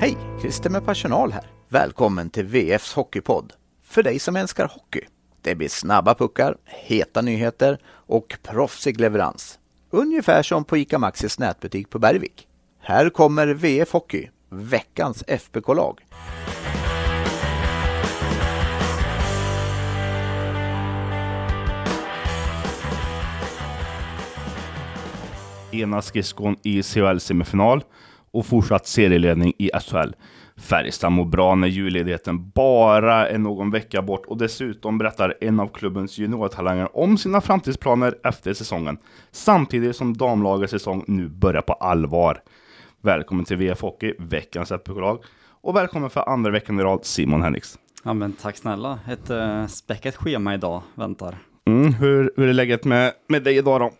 Hej! 0.00 0.16
Christer 0.40 0.70
med 0.70 0.86
personal 0.86 1.32
här. 1.32 1.50
Välkommen 1.68 2.30
till 2.30 2.44
VFs 2.44 2.94
Hockeypodd. 2.94 3.52
För 3.82 4.02
dig 4.02 4.18
som 4.18 4.36
älskar 4.36 4.68
hockey. 4.68 5.00
Det 5.42 5.54
blir 5.54 5.68
snabba 5.68 6.14
puckar, 6.14 6.56
heta 6.64 7.22
nyheter 7.22 7.78
och 7.86 8.38
proffsig 8.42 9.00
leverans. 9.00 9.58
Ungefär 9.90 10.42
som 10.42 10.64
på 10.64 10.76
ICA 10.76 10.98
Maxis 10.98 11.38
nätbutik 11.38 11.90
på 11.90 11.98
Bergvik. 11.98 12.46
Här 12.80 13.10
kommer 13.10 13.46
VF 13.46 13.92
Hockey, 13.92 14.28
veckans 14.48 15.24
FBK-lag. 15.26 16.00
ena 25.72 26.02
skridskon 26.02 26.56
i 26.62 26.82
CHL-semifinal 26.82 27.82
och 28.32 28.46
fortsatt 28.46 28.86
serieledning 28.86 29.52
i 29.58 29.70
SHL. 29.80 30.12
Färjestad 30.56 31.12
mår 31.12 31.24
bra 31.24 31.54
när 31.54 31.68
julledigheten 31.68 32.50
bara 32.50 33.28
är 33.28 33.38
någon 33.38 33.70
vecka 33.70 34.02
bort 34.02 34.26
och 34.26 34.38
dessutom 34.38 34.98
berättar 34.98 35.34
en 35.40 35.60
av 35.60 35.68
klubbens 35.68 36.18
juniortalanger 36.18 36.96
om 36.96 37.18
sina 37.18 37.40
framtidsplaner 37.40 38.14
efter 38.24 38.52
säsongen. 38.52 38.98
Samtidigt 39.30 39.96
som 39.96 40.16
damlagets 40.16 40.70
säsong 40.70 41.04
nu 41.06 41.28
börjar 41.28 41.62
på 41.62 41.72
allvar. 41.72 42.42
Välkommen 43.02 43.44
till 43.44 43.56
VF 43.56 43.80
Hockey, 43.80 44.14
veckans 44.18 44.72
FBK-lag. 44.72 45.24
Och 45.62 45.76
välkommen 45.76 46.10
för 46.10 46.28
andra 46.28 46.50
veckan 46.50 46.80
i 46.80 46.82
rad, 46.82 47.04
Simon 47.04 47.42
Henriks. 47.42 47.78
Ja 48.04 48.14
men 48.14 48.32
tack 48.32 48.56
snälla, 48.56 48.98
ett 49.08 49.30
uh, 49.30 49.66
späckat 49.66 50.16
schema 50.16 50.54
idag 50.54 50.82
väntar. 50.94 51.38
Mm, 51.66 51.94
hur, 51.94 52.32
hur 52.36 52.48
är 52.48 52.52
läget 52.52 52.84
med, 52.84 53.12
med 53.28 53.42
dig 53.42 53.56
idag 53.56 53.80
då? 53.80 53.90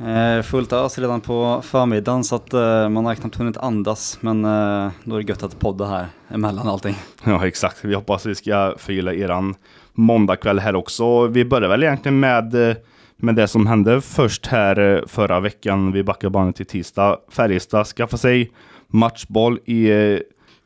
Eh, 0.00 0.42
fullt 0.42 0.72
ös 0.72 0.98
redan 0.98 1.20
på 1.20 1.62
förmiddagen 1.64 2.24
så 2.24 2.36
att 2.36 2.52
eh, 2.52 2.88
man 2.88 3.06
har 3.06 3.14
knappt 3.14 3.36
hunnit 3.36 3.56
andas 3.56 4.18
men 4.20 4.44
eh, 4.44 4.90
då 5.04 5.16
är 5.16 5.22
det 5.22 5.28
gött 5.28 5.42
att 5.42 5.58
podda 5.58 5.84
här 5.86 6.06
emellan 6.28 6.68
allting. 6.68 6.94
Ja 7.24 7.46
exakt, 7.46 7.84
vi 7.84 7.94
hoppas 7.94 8.26
vi 8.26 8.34
ska 8.34 8.74
förgylla 8.78 9.14
eran 9.14 9.54
måndagkväll 9.92 10.58
här 10.58 10.76
också. 10.76 11.26
Vi 11.26 11.44
börjar 11.44 11.68
väl 11.68 11.82
egentligen 11.82 12.20
med, 12.20 12.76
med 13.16 13.34
det 13.34 13.48
som 13.48 13.66
hände 13.66 14.00
först 14.00 14.46
här 14.46 15.04
förra 15.06 15.40
veckan. 15.40 15.92
Vi 15.92 16.02
backar 16.02 16.30
bandet 16.30 16.56
till 16.56 16.66
tisdag. 16.66 17.18
Färjestad 17.30 17.86
skaffade 17.86 18.20
sig 18.20 18.52
matchboll 18.88 19.58
i 19.64 19.90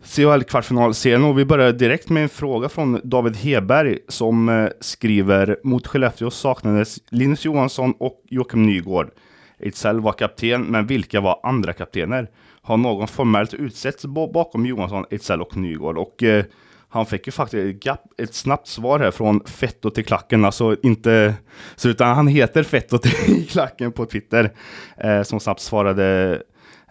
CHL-kvartsfinalserien 0.05 1.25
och 1.25 1.39
vi 1.39 1.45
börjar 1.45 1.73
direkt 1.73 2.09
med 2.09 2.23
en 2.23 2.29
fråga 2.29 2.69
från 2.69 3.01
David 3.05 3.37
Heberg 3.37 3.99
som 4.09 4.49
eh, 4.49 4.69
skriver 4.81 5.57
mot 5.65 5.87
Skellefteå 5.87 6.31
saknades 6.31 6.99
Linus 7.11 7.45
Johansson 7.45 7.95
och 7.99 8.23
Joakim 8.29 8.67
Nygård. 8.67 9.11
Ejdsell 9.59 10.01
var 10.01 10.13
kapten, 10.13 10.63
men 10.63 10.87
vilka 10.87 11.21
var 11.21 11.41
andra 11.43 11.73
kaptener? 11.73 12.31
Har 12.63 12.77
någon 12.77 13.09
formellt 13.09 13.55
utsetts 13.55 14.05
bakom 14.07 14.67
Johansson, 14.67 15.05
Ejdsell 15.11 15.43
och 15.43 15.57
Nygård? 15.57 15.99
Och 15.99 16.23
eh, 16.23 16.45
han 16.89 17.07
fick 17.07 17.27
ju 17.27 17.33
faktiskt 17.33 17.77
ett, 17.77 17.85
gap, 17.85 18.01
ett, 18.19 18.35
snabbt 18.35 18.67
svar 18.67 18.99
här 18.99 19.11
från 19.11 19.41
Fetto 19.45 19.91
till 19.91 20.05
klacken, 20.05 20.45
alltså 20.45 20.77
inte 20.83 21.35
så 21.77 21.89
utan 21.89 22.17
han 22.17 22.27
heter 22.27 22.63
Fetto 22.63 22.99
till 22.99 23.49
klacken 23.51 23.93
på 23.93 24.07
Twitter 24.07 24.53
eh, 24.97 25.23
som 25.23 25.41
snabbt 25.41 25.61
svarade. 25.61 26.43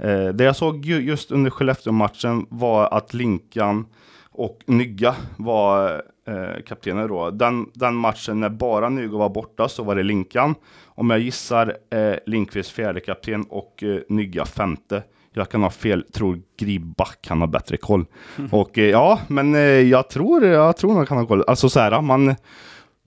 Eh, 0.01 0.27
det 0.27 0.43
jag 0.43 0.55
såg 0.55 0.85
ju, 0.85 1.01
just 1.01 1.31
under 1.31 1.51
Skellefteå-matchen 1.51 2.45
var 2.49 2.93
att 2.93 3.13
Linkan 3.13 3.85
och 4.31 4.59
Nygga 4.65 5.15
var 5.37 6.03
eh, 6.27 6.63
kaptener 6.67 7.07
då. 7.07 7.31
Den, 7.31 7.65
den 7.73 7.95
matchen 7.95 8.39
när 8.39 8.49
bara 8.49 8.89
Nygård 8.89 9.19
var 9.19 9.29
borta 9.29 9.69
så 9.69 9.83
var 9.83 9.95
det 9.95 10.03
Linkan. 10.03 10.55
Om 10.85 11.09
jag 11.09 11.19
gissar 11.19 11.77
eh, 11.89 12.15
Linkvist 12.25 12.71
fjärde 12.71 12.99
kapten 12.99 13.45
och 13.49 13.83
eh, 13.83 13.99
Nygga 14.09 14.45
femte. 14.45 15.03
Jag 15.33 15.49
kan 15.49 15.63
ha 15.63 15.69
fel, 15.69 16.03
tror 16.13 16.41
Gribback 16.57 17.21
kan 17.21 17.39
ha 17.39 17.47
bättre 17.47 17.77
koll. 17.77 18.05
Mm. 18.37 18.49
Och 18.53 18.77
eh, 18.77 18.89
ja, 18.89 19.19
men 19.27 19.55
eh, 19.55 19.61
jag 19.61 20.09
tror, 20.09 20.45
jag 20.45 20.77
tror 20.77 20.93
man 20.93 21.05
kan 21.05 21.17
ha 21.17 21.25
koll. 21.25 21.43
Alltså 21.47 21.69
så 21.69 21.79
här, 21.79 22.01
man 22.01 22.35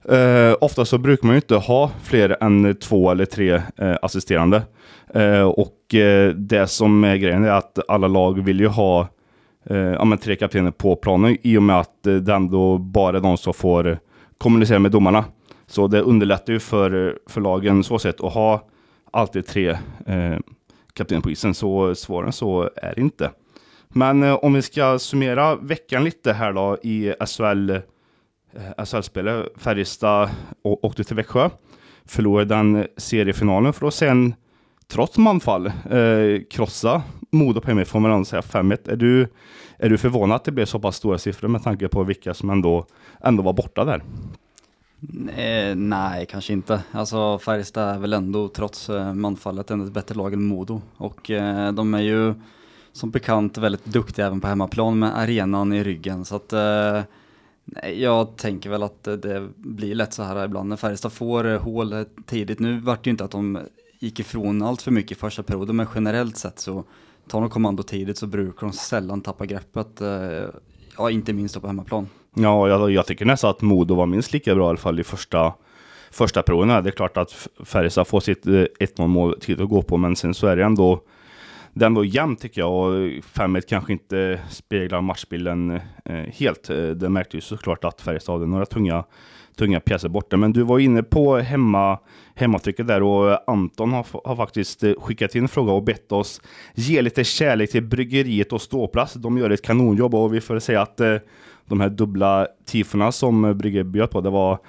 eh, 0.09 0.55
ofta 0.61 0.85
så 0.85 0.97
brukar 0.97 1.27
man 1.27 1.35
ju 1.35 1.37
inte 1.37 1.55
ha 1.55 1.91
fler 2.03 2.37
än 2.43 2.75
två 2.75 3.11
eller 3.11 3.25
tre 3.25 3.61
eh, 3.77 3.95
assisterande. 4.01 4.61
Eh, 5.15 5.43
och 5.43 5.95
eh, 5.95 6.29
det 6.29 6.67
som 6.67 7.03
är 7.03 7.15
grejen 7.15 7.43
är 7.43 7.49
att 7.49 7.79
alla 7.87 8.07
lag 8.07 8.43
vill 8.43 8.59
ju 8.59 8.67
ha 8.67 9.07
eh, 9.65 9.77
ja, 9.77 10.05
men 10.05 10.17
tre 10.17 10.35
kaptener 10.35 10.71
på 10.71 10.95
planen 10.95 11.37
i 11.41 11.57
och 11.57 11.63
med 11.63 11.79
att 11.79 12.03
det 12.03 12.33
ändå 12.33 12.77
bara 12.77 13.17
är 13.17 13.21
de 13.21 13.37
som 13.37 13.53
får 13.53 13.99
kommunicera 14.37 14.79
med 14.79 14.91
domarna. 14.91 15.25
Så 15.67 15.87
det 15.87 16.01
underlättar 16.01 16.53
ju 16.53 16.59
för, 16.59 17.19
för 17.27 17.41
lagen 17.41 17.83
så 17.83 17.99
sett 17.99 18.21
att 18.21 18.33
ha 18.33 18.67
alltid 19.11 19.47
tre 19.47 19.69
eh, 20.05 20.37
kaptener 20.93 21.21
på 21.21 21.31
isen. 21.31 21.53
Så 21.53 21.95
svårare 21.95 22.27
än 22.27 22.33
så 22.33 22.69
är 22.75 22.95
det 22.95 23.01
inte. 23.01 23.31
Men 23.87 24.23
eh, 24.23 24.33
om 24.33 24.53
vi 24.53 24.61
ska 24.61 24.99
summera 24.99 25.55
veckan 25.55 26.03
lite 26.03 26.33
här 26.33 26.53
då 26.53 26.77
i 26.83 27.13
SHL, 27.25 27.69
eh, 27.69 28.85
SHL-spelet. 28.85 29.47
Färjestad 29.57 30.29
åkte 30.63 31.03
till 31.03 31.15
Växjö, 31.15 31.49
förlorade 32.05 32.55
den 32.55 32.87
seriefinalen 32.97 33.73
för 33.73 33.87
att 33.87 33.93
sen, 33.93 34.33
trots 34.87 35.17
manfall, 35.17 35.65
eh, 35.67 36.43
krossa 36.49 37.03
Modo 37.31 37.61
på 37.61 37.67
hemma 37.67 37.85
får 37.85 37.99
man 37.99 38.11
ändå 38.11 38.25
säga 38.25 38.41
5-1. 38.41 38.91
Är 38.91 38.95
du, 38.95 39.27
är 39.77 39.89
du 39.89 39.97
förvånad 39.97 40.35
att 40.35 40.43
det 40.43 40.51
blev 40.51 40.65
så 40.65 40.79
pass 40.79 40.95
stora 40.95 41.17
siffror 41.17 41.47
med 41.47 41.63
tanke 41.63 41.87
på 41.87 42.03
vilka 42.03 42.33
som 42.33 42.49
ändå, 42.49 42.85
ändå 43.23 43.43
var 43.43 43.53
borta 43.53 43.85
där? 43.85 44.03
Eh, 45.35 45.75
nej, 45.75 46.25
kanske 46.25 46.53
inte. 46.53 46.81
Alltså 46.91 47.39
Färjestad 47.39 47.95
är 47.95 47.99
väl 47.99 48.13
ändå 48.13 48.47
trots 48.47 48.89
eh, 48.89 49.13
manfallet 49.13 49.71
ändå 49.71 49.85
ett 49.85 49.91
bättre 49.91 50.15
lag 50.15 50.33
än 50.33 50.43
Modo. 50.43 50.81
Och 50.97 51.31
eh, 51.31 51.71
de 51.71 51.93
är 51.93 52.01
ju 52.01 52.33
som 52.91 53.11
bekant 53.11 53.57
väldigt 53.57 53.85
duktiga 53.85 54.25
även 54.25 54.41
på 54.41 54.47
hemmaplan 54.47 54.99
med 54.99 55.17
arenan 55.17 55.73
i 55.73 55.83
ryggen. 55.83 56.25
Så 56.25 56.35
att 56.35 56.53
eh, 56.53 57.01
jag 57.93 58.35
tänker 58.37 58.69
väl 58.69 58.83
att 58.83 59.03
det 59.03 59.49
blir 59.55 59.95
lätt 59.95 60.13
så 60.13 60.23
här 60.23 60.45
ibland 60.45 60.69
när 60.69 60.75
Färjestad 60.75 61.13
får 61.13 61.47
eh, 61.47 61.61
hål 61.61 62.05
tidigt. 62.25 62.59
Nu 62.59 62.79
vart 62.79 63.03
det 63.03 63.07
ju 63.07 63.11
inte 63.11 63.23
att 63.23 63.31
de 63.31 63.59
gick 63.99 64.19
ifrån 64.19 64.61
allt 64.61 64.81
för 64.81 64.91
mycket 64.91 65.11
i 65.11 65.15
första 65.15 65.43
perioden, 65.43 65.75
men 65.75 65.87
generellt 65.95 66.37
sett 66.37 66.59
så 66.59 66.83
tar 67.27 67.41
de 67.41 67.49
kommando 67.49 67.83
tidigt 67.83 68.17
så 68.17 68.27
brukar 68.27 68.67
de 68.67 68.73
sällan 68.73 69.21
tappa 69.21 69.45
greppet. 69.45 70.01
Eh, 70.01 70.09
ja, 70.97 71.11
inte 71.11 71.33
minst 71.33 71.61
på 71.61 71.67
hemmaplan. 71.67 72.07
Ja, 72.33 72.67
jag, 72.67 72.91
jag 72.91 73.05
tycker 73.05 73.25
nästan 73.25 73.49
att 73.49 73.61
Modo 73.61 73.95
var 73.95 74.05
minst 74.05 74.33
lika 74.33 74.55
bra 74.55 74.65
i 74.65 74.69
alla 74.69 74.77
fall 74.77 74.99
i 74.99 75.03
första, 75.03 75.53
första 76.11 76.43
perioden. 76.43 76.83
Det 76.83 76.89
är 76.89 76.91
klart 76.91 77.17
att 77.17 77.47
Färjestad 77.63 78.07
får 78.07 78.19
sitt 78.19 78.47
eh, 78.47 78.51
1-0 78.51 79.07
mål 79.07 79.39
tid 79.39 79.61
att 79.61 79.69
gå 79.69 79.81
på, 79.81 79.97
men 79.97 80.15
sen 80.15 80.33
så 80.33 80.47
är 80.47 80.55
det 80.55 80.63
ändå 80.63 81.01
den 81.77 81.93
var 81.93 82.03
jämn 82.03 82.35
tycker 82.35 82.61
jag 82.61 82.71
och 82.73 82.91
5-1 82.93 83.61
kanske 83.67 83.93
inte 83.93 84.39
speglar 84.49 85.01
matchbilden 85.01 85.71
eh, 86.05 86.15
helt. 86.15 86.69
Eh, 86.69 86.87
det 86.87 87.09
märkte 87.09 87.37
ju 87.37 87.41
såklart 87.41 87.83
att 87.83 88.01
Färjestad 88.01 88.35
hade 88.35 88.45
några 88.45 88.65
tunga, 88.65 89.03
tunga 89.55 89.79
pjäser 89.79 90.09
borta. 90.09 90.37
Men 90.37 90.53
du 90.53 90.61
var 90.61 90.79
inne 90.79 91.03
på 91.03 91.37
hemma, 91.37 91.99
hemmatrycket 92.35 92.87
där 92.87 93.03
och 93.03 93.49
Anton 93.51 93.93
har, 93.93 94.05
har 94.23 94.35
faktiskt 94.35 94.83
eh, 94.83 94.93
skickat 94.99 95.35
in 95.35 95.41
en 95.43 95.47
fråga 95.47 95.71
och 95.71 95.83
bett 95.83 96.11
oss 96.11 96.41
ge 96.73 97.01
lite 97.01 97.23
kärlek 97.23 97.71
till 97.71 97.83
bryggeriet 97.83 98.53
och 98.53 98.61
ståplats. 98.61 99.13
De 99.13 99.37
gör 99.37 99.49
ett 99.49 99.61
kanonjobb 99.61 100.15
och 100.15 100.33
vi 100.33 100.41
får 100.41 100.59
säga 100.59 100.81
att 100.81 100.99
eh, 100.99 101.15
de 101.65 101.79
här 101.79 101.89
dubbla 101.89 102.47
tifona 102.65 103.11
som 103.11 103.57
bryggeriet 103.57 103.87
bjöd 103.87 104.09
på, 104.09 104.21
det 104.21 104.29
var 104.29 104.59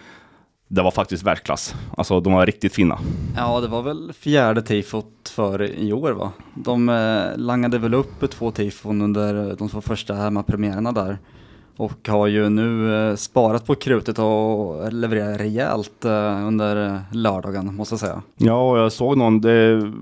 det 0.69 0.83
var 0.83 0.91
faktiskt 0.91 1.23
världsklass. 1.23 1.75
Alltså 1.97 2.21
de 2.21 2.33
var 2.33 2.47
riktigt 2.47 2.75
fina. 2.75 2.99
Ja, 3.37 3.61
det 3.61 3.69
var 3.69 3.83
väl 3.83 4.13
fjärde 4.13 4.63
tifot 4.63 5.29
för 5.29 5.63
i 5.63 5.93
år 5.93 6.13
va? 6.13 6.33
De 6.55 6.89
eh, 6.89 7.37
langade 7.37 7.79
väl 7.79 7.95
upp 7.95 8.31
två 8.31 8.51
tifon 8.51 9.03
under 9.03 9.57
de 9.57 9.69
två 9.69 9.81
första 9.81 10.15
hemmapremiärerna 10.15 10.93
där. 10.93 11.19
Och 11.77 12.09
har 12.09 12.27
ju 12.27 12.49
nu 12.49 12.95
eh, 12.95 13.17
sparat 13.17 13.67
på 13.67 13.75
krutet 13.75 14.19
och 14.19 14.93
levererat 14.93 15.41
rejält 15.41 16.05
eh, 16.05 16.47
under 16.47 17.01
lördagen 17.13 17.75
måste 17.75 17.93
jag 17.93 18.01
säga. 18.01 18.23
Ja, 18.37 18.71
och 18.71 18.79
jag 18.79 18.93
såg 18.93 19.17
någon, 19.17 19.41
det 19.41 19.93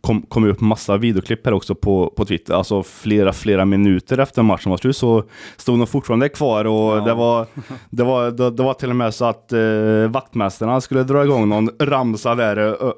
kom, 0.00 0.22
kom 0.22 0.44
upp 0.44 0.60
massa 0.60 0.96
videoklipp 0.96 1.46
här 1.46 1.52
också 1.52 1.74
på, 1.74 2.12
på 2.16 2.24
Twitter. 2.24 2.54
Alltså 2.54 2.82
flera, 2.82 3.32
flera 3.32 3.64
minuter 3.64 4.18
efter 4.18 4.42
matchen 4.42 4.70
var 4.70 4.76
slut 4.76 4.96
så 4.96 5.24
stod 5.56 5.78
de 5.78 5.86
fortfarande 5.86 6.28
kvar 6.28 6.64
och 6.64 6.96
ja. 6.96 7.00
det, 7.00 7.14
var, 7.14 7.46
det, 7.90 8.04
var, 8.04 8.30
det, 8.30 8.50
det, 8.50 8.62
var 8.62 8.74
till 8.74 8.90
och 8.90 8.96
med 8.96 9.14
så 9.14 9.24
att 9.24 9.52
eh, 9.52 10.08
vaktmästarna 10.08 10.80
skulle 10.80 11.02
dra 11.02 11.24
igång 11.24 11.48
någon 11.48 11.70
ramsa 11.78 12.34
där 12.34 12.56
ö, 12.56 12.92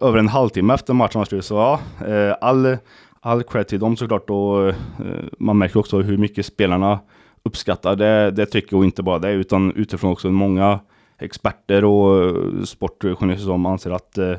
över 0.00 0.18
en 0.18 0.28
halvtimme 0.28 0.74
efter 0.74 0.94
matchen 0.94 1.18
var 1.18 1.24
slut. 1.24 1.44
Så 1.44 1.54
ja, 1.54 1.80
eh, 2.06 2.34
all, 2.40 2.76
all 3.20 3.42
cred 3.42 3.68
till 3.68 3.80
dem 3.80 3.96
såklart 3.96 4.30
och 4.30 4.68
eh, 4.68 4.74
man 5.38 5.58
märker 5.58 5.80
också 5.80 6.00
hur 6.00 6.16
mycket 6.16 6.46
spelarna 6.46 6.98
uppskattar 7.46 7.96
det, 7.96 8.30
det 8.30 8.46
trycket 8.46 8.72
och 8.72 8.84
inte 8.84 9.02
bara 9.02 9.18
det 9.18 9.32
utan 9.32 9.72
utifrån 9.72 10.12
också 10.12 10.30
många 10.30 10.80
experter 11.18 11.84
och 11.84 12.24
eh, 12.24 12.62
sportjournalister 12.64 13.46
som 13.46 13.66
anser 13.66 13.90
att 13.90 14.18
eh, 14.18 14.34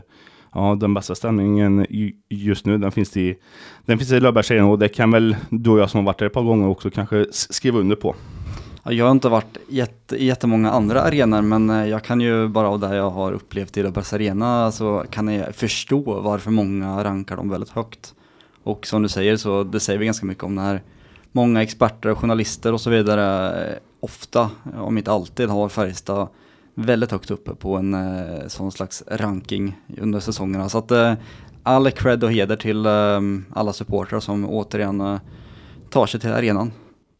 ja, 0.53 0.77
den 0.79 0.93
bästa 0.93 1.15
stämningen 1.15 1.85
just 2.29 2.65
nu, 2.65 2.77
den 2.77 2.91
finns 2.91 3.17
i, 3.17 3.37
den 3.85 3.97
finns 3.97 4.11
i 4.11 4.19
Löfbergsserien 4.19 4.65
och 4.65 4.79
det 4.79 4.89
kan 4.89 5.11
väl 5.11 5.35
du 5.49 5.69
och 5.69 5.79
jag 5.79 5.89
som 5.89 5.97
har 5.97 6.05
varit 6.05 6.19
där 6.19 6.25
ett 6.25 6.33
par 6.33 6.43
gånger 6.43 6.67
också 6.67 6.89
kanske 6.89 7.25
skriva 7.31 7.79
under 7.79 7.95
på. 7.95 8.15
Jag 8.83 9.05
har 9.05 9.11
inte 9.11 9.29
varit 9.29 9.57
i 10.13 10.25
jättemånga 10.25 10.71
andra 10.71 11.01
arenor 11.01 11.41
men 11.41 11.69
eh, 11.69 11.87
jag 11.87 12.03
kan 12.03 12.21
ju 12.21 12.47
bara 12.47 12.67
av 12.67 12.79
det 12.79 12.95
jag 12.95 13.09
har 13.09 13.31
upplevt 13.31 13.77
i 13.77 13.83
Löfbergs 13.83 14.13
Arena 14.13 14.71
så 14.71 15.05
kan 15.09 15.27
jag 15.27 15.55
förstå 15.55 16.21
varför 16.21 16.51
många 16.51 17.03
rankar 17.03 17.37
dem 17.37 17.49
väldigt 17.49 17.69
högt. 17.69 18.13
Och 18.63 18.87
som 18.87 19.01
du 19.03 19.09
säger 19.09 19.37
så 19.37 19.63
det 19.63 19.79
säger 19.79 19.99
vi 19.99 20.05
ganska 20.05 20.25
mycket 20.25 20.43
om 20.43 20.55
den 20.55 20.65
här 20.65 20.81
många 21.37 21.63
experter, 21.63 22.15
journalister 22.15 22.73
och 22.73 22.81
så 22.81 22.89
vidare 22.89 23.49
eh, 23.65 23.77
ofta, 23.99 24.49
om 24.77 24.97
inte 24.97 25.11
alltid, 25.11 25.49
har 25.49 25.69
Färjestad 25.69 26.27
väldigt 26.75 27.11
högt 27.11 27.31
uppe 27.31 27.55
på 27.55 27.75
en 27.75 27.93
eh, 27.93 28.47
sån 28.47 28.71
slags 28.71 29.03
ranking 29.07 29.77
under 30.01 30.19
säsongerna. 30.19 30.69
Så 30.69 30.77
att 30.77 30.91
eh, 30.91 31.13
all 31.63 31.91
cred 31.91 32.23
och 32.23 32.31
heder 32.31 32.55
till 32.55 32.85
eh, 32.85 33.21
alla 33.53 33.73
supportrar 33.73 34.19
som 34.19 34.49
återigen 34.49 35.01
eh, 35.01 35.19
tar 35.89 36.05
sig 36.05 36.19
till 36.19 36.31
arenan. 36.31 36.71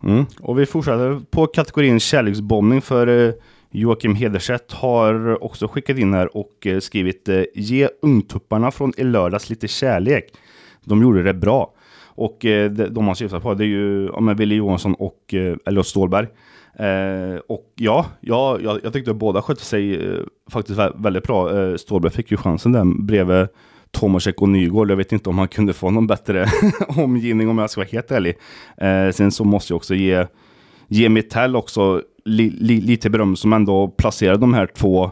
Mm. 0.03 0.25
Och 0.41 0.59
vi 0.59 0.65
fortsätter 0.65 1.21
på 1.29 1.47
kategorin 1.47 1.99
kärleksbombning 1.99 2.81
för 2.81 3.33
Joakim 3.71 4.15
Hederstedt 4.15 4.71
har 4.71 5.43
också 5.43 5.67
skickat 5.67 5.97
in 5.97 6.13
här 6.13 6.37
och 6.37 6.67
skrivit 6.79 7.29
Ge 7.55 7.89
ungtupparna 8.01 8.71
från 8.71 8.93
i 8.97 9.03
lördags 9.03 9.49
lite 9.49 9.67
kärlek. 9.67 10.33
De 10.83 11.01
gjorde 11.01 11.23
det 11.23 11.33
bra. 11.33 11.73
Och 12.17 12.45
eh, 12.45 12.71
de, 12.71 12.89
han 12.89 13.05
man 13.05 13.15
syftar 13.15 13.39
på 13.39 13.53
det 13.53 13.63
är 13.63 13.67
ju 13.67 14.09
ja, 14.13 14.19
men 14.19 14.35
Wille 14.35 14.55
Johansson 14.55 14.93
och 14.93 15.33
eh, 15.33 15.55
Elliot 15.65 15.87
Stålberg. 15.87 16.27
Eh, 16.79 17.39
och 17.47 17.73
ja, 17.75 18.05
ja 18.21 18.59
jag, 18.63 18.79
jag 18.83 18.93
tyckte 18.93 19.13
båda 19.13 19.41
skötte 19.41 19.65
sig 19.65 20.05
eh, 20.05 20.19
faktiskt 20.51 20.79
vä 20.79 20.91
väldigt 20.95 21.23
bra. 21.23 21.59
Eh, 21.59 21.75
Stålberg 21.75 22.11
fick 22.11 22.31
ju 22.31 22.37
chansen 22.37 22.71
där 22.71 23.03
bredvid 23.03 23.47
Tomasek 23.91 24.41
och 24.41 24.49
Nygård. 24.49 24.91
Jag 24.91 24.97
vet 24.97 25.11
inte 25.11 25.29
om 25.29 25.37
han 25.37 25.47
kunde 25.47 25.73
få 25.73 25.91
någon 25.91 26.07
bättre 26.07 26.45
omgivning 26.97 27.49
om 27.49 27.57
jag 27.57 27.69
ska 27.69 27.81
vara 27.81 27.89
helt 27.91 28.11
ärlig. 28.11 28.37
Eh, 28.77 29.11
sen 29.11 29.31
så 29.31 29.43
måste 29.43 29.73
jag 29.73 29.77
också 29.77 29.95
ge, 29.95 30.27
ge 30.87 31.09
Mittell 31.09 31.55
också 31.55 32.01
li, 32.25 32.49
li, 32.49 32.81
lite 32.81 33.09
beröm 33.09 33.35
som 33.35 33.53
ändå 33.53 33.87
placerade 33.87 34.39
de 34.39 34.53
här 34.53 34.67
två 34.67 35.11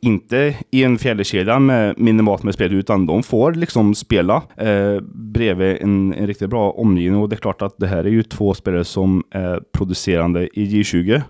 inte 0.00 0.56
i 0.70 0.84
en 0.84 0.98
fjärdekedja 0.98 1.58
med 1.58 1.98
minimalt 1.98 2.42
med 2.42 2.54
spel, 2.54 2.74
utan 2.74 3.06
de 3.06 3.22
får 3.22 3.52
liksom 3.52 3.94
spela 3.94 4.42
eh, 4.56 5.00
bredvid 5.14 5.76
en, 5.80 6.14
en 6.14 6.26
riktigt 6.26 6.50
bra 6.50 6.70
omgivning. 6.70 7.20
Och 7.20 7.28
det 7.28 7.36
är 7.36 7.40
klart 7.40 7.62
att 7.62 7.78
det 7.78 7.86
här 7.86 8.04
är 8.04 8.08
ju 8.08 8.22
två 8.22 8.54
spelare 8.54 8.84
som 8.84 9.24
är 9.30 9.60
producerande 9.72 10.58
i 10.58 10.66
J20. 10.66 11.22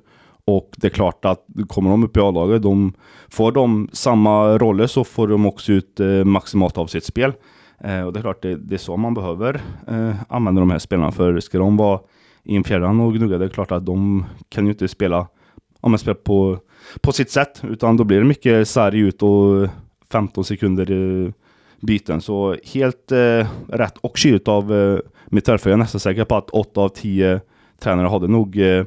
Och 0.45 0.71
det 0.77 0.87
är 0.87 0.91
klart 0.91 1.25
att 1.25 1.47
kommer 1.69 1.91
de 1.91 2.05
upp 2.05 2.17
i 2.17 2.21
A-laget, 2.21 2.63
de 2.63 2.93
får 3.29 3.53
de 3.53 3.89
samma 3.93 4.59
roller 4.59 4.87
så 4.87 5.05
får 5.05 5.29
de 5.29 5.47
också 5.47 5.73
ut 5.73 6.01
eh, 6.01 6.25
maximalt 6.25 6.79
av 6.79 6.87
sitt 6.87 7.05
spel. 7.05 7.33
Eh, 7.81 8.01
och 8.01 8.13
det 8.13 8.19
är 8.19 8.23
klart, 8.23 8.43
det, 8.43 8.57
det 8.57 8.75
är 8.75 8.79
så 8.79 8.97
man 8.97 9.15
behöver 9.15 9.61
eh, 9.89 10.15
använda 10.29 10.61
de 10.61 10.71
här 10.71 10.79
spelarna. 10.79 11.13
För 11.13 11.41
ska 11.41 11.59
de 11.59 11.77
vara 11.77 12.01
i 12.45 12.57
en 12.57 12.65
fjärran 12.65 13.01
och 13.01 13.15
gnugga, 13.15 13.39
det 13.39 13.45
är 13.45 13.49
klart 13.49 13.73
att 13.73 13.87
de 13.87 14.25
kan 14.49 14.65
ju 14.65 14.71
inte 14.71 14.89
spela, 14.89 15.27
om 15.81 15.91
man 15.91 15.99
spelar 15.99 16.15
på, 16.15 16.59
på 17.01 17.13
sitt 17.13 17.31
sätt. 17.31 17.61
Utan 17.65 17.97
då 17.97 18.05
blir 18.05 18.19
det 18.19 18.25
mycket 18.25 18.69
sarg 18.69 18.99
ut 18.99 19.23
och 19.23 19.69
15 20.13 20.45
sekunder 20.45 20.91
eh, 20.91 21.33
byten. 21.81 22.21
Så 22.21 22.57
helt 22.65 23.13
eh, 23.13 23.47
rätt 23.69 23.99
och 24.01 24.17
kyligt 24.17 24.49
av 24.49 24.75
eh, 24.75 24.99
Mitterfer. 25.27 25.71
Jag 25.71 25.77
är 25.77 25.83
nästan 25.83 26.01
säker 26.01 26.25
på 26.25 26.37
att 26.37 26.51
8 26.51 26.81
av 26.81 26.89
10 26.89 27.41
tränare 27.79 28.09
hade 28.09 28.29
nog 28.29 28.59
eh, 28.59 28.85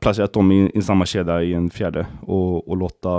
placerat 0.00 0.32
dem 0.32 0.52
i, 0.52 0.70
i 0.74 0.82
samma 0.82 1.06
kedja 1.06 1.42
i 1.42 1.54
en 1.54 1.70
fjärde 1.70 2.06
och, 2.26 2.68
och 2.68 2.76
låta 2.76 3.16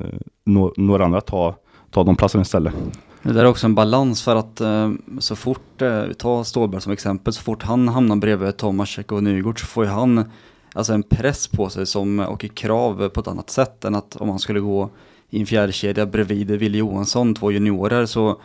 eh, 0.00 0.18
no, 0.44 0.72
några 0.76 1.04
andra 1.04 1.20
ta, 1.20 1.54
ta 1.90 2.04
de 2.04 2.16
platserna 2.16 2.42
istället. 2.42 2.74
Det 3.22 3.32
där 3.32 3.40
är 3.40 3.46
också 3.46 3.66
en 3.66 3.74
balans 3.74 4.22
för 4.22 4.36
att 4.36 4.60
eh, 4.60 4.90
så 5.18 5.36
fort, 5.36 5.82
eh, 5.82 6.04
tar 6.04 6.44
Stålberg 6.44 6.80
som 6.80 6.92
exempel, 6.92 7.32
så 7.32 7.42
fort 7.42 7.62
han 7.62 7.88
hamnar 7.88 8.16
bredvid 8.16 8.56
Tomasek 8.56 9.12
och 9.12 9.22
Nygård 9.22 9.60
så 9.60 9.66
får 9.66 9.84
ju 9.84 9.90
han 9.90 10.24
alltså 10.72 10.92
en 10.92 11.02
press 11.02 11.48
på 11.48 11.68
sig 11.68 11.86
som, 11.86 12.18
och 12.18 12.54
krav 12.54 13.08
på 13.08 13.20
ett 13.20 13.28
annat 13.28 13.50
sätt 13.50 13.84
än 13.84 13.94
att 13.94 14.16
om 14.16 14.28
man 14.28 14.38
skulle 14.38 14.60
gå 14.60 14.90
i 15.30 15.40
en 15.40 15.46
fjärdekedja 15.46 16.06
bredvid 16.06 16.50
Wille 16.50 16.78
Johansson, 16.78 17.34
två 17.34 17.52
juniorer, 17.52 18.06
så 18.06 18.40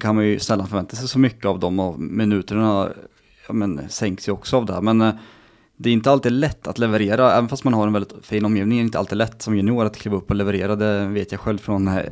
kan 0.00 0.14
man 0.14 0.26
ju 0.26 0.38
sällan 0.38 0.66
förvänta 0.66 0.96
sig 0.96 1.08
så 1.08 1.18
mycket 1.18 1.46
av 1.46 1.58
dem 1.58 1.80
och 1.80 1.98
minuterna 1.98 2.88
ja, 3.46 3.52
men, 3.52 3.80
sänks 3.88 4.28
ju 4.28 4.32
också 4.32 4.56
av 4.56 4.66
det. 4.66 4.80
Men 4.80 5.00
eh, 5.00 5.14
det 5.76 5.88
är 5.90 5.92
inte 5.92 6.10
alltid 6.10 6.32
lätt 6.32 6.66
att 6.66 6.78
leverera, 6.78 7.32
även 7.32 7.48
fast 7.48 7.64
man 7.64 7.74
har 7.74 7.86
en 7.86 7.92
väldigt 7.92 8.26
fin 8.26 8.44
omgivning, 8.44 8.78
är 8.78 8.82
det 8.82 8.86
inte 8.86 8.98
alltid 8.98 9.18
lätt 9.18 9.42
som 9.42 9.56
junior 9.56 9.84
att 9.84 9.96
kliva 9.96 10.16
upp 10.16 10.30
och 10.30 10.36
leverera. 10.36 10.76
Det 10.76 11.06
vet 11.06 11.32
jag 11.32 11.40
själv 11.40 11.58
från 11.58 11.88
eh, 11.88 12.02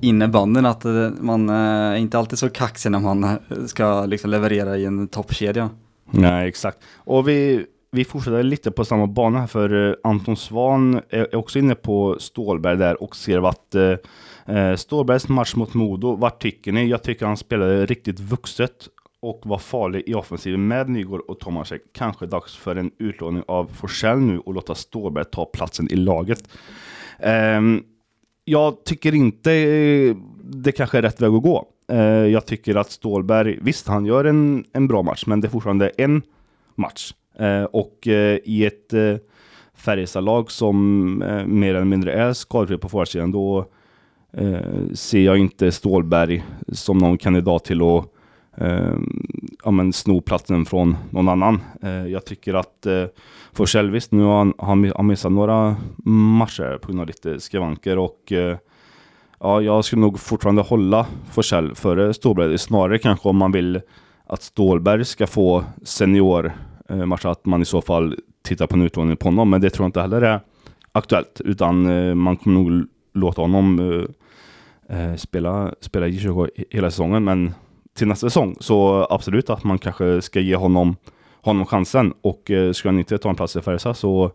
innebanden 0.00 0.66
att 0.66 0.84
eh, 0.84 1.10
man 1.20 1.48
är 1.48 1.96
inte 1.96 2.18
alltid 2.18 2.38
så 2.38 2.50
kaxig 2.50 2.90
när 2.90 2.98
man 2.98 3.38
ska 3.66 4.06
liksom 4.06 4.30
leverera 4.30 4.76
i 4.76 4.84
en 4.84 5.08
toppkedja. 5.08 5.70
Nej, 6.10 6.48
exakt. 6.48 6.78
Och 6.96 7.28
vi, 7.28 7.66
vi 7.90 8.04
fortsätter 8.04 8.42
lite 8.42 8.70
på 8.70 8.84
samma 8.84 9.06
bana 9.06 9.40
här 9.40 9.46
för 9.46 9.88
eh, 9.88 9.94
Anton 10.02 10.36
Svan 10.36 11.00
är 11.08 11.34
också 11.34 11.58
inne 11.58 11.74
på 11.74 12.16
Stålberg 12.20 12.76
där 12.76 13.02
och 13.02 13.16
ser 13.16 13.48
att 13.48 13.74
eh, 13.74 13.94
eh, 14.56 14.76
Stålbergs 14.76 15.28
match 15.28 15.54
mot 15.54 15.74
Modo, 15.74 16.16
vad 16.16 16.38
tycker 16.38 16.72
ni? 16.72 16.86
Jag 16.88 17.02
tycker 17.02 17.26
han 17.26 17.36
spelade 17.36 17.86
riktigt 17.86 18.20
vuxet 18.20 18.88
och 19.20 19.40
var 19.44 19.58
farlig 19.58 20.02
i 20.06 20.14
offensiven 20.14 20.68
med 20.68 20.88
Nygård 20.88 21.20
och 21.20 21.40
Tomasek. 21.40 21.82
Kanske 21.92 22.26
dags 22.26 22.56
för 22.56 22.76
en 22.76 22.90
utlåning 22.98 23.42
av 23.46 23.70
Forsell 23.74 24.18
nu 24.18 24.38
och 24.38 24.54
låta 24.54 24.74
Stålberg 24.74 25.24
ta 25.24 25.44
platsen 25.44 25.92
i 25.92 25.96
laget. 25.96 26.48
Ehm, 27.18 27.82
jag 28.44 28.84
tycker 28.84 29.14
inte 29.14 29.52
eh, 29.52 30.16
det 30.42 30.72
kanske 30.72 30.98
är 30.98 31.02
rätt 31.02 31.20
väg 31.20 31.34
att 31.34 31.42
gå. 31.42 31.68
Jag 32.30 32.46
tycker 32.46 32.74
att 32.74 32.90
Stålberg, 32.90 33.58
visst 33.62 33.88
han 33.88 34.06
gör 34.06 34.24
en, 34.24 34.64
en 34.72 34.88
bra 34.88 35.02
match, 35.02 35.24
men 35.26 35.40
det 35.40 35.46
är 35.46 35.50
fortfarande 35.50 35.88
en 35.88 36.22
match. 36.74 37.12
Eh, 37.38 37.62
och 37.62 38.08
eh, 38.08 38.38
i 38.44 38.66
ett 38.66 38.92
eh, 38.92 39.00
uh, 39.00 39.18
Färjestad-lag 39.74 40.50
som 40.50 41.18
mer 41.46 41.74
eller 41.74 41.84
mindre 41.84 42.12
är 42.12 42.32
skadefri 42.32 42.78
på 42.78 42.88
forwardsidan, 42.88 43.32
då 43.32 43.64
ser 44.94 45.20
jag 45.20 45.38
inte 45.38 45.72
Stålberg 45.72 46.44
som 46.72 46.98
någon 46.98 47.18
kandidat 47.18 47.64
till 47.64 47.82
att 47.82 48.04
eh, 48.60 48.96
ja, 49.64 49.70
men 49.70 49.92
sno 49.92 50.20
platsen 50.20 50.64
från 50.64 50.96
någon 51.10 51.28
annan. 51.28 51.60
Eh, 51.82 52.06
jag 52.06 52.24
tycker 52.24 52.54
att 52.54 52.86
eh, 52.86 53.04
Forsell, 53.52 53.90
visst 53.90 54.12
nu 54.12 54.22
har 54.22 54.38
han, 54.38 54.54
han, 54.58 54.92
han 54.96 55.06
missat 55.06 55.32
några 55.32 55.76
matcher 56.04 56.78
på 56.82 56.86
grund 56.88 57.00
av 57.00 57.06
lite 57.06 57.40
skavanker 57.40 57.98
och 57.98 58.32
eh, 58.32 58.56
ja, 59.40 59.60
jag 59.60 59.84
skulle 59.84 60.00
nog 60.00 60.20
fortfarande 60.20 60.62
hålla 60.62 61.06
Forsell 61.32 61.74
före 61.74 62.14
Stålberg. 62.14 62.58
Snarare 62.58 62.98
kanske 62.98 63.28
om 63.28 63.36
man 63.36 63.52
vill 63.52 63.80
att 64.26 64.42
Stålberg 64.42 65.04
ska 65.04 65.26
få 65.26 65.64
senior 65.82 66.52
Eh, 66.88 67.06
match, 67.06 67.24
att 67.24 67.46
man 67.46 67.62
i 67.62 67.64
så 67.64 67.80
fall 67.82 68.16
tittar 68.42 68.66
på 68.66 68.76
en 68.76 68.82
utlåning 68.82 69.16
på 69.16 69.26
honom. 69.26 69.50
Men 69.50 69.60
det 69.60 69.70
tror 69.70 69.84
jag 69.84 69.88
inte 69.88 70.00
heller 70.00 70.22
är 70.22 70.40
aktuellt, 70.92 71.40
utan 71.44 71.86
eh, 71.86 72.14
man 72.14 72.36
kommer 72.36 72.60
nog 72.60 72.86
låta 73.14 73.40
honom 73.40 73.80
eh, 74.88 75.14
spela, 75.14 75.74
spela 75.80 76.08
i 76.08 76.18
hela 76.70 76.90
säsongen. 76.90 77.24
Men 77.24 77.54
till 77.98 78.08
nästa 78.08 78.26
säsong. 78.30 78.56
Så 78.60 79.06
absolut 79.10 79.50
att 79.50 79.64
man 79.64 79.78
kanske 79.78 80.22
ska 80.22 80.40
ge 80.40 80.56
honom, 80.56 80.96
honom 81.40 81.66
chansen. 81.66 82.14
Och 82.20 82.50
eh, 82.50 82.72
skulle 82.72 82.92
han 82.92 82.98
inte 82.98 83.18
ta 83.18 83.28
en 83.28 83.36
plats 83.36 83.56
i 83.56 83.60
Färjestad 83.60 83.96
så 83.96 84.30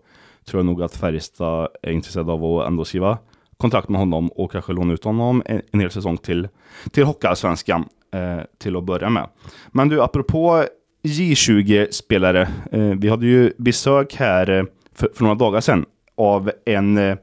tror 0.46 0.60
jag 0.60 0.66
nog 0.66 0.84
att 0.84 0.96
Färjestad 0.96 1.68
är 1.82 1.92
intresserad 1.92 2.30
av 2.30 2.46
att 2.46 2.68
ändå 2.68 2.86
skriva 2.86 3.18
kontrakt 3.58 3.90
med 3.90 4.00
honom 4.00 4.28
och 4.28 4.52
kanske 4.52 4.74
låna 4.74 4.94
ut 4.94 5.04
honom 5.04 5.44
en, 5.46 5.62
en 5.72 5.80
hel 5.80 5.92
säsong 5.92 6.18
till, 6.18 6.48
till 6.92 7.04
Hockeyallsvenskan 7.04 7.86
eh, 8.14 8.44
till 8.58 8.76
att 8.76 8.84
börja 8.84 9.10
med. 9.10 9.30
Men 9.72 9.90
du, 9.90 10.02
apropå 10.02 10.66
J20-spelare. 11.04 12.42
Eh, 12.72 12.82
vi 12.82 13.10
hade 13.10 13.26
ju 13.26 13.54
besök 13.58 14.16
här 14.16 14.50
eh, 14.50 14.64
för, 14.96 15.10
för, 15.16 15.24
några 15.24 15.36
dagar 15.36 15.62
sedan 15.62 15.86
av 16.18 16.52
en 16.66 16.98
eh, 16.98 17.18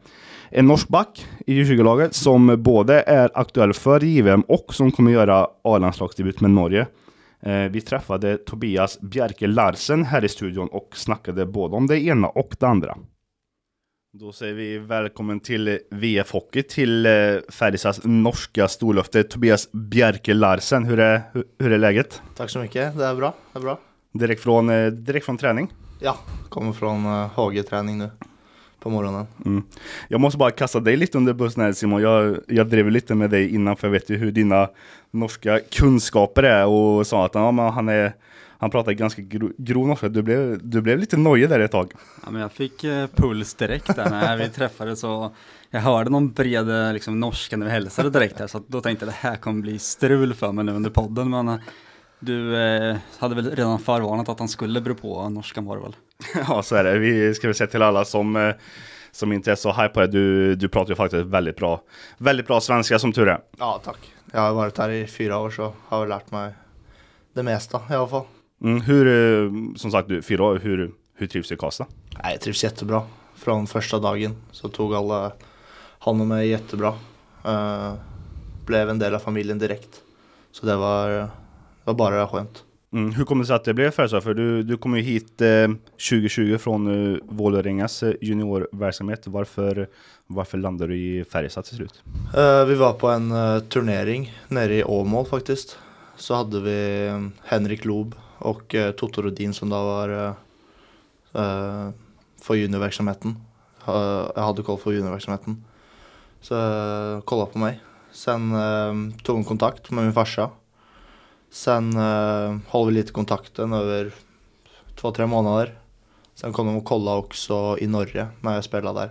en 0.52 0.66
norsk 0.66 0.88
back 0.88 1.26
i 1.46 1.62
U20-laget 1.62 2.14
som 2.14 2.62
både 2.62 3.00
är 3.00 3.30
aktuell 3.34 3.72
för 3.72 4.04
JVM 4.04 4.40
och 4.40 4.74
som 4.74 4.92
kommer 4.92 5.10
göra 5.10 5.48
A-landslagsdebut 5.64 6.40
med 6.40 6.50
Norge. 6.50 6.86
Eh, 7.42 7.54
vi 7.54 7.80
träffade 7.80 8.36
Tobias 8.36 9.00
Bjerke 9.00 9.46
Larsen 9.46 10.04
här 10.04 10.24
i 10.24 10.28
studion 10.28 10.68
och 10.68 10.90
snackade 10.94 11.46
både 11.46 11.76
om 11.76 11.86
det 11.86 12.00
ena 12.00 12.28
och 12.28 12.56
det 12.58 12.66
andra. 12.66 12.96
Då 14.12 14.32
säger 14.32 14.54
vi 14.54 14.78
välkommen 14.78 15.40
till 15.40 15.78
VF 15.90 16.32
Hockey 16.32 16.62
till 16.62 17.06
eh, 17.06 17.12
Färjestads 17.48 18.00
norska 18.04 18.68
storlöfte 18.68 19.22
Tobias 19.22 19.72
Bjerke 19.72 20.34
Larsen. 20.34 20.84
Hur 20.84 21.00
är, 21.00 21.22
hur, 21.32 21.44
hur, 21.58 21.72
är 21.72 21.78
läget? 21.78 22.22
Tack 22.36 22.50
så 22.50 22.58
mycket, 22.58 22.98
det 22.98 23.04
är 23.04 23.14
bra. 23.14 23.34
Det 23.52 23.58
är 23.58 23.62
bra. 23.62 23.78
Direkt 24.12 24.42
från, 24.42 24.70
eh, 24.70 24.86
direkt 24.86 25.26
från 25.26 25.38
träning? 25.38 25.72
Ja, 26.00 26.18
kommer 26.48 26.72
från 26.72 27.04
hageträning 27.34 27.98
nu 27.98 28.10
på 28.80 28.90
morgonen. 28.90 29.26
Mm. 29.44 29.62
Jag 30.08 30.20
måste 30.20 30.38
bara 30.38 30.50
kasta 30.50 30.80
dig 30.80 30.96
lite 30.96 31.18
under 31.18 31.32
bussen 31.32 31.62
här 31.62 31.72
Simon. 31.72 32.02
Jag, 32.02 32.36
jag 32.46 32.66
drev 32.66 32.90
lite 32.90 33.14
med 33.14 33.30
dig 33.30 33.54
innan 33.54 33.76
för 33.76 33.86
jag 33.86 33.92
vet 33.92 34.10
ju 34.10 34.16
hur 34.16 34.32
dina 34.32 34.68
norska 35.10 35.60
kunskaper 35.70 36.42
är 36.42 36.66
och 36.66 37.06
sa 37.06 37.26
att 37.26 37.34
ja, 37.34 37.70
han 37.70 37.88
är 37.88 38.12
han 38.60 38.70
pratar 38.70 38.92
ganska 38.92 39.22
gro, 39.22 39.52
grov 39.58 39.88
norska. 39.88 40.08
Du 40.08 40.22
blev, 40.22 40.58
du 40.62 40.80
blev 40.80 40.98
lite 40.98 41.16
nojig 41.16 41.48
där 41.48 41.60
ett 41.60 41.70
tag. 41.70 41.92
Ja, 42.24 42.30
men 42.30 42.42
jag 42.42 42.52
fick 42.52 42.84
eh, 42.84 43.06
puls 43.06 43.54
direkt 43.54 43.96
där 43.96 44.10
när 44.10 44.36
vi 44.36 44.48
träffades 44.48 45.04
och 45.04 45.34
jag 45.70 45.80
hörde 45.80 46.10
någon 46.10 46.32
bred 46.32 46.70
eh, 46.70 46.92
liksom, 46.92 47.20
norska 47.20 47.56
när 47.56 47.66
vi 47.66 47.72
hälsade 47.72 48.10
direkt 48.10 48.38
där, 48.38 48.46
så 48.46 48.62
då 48.66 48.80
tänkte 48.80 49.04
jag 49.04 49.10
att 49.10 49.22
det 49.22 49.28
här 49.28 49.36
kommer 49.36 49.62
bli 49.62 49.78
strul 49.78 50.34
för 50.34 50.52
mig 50.52 50.64
nu 50.64 50.72
under 50.72 50.90
podden. 50.90 51.30
Men 51.30 51.48
eh, 51.48 51.56
du 52.18 52.56
eh, 52.56 52.96
hade 53.18 53.34
väl 53.34 53.50
redan 53.50 53.78
förvarnat 53.78 54.28
att 54.28 54.38
han 54.38 54.48
skulle 54.48 54.80
bero 54.80 54.94
på 54.94 55.28
norskan 55.28 55.64
var 55.64 55.76
det 55.76 55.82
väl? 55.82 55.96
Ja, 56.48 56.62
så 56.62 56.76
är 56.76 56.84
det. 56.84 56.98
Vi 56.98 57.34
ska 57.34 57.48
väl 57.48 57.54
säga 57.54 57.66
till 57.66 57.82
alla 57.82 58.04
som, 58.04 58.36
eh, 58.36 58.54
som 59.10 59.32
inte 59.32 59.50
är 59.50 59.54
så 59.54 59.70
det. 60.00 60.06
Du, 60.06 60.54
du 60.54 60.68
pratar 60.68 60.90
ju 60.90 60.96
faktiskt 60.96 61.26
väldigt 61.26 61.56
bra, 61.56 61.82
väldigt 62.18 62.46
bra 62.46 62.60
svenska 62.60 62.98
som 62.98 63.12
tur 63.12 63.28
är. 63.28 63.40
Ja, 63.58 63.80
tack. 63.84 64.14
Jag 64.32 64.40
har 64.40 64.52
varit 64.52 64.78
här 64.78 64.90
i 64.90 65.06
fyra 65.06 65.38
år 65.38 65.50
så 65.50 65.72
har 65.86 65.98
jag 65.98 66.08
lärt 66.08 66.30
mig 66.30 66.52
det 67.32 67.42
mesta 67.42 67.80
i 67.90 67.94
alla 67.94 68.08
fall. 68.08 68.24
Mm, 68.62 68.80
hur, 68.80 69.06
eh, 69.06 69.50
som 69.76 69.90
sagt, 69.90 70.08
du, 70.08 70.22
fyra 70.22 70.44
år, 70.44 70.60
hur, 70.62 70.92
hur 71.14 71.26
trivs 71.26 71.48
du 71.48 71.54
i 71.54 71.58
Karlstad? 71.58 71.86
Nej, 72.22 72.32
jag 72.32 72.40
trivs 72.40 72.64
jättebra. 72.64 73.02
Från 73.34 73.66
första 73.66 73.98
dagen 73.98 74.36
så 74.50 74.68
tog 74.68 74.94
alla 74.94 75.32
hand 75.98 76.22
om 76.22 76.28
mig 76.28 76.48
jättebra. 76.48 76.94
Uh, 77.46 77.94
blev 78.66 78.90
en 78.90 78.98
del 78.98 79.14
av 79.14 79.18
familjen 79.18 79.58
direkt. 79.58 80.00
Så 80.52 80.66
det 80.66 80.76
var, 80.76 81.08
det 81.08 81.28
var 81.84 81.94
bara 81.94 82.26
skönt. 82.26 82.64
Mm, 82.92 83.12
hur 83.12 83.24
kommer 83.24 83.42
det 83.42 83.46
sig 83.46 83.56
att 83.56 83.64
det 83.64 83.74
blev 83.74 83.90
Färjestad? 83.90 84.22
För 84.22 84.34
du, 84.34 84.62
du 84.62 84.76
kom 84.76 84.96
ju 84.96 85.02
hit 85.02 85.40
eh, 85.40 85.68
2020 86.10 86.58
från 86.58 87.12
eh, 87.14 87.18
Vålerengas 87.28 88.02
eh, 88.02 88.14
juniorverksamhet. 88.20 89.26
Varför, 89.26 89.88
varför 90.26 90.58
landade 90.58 90.92
du 90.92 90.98
i 90.98 91.24
Färjestad 91.24 91.64
till 91.64 91.76
slut? 91.76 92.02
Uh, 92.36 92.64
vi 92.64 92.74
var 92.74 92.92
på 92.92 93.08
en 93.08 93.32
uh, 93.32 93.60
turnering 93.60 94.34
nere 94.48 94.74
i 94.74 94.84
Åmål 94.84 95.26
faktiskt. 95.26 95.78
Så 96.16 96.34
hade 96.34 96.60
vi 96.60 97.08
um, 97.08 97.32
Henrik 97.44 97.84
Loob 97.84 98.14
och 98.38 98.74
uh, 98.74 98.90
Toto 98.90 99.22
Rodin 99.22 99.54
som 99.54 99.68
då 99.68 99.76
var 99.76 100.34
för 102.42 102.54
juniorverksamheten. 102.54 103.36
jag 104.34 104.42
hade 104.42 104.62
koll 104.62 104.78
på 104.78 104.92
juniorverksamheten. 104.92 105.64
Så 106.40 106.54
uh, 106.54 107.20
kollade 107.20 107.52
på 107.52 107.58
mig. 107.58 107.80
Sen 108.12 108.54
tog 109.22 109.36
hon 109.36 109.44
kontakt 109.44 109.90
med 109.90 110.04
min 110.04 110.12
farsa 110.12 110.50
Sen 111.50 111.96
eh, 111.96 112.56
höll 112.68 112.86
vi 112.86 112.92
lite 112.92 113.12
kontakten 113.12 113.72
över 113.72 114.12
två, 114.96 115.10
tre 115.10 115.26
månader. 115.26 115.78
Sen 116.34 116.52
kom 116.52 116.66
de 116.66 116.76
och 116.76 116.84
kollade 116.84 117.18
också 117.18 117.76
i 117.80 117.86
Norge 117.86 118.26
när 118.40 118.54
jag 118.54 118.64
spelade 118.64 119.00
där. 119.00 119.10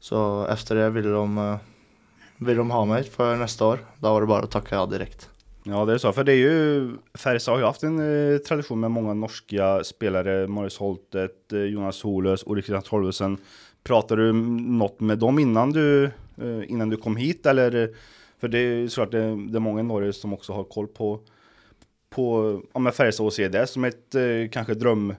Så 0.00 0.46
efter 0.46 0.74
det 0.74 0.90
ville 0.90 1.08
de, 1.08 1.38
eh, 1.38 1.56
ville 2.36 2.58
de 2.58 2.70
ha 2.70 2.84
mig 2.84 3.02
för 3.04 3.36
nästa 3.36 3.66
år. 3.66 3.78
Då 3.98 4.12
var 4.12 4.20
det 4.20 4.26
bara 4.26 4.42
att 4.42 4.50
tacka 4.50 4.74
ja 4.74 4.86
direkt. 4.86 5.30
Ja, 5.64 5.84
det 5.84 5.92
är 5.92 5.98
så. 5.98 6.12
För 6.12 6.24
det 6.24 6.32
är 6.32 6.36
ju, 6.36 6.90
Färjestad 7.14 7.54
har 7.54 7.58
ju 7.58 7.66
haft 7.66 7.82
en 7.82 7.98
eh, 8.32 8.38
tradition 8.38 8.80
med 8.80 8.90
många 8.90 9.14
norska 9.14 9.84
spelare. 9.84 10.46
Marius 10.46 10.78
Holtet, 10.78 11.52
eh, 11.52 11.58
Jonas 11.58 12.02
Holös, 12.02 12.42
Olle 12.46 12.62
Christian 12.62 12.82
Torvesen. 12.82 13.38
Pratade 13.82 14.26
du 14.26 14.32
något 14.32 15.00
med 15.00 15.18
dem 15.18 15.38
innan 15.38 15.72
du, 15.72 16.04
eh, 16.04 16.62
innan 16.68 16.88
du 16.88 16.96
kom 16.96 17.16
hit? 17.16 17.46
Eller, 17.46 17.90
för 18.40 18.48
det 18.48 18.58
är 18.58 18.88
såklart 18.88 19.10
det, 19.10 19.50
det 19.50 19.58
är 19.58 19.60
många 19.60 19.80
i 19.80 19.82
Norge 19.82 20.12
som 20.12 20.32
också 20.32 20.52
har 20.52 20.64
koll 20.64 20.86
på 20.86 21.20
på 22.14 22.60
ja, 22.72 22.80
men 22.80 22.92
Färjestad 22.92 23.26
och 23.26 23.32
se 23.32 23.48
det 23.48 23.66
som 23.66 23.84
ett 23.84 24.14
eh, 24.14 24.50
kanske 24.52 24.74
dröm, 24.74 25.14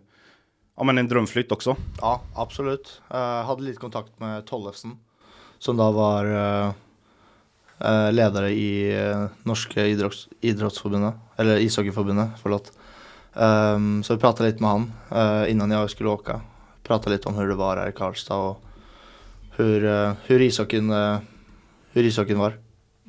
ja 0.78 0.84
men 0.84 0.98
en 0.98 1.08
drömflytt 1.08 1.52
också? 1.52 1.76
Ja, 2.02 2.22
absolut. 2.36 3.02
Jag 3.10 3.44
hade 3.44 3.64
lite 3.64 3.80
kontakt 3.80 4.20
med 4.20 4.46
Tollefsen 4.46 4.92
som 5.60 5.78
då 5.78 5.92
var 5.92 6.26
eh, 6.26 6.72
eh 7.80 8.12
ledare 8.12 8.52
i 8.52 9.02
eh, 9.08 9.26
norska 9.44 9.86
idrotts, 9.86 10.28
idrottsförbundet, 10.42 11.14
eller 11.36 11.58
ishockeyförbundet, 11.58 12.30
förlåt. 12.42 12.72
Um, 13.38 14.04
så 14.04 14.14
vi 14.14 14.20
pratade 14.20 14.50
lite 14.50 14.62
med 14.62 14.70
han 14.70 14.94
uh, 15.12 15.52
innan 15.52 15.72
jag 15.72 15.90
skulle 15.90 16.10
åka. 16.10 16.42
Pratade 16.84 17.16
lite 17.16 17.30
om 17.30 17.36
hur 17.36 17.48
det 17.48 17.56
var 17.56 17.78
här 17.78 17.90
i 17.90 17.92
Karlstad 17.92 18.36
och 18.36 18.62
hur, 19.52 19.84
uh, 19.84 20.14
hur, 20.26 20.42
ishockeyn, 20.42 20.92
uh, 20.92 21.18
hur 21.92 22.04
ishockeyn 22.04 22.40
var. 22.40 22.54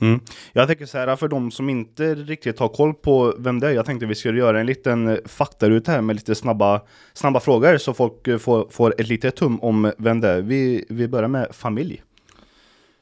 Mm. 0.00 0.20
Jag 0.52 0.68
tänker 0.68 0.86
så 0.86 0.98
här, 0.98 1.16
för 1.16 1.28
de 1.28 1.50
som 1.50 1.70
inte 1.70 2.14
riktigt 2.14 2.58
har 2.58 2.68
koll 2.68 2.94
på 2.94 3.34
vem 3.38 3.60
det 3.60 3.66
är, 3.66 3.70
jag 3.70 3.86
tänkte 3.86 4.06
vi 4.06 4.14
skulle 4.14 4.38
göra 4.38 4.60
en 4.60 4.66
liten 4.66 5.20
faktaruta 5.24 5.92
här 5.92 6.00
med 6.00 6.16
lite 6.16 6.34
snabba, 6.34 6.80
snabba 7.12 7.40
frågor 7.40 7.78
så 7.78 7.94
folk 7.94 8.28
eh, 8.28 8.38
får, 8.38 8.68
får 8.70 8.94
ett 9.00 9.08
litet 9.08 9.36
tum 9.36 9.60
om 9.60 9.92
vem 9.98 10.20
det 10.20 10.28
är. 10.28 10.40
Vi, 10.40 10.84
vi 10.88 11.08
börjar 11.08 11.28
med 11.28 11.48
familj. 11.50 12.02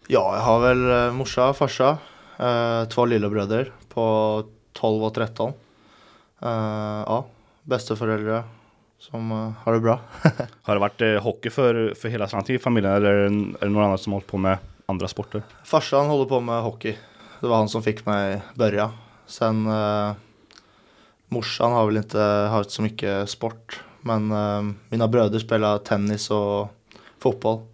Ja, 0.07 0.37
jag 0.37 0.43
har 0.43 0.61
väl 0.61 0.91
eh, 0.91 1.13
morsa 1.13 1.49
och 1.49 1.57
farsa, 1.57 1.99
eh, 2.39 2.85
två 2.85 3.07
lillebröder 3.07 3.73
på 3.95 4.45
12 4.73 5.05
och 5.05 5.15
13. 5.15 5.53
Eh, 6.43 6.49
ja, 7.07 7.27
bästa 7.63 7.97
föräldrar 7.97 8.43
som 8.99 9.33
eh, 9.33 9.53
har 9.65 9.73
det 9.73 9.81
bra. 9.81 10.01
har 10.63 10.75
det 10.75 10.81
varit 10.81 11.01
eh, 11.01 11.23
hockey 11.23 11.51
för, 11.51 11.95
för 11.95 12.09
hela 12.09 12.29
slanten 12.29 12.57
i 12.57 12.59
familjen 12.59 12.93
eller 12.93 13.11
är 13.11 13.29
det, 13.29 13.37
är 13.37 13.67
det 13.67 13.69
någon 13.69 13.85
annan 13.85 13.99
som 13.99 14.13
har 14.13 14.17
hållit 14.17 14.31
på 14.31 14.39
med 14.39 14.59
andra 14.87 15.09
sporter? 15.09 15.43
Farsan 15.65 16.07
håller 16.07 16.25
på 16.25 16.41
med 16.41 16.63
hockey. 16.63 16.97
Det 17.41 17.47
var 17.47 17.57
han 17.57 17.69
som 17.69 17.83
fick 17.83 18.07
mig 18.07 18.43
börja. 18.55 18.93
Sen 19.27 19.67
eh, 19.67 20.13
morsan 21.29 21.73
har 21.73 21.87
väl 21.87 21.97
inte 21.97 22.21
haft 22.51 22.71
så 22.71 22.83
mycket 22.83 23.31
sport. 23.31 23.85
Men 24.01 24.33
eh, 24.33 24.75
mina 24.89 25.09
bröder 25.09 25.39
spelar 25.39 25.79
tennis 25.79 26.31
och 26.31 26.69
fotboll. 27.19 27.67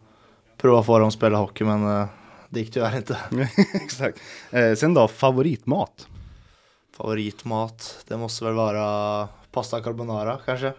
Prova 0.57 0.83
få 0.83 0.99
dem 0.99 1.09
att 1.09 1.15
spela 1.15 1.39
hockey 1.39 1.65
men 1.65 2.01
eh, 2.01 2.07
det 2.49 2.61
gick 2.61 2.73
tyvärr 2.73 2.97
inte. 2.97 3.19
Exakt. 3.75 4.21
Eh, 4.51 4.75
sen 4.75 4.95
då, 4.95 5.09
favoritmat? 5.09 6.09
Favoritmat, 6.97 8.05
det 8.09 8.17
måste 8.17 8.45
väl 8.45 8.55
vara 8.55 9.29
pasta 9.53 9.81
carbonara 9.81 10.39
kanske. 10.47 10.73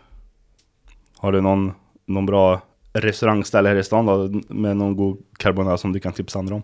Har 1.18 1.32
du 1.32 1.42
någon, 1.42 1.74
någon 2.06 2.26
bra 2.26 2.62
restaurangställe 2.94 3.70
här 3.70 3.76
i 3.76 3.84
stan 3.84 4.06
då, 4.06 4.42
med 4.54 4.78
någon 4.78 4.96
god 4.96 5.18
carbonara 5.38 5.78
som 5.78 5.94
du 5.94 6.00
kan 6.00 6.14
tipsa 6.14 6.40
andra 6.40 6.56
om? 6.56 6.64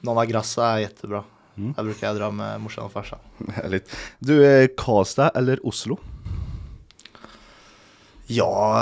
Nonna 0.00 0.26
Grassa 0.26 0.66
är 0.66 0.78
jättebra. 0.78 1.24
Mm. 1.56 1.74
Jag 1.76 1.84
brukar 1.84 2.14
dra 2.14 2.30
med 2.30 2.60
morsan 2.60 2.84
och 2.84 2.92
farsan. 2.92 3.18
Härligt. 3.54 3.96
Du, 4.18 4.46
är 4.46 4.68
Karlstad 4.76 5.28
eller 5.28 5.66
Oslo? 5.66 5.98
Ja, 8.26 8.80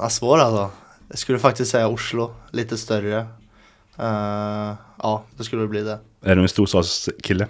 är 0.00 0.08
svår 0.08 0.38
alltså. 0.38 0.70
Jag 1.08 1.18
skulle 1.18 1.38
faktiskt 1.38 1.70
säga 1.70 1.88
Oslo, 1.88 2.34
lite 2.50 2.78
större. 2.78 3.18
Uh, 3.98 4.74
ja, 4.98 5.24
det 5.36 5.44
skulle 5.44 5.66
bli 5.66 5.82
det. 5.82 5.98
Är 6.20 6.36
du 6.36 6.42
en 6.42 6.48
storstadskille? 6.48 7.48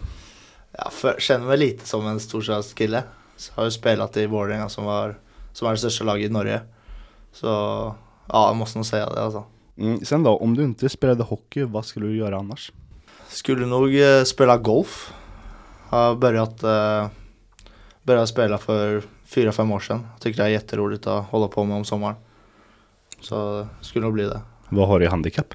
Jag 0.73 0.93
för, 0.93 1.17
känner 1.19 1.47
mig 1.47 1.59
lite 1.59 1.89
som 1.89 2.07
en 2.07 2.21
storstadskille. 2.21 3.03
Så 3.37 3.53
har 3.55 3.63
jag 3.63 3.73
spelat 3.73 4.17
i 4.17 4.27
Vålerenga 4.27 4.69
som, 4.69 4.85
var, 4.85 5.19
som 5.53 5.69
är 5.69 5.73
det 5.73 5.79
största 5.79 6.05
laget 6.05 6.31
i 6.31 6.33
Norge. 6.33 6.61
Så 7.33 7.47
ja, 8.29 8.49
jag 8.49 8.57
måste 8.57 8.79
nog 8.79 8.87
säga 8.87 9.11
det 9.11 9.23
alltså. 9.23 9.45
Mm, 9.77 10.05
sen 10.05 10.23
då, 10.23 10.37
om 10.37 10.57
du 10.57 10.65
inte 10.65 10.89
spelade 10.89 11.23
hockey, 11.23 11.63
vad 11.63 11.85
skulle 11.85 12.07
du 12.07 12.17
göra 12.17 12.39
annars? 12.39 12.73
Skulle 13.29 13.67
nog 13.67 14.01
eh, 14.01 14.23
spela 14.25 14.57
golf. 14.57 15.13
Jag 15.91 15.99
har 15.99 16.15
börjat, 16.15 16.63
eh, 16.63 17.07
börjat 18.03 18.29
spela 18.29 18.59
för 18.59 19.03
fyra 19.25 19.53
fem 19.53 19.73
år 19.73 19.81
sedan. 19.81 20.07
Jag 20.13 20.21
tycker 20.21 20.43
det 20.43 20.49
är 20.49 20.53
jätteroligt 20.53 21.07
att 21.07 21.25
hålla 21.25 21.49
på 21.49 21.65
med 21.65 21.77
om 21.77 21.85
sommaren. 21.85 22.17
Så 23.21 23.67
skulle 23.81 24.05
nog 24.05 24.15
bli 24.15 24.25
det. 24.25 24.41
Vad 24.69 24.89
har 24.89 24.99
du 24.99 25.05
i 25.05 25.09
handikapp? 25.09 25.55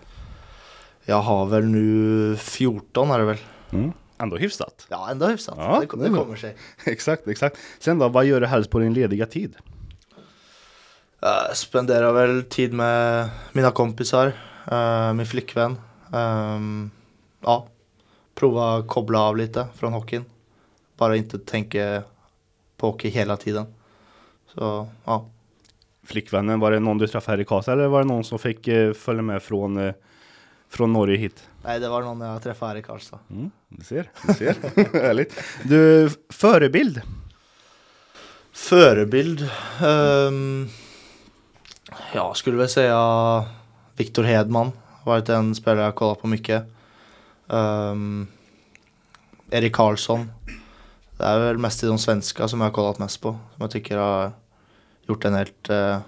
Jag 1.06 1.22
har 1.22 1.46
väl 1.46 1.66
nu 1.66 2.36
14 2.38 3.12
är 3.12 3.20
det 3.20 3.26
väl. 3.26 3.38
Mm. 3.70 3.92
Ändå 4.18 4.38
hyfsat. 4.38 4.88
Ja, 4.90 5.08
ändå 5.12 5.28
hyfsat. 5.28 5.56
Ja, 5.58 5.84
det, 5.92 6.04
det 6.04 6.10
kommer 6.10 6.36
sig. 6.36 6.56
exakt, 6.86 7.28
exakt. 7.28 7.58
Sen 7.80 8.00
då, 8.00 8.10
vad 8.10 8.26
gör 8.26 8.42
du 8.42 8.48
helst 8.48 8.70
på 8.70 8.80
din 8.80 8.94
lediga 8.94 9.26
tid? 9.26 9.56
Uh, 11.24 11.54
spenderar 11.54 12.14
väl 12.14 12.44
tid 12.44 12.74
med 12.74 13.30
mina 13.52 13.72
kompisar, 13.72 14.34
uh, 14.72 15.14
min 15.14 15.26
flickvän. 15.26 15.78
Um, 16.14 16.92
ja, 17.42 17.68
prova 18.36 18.84
koppla 18.88 19.20
av 19.20 19.38
lite 19.38 19.68
från 19.76 19.94
hockeyn. 19.94 20.26
Bara 20.98 21.16
inte 21.16 21.40
tänka 21.40 22.04
på 22.78 22.88
hockey 22.88 23.10
hela 23.10 23.38
tiden. 23.38 23.66
Så, 24.54 24.88
ja. 25.06 25.30
Flickvännen, 26.04 26.60
var 26.60 26.72
det 26.72 26.80
någon 26.80 26.98
du 26.98 27.08
träffade 27.08 27.38
här 27.38 27.42
i 27.42 27.46
Karlstad 27.46 27.74
eller 27.74 27.88
var 27.88 28.02
det 28.02 28.08
någon 28.08 28.24
som 28.24 28.40
fick 28.40 28.68
uh, 28.68 28.94
följa 28.94 29.22
med 29.22 29.44
från, 29.44 29.94
från 30.70 30.94
Norge 30.94 31.18
hit? 31.18 31.50
Nej, 31.64 31.80
det 31.80 31.90
var 31.90 32.02
någon 32.02 32.22
jag 32.22 32.44
träffade 32.44 32.72
här 32.72 32.78
i 32.78 32.84
Karlstad. 32.84 33.20
Mm, 33.30 33.52
du 33.70 33.84
ser, 33.84 34.12
du 34.28 34.34
ser. 34.34 34.56
Härligt. 35.02 35.44
Du, 35.64 36.10
förebild? 36.30 37.02
Förebild? 38.52 39.50
Um, 39.84 40.70
jag 42.14 42.38
skulle 42.38 42.58
väl 42.58 42.70
säga 42.70 43.46
Viktor 43.96 44.24
Hedman. 44.24 44.72
Har 45.04 45.12
varit 45.12 45.30
en 45.30 45.56
spelare 45.56 45.86
jag 45.86 45.96
kollat 45.96 46.22
på 46.22 46.28
mycket. 46.28 46.64
Um, 47.48 48.28
Erik 49.52 49.74
Karlsson. 49.74 50.32
Det 51.18 51.24
är 51.24 51.40
väl 51.40 51.58
mest 51.58 51.82
de 51.82 52.00
svenska 52.00 52.48
som 52.48 52.62
jag 52.62 52.68
har 52.68 52.74
kollat 52.74 53.00
mest 53.00 53.22
på. 53.22 53.30
Som 53.30 53.62
jag 53.62 53.72
tycker 53.72 53.98
har 53.98 54.32
gjort 55.08 55.26
en 55.26 55.34
helt, 55.34 55.70
eh, 55.70 56.00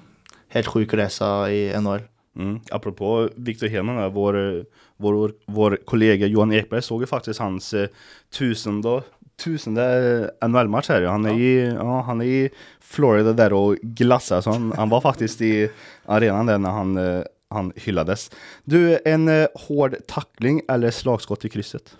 helt 0.49 0.67
sjuk 0.67 0.93
resa 0.93 1.51
i 1.51 1.81
NHL. 1.81 2.01
Mm. 2.35 2.59
Apropå 2.71 3.29
Viktor 3.35 3.67
Hedman, 3.67 4.13
vår, 4.13 4.65
vår, 4.97 5.33
vår 5.45 5.79
kollega 5.85 6.27
Johan 6.27 6.53
Ekberg 6.53 6.81
såg 6.81 7.01
ju 7.01 7.07
faktiskt 7.07 7.39
hans 7.39 7.73
eh, 7.73 7.89
tusende, 8.37 9.01
tusende 9.39 10.31
NHL-match 10.41 10.89
här. 10.89 11.01
Han 11.01 11.25
är, 11.25 11.29
ja. 11.29 11.35
i, 11.35 11.73
ja, 11.75 12.01
han 12.01 12.21
är 12.21 12.25
i 12.25 12.49
Florida 12.79 13.33
där 13.33 13.53
och 13.53 13.75
glassar. 13.81 14.41
Så 14.41 14.51
han, 14.51 14.73
han 14.77 14.89
var 14.89 15.01
faktiskt 15.01 15.41
i 15.41 15.69
arenan 16.05 16.45
där 16.45 16.57
när 16.57 16.69
han, 16.69 16.97
eh, 16.97 17.23
han 17.49 17.73
hyllades. 17.75 18.31
Du, 18.63 18.99
en 19.05 19.27
eh, 19.27 19.47
hård 19.55 19.95
tackling 20.07 20.61
eller 20.67 20.91
slagskott 20.91 21.45
i 21.45 21.49
krysset? 21.49 21.95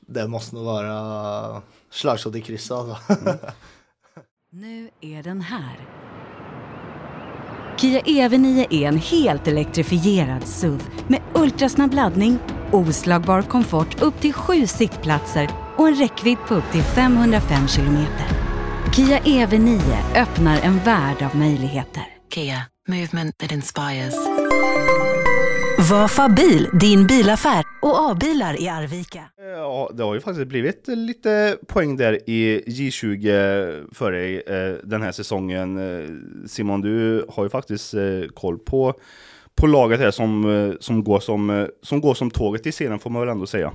Det 0.00 0.28
måste 0.28 0.54
nog 0.54 0.64
vara 0.64 1.62
slagskott 1.90 2.36
i 2.36 2.40
krysset 2.40 2.70
alltså. 2.70 2.96
Mm. 3.08 3.38
nu 4.50 4.90
är 5.00 5.22
den 5.22 5.40
här. 5.40 5.88
Kia 7.76 8.00
EV9 8.00 8.66
är 8.70 8.88
en 8.88 8.98
helt 8.98 9.48
elektrifierad 9.48 10.46
SUV 10.48 10.82
med 11.08 11.20
ultrasnabb 11.34 11.94
laddning, 11.94 12.38
oslagbar 12.72 13.42
komfort 13.42 14.02
upp 14.02 14.20
till 14.20 14.32
sju 14.32 14.66
sittplatser 14.66 15.61
och 15.76 15.88
en 15.88 15.94
räckvidd 15.94 16.38
på 16.48 16.54
upp 16.54 16.72
till 16.72 16.82
505 16.82 17.68
kilometer. 17.68 18.26
Kia 18.96 19.18
EV9 19.18 19.80
öppnar 20.16 20.60
en 20.60 20.78
värld 20.78 21.22
av 21.22 21.36
möjligheter. 21.36 22.02
Kia, 22.34 22.66
movement 22.88 23.38
that 23.38 23.52
inspires. 23.52 24.14
Vafa 25.90 26.28
bil, 26.28 26.68
din 26.80 27.06
bilaffär 27.06 27.64
och 27.82 28.10
A-bilar 28.10 28.60
i 28.62 28.68
Arvika. 28.68 29.22
Ja, 29.56 29.90
det 29.94 30.02
har 30.02 30.14
ju 30.14 30.20
faktiskt 30.20 30.46
blivit 30.48 30.88
lite 30.88 31.56
poäng 31.68 31.96
där 31.96 32.30
i 32.30 32.62
J20 32.66 33.94
för 33.94 34.12
dig 34.12 34.42
eh, 34.46 34.74
den 34.84 35.02
här 35.02 35.12
säsongen. 35.12 35.78
Eh, 35.78 36.08
Simon, 36.46 36.80
du 36.80 37.26
har 37.28 37.44
ju 37.44 37.50
faktiskt 37.50 37.94
eh, 37.94 38.00
koll 38.34 38.58
på, 38.58 38.94
på 39.54 39.66
laget 39.66 40.00
här 40.00 40.10
som, 40.10 40.56
eh, 40.70 40.74
som, 40.80 41.04
går 41.04 41.20
som, 41.20 41.50
eh, 41.50 41.66
som 41.82 42.00
går 42.00 42.14
som 42.14 42.30
tåget 42.30 42.66
i 42.66 42.72
serien 42.72 42.98
får 42.98 43.10
man 43.10 43.20
väl 43.22 43.28
ändå 43.28 43.46
säga. 43.46 43.72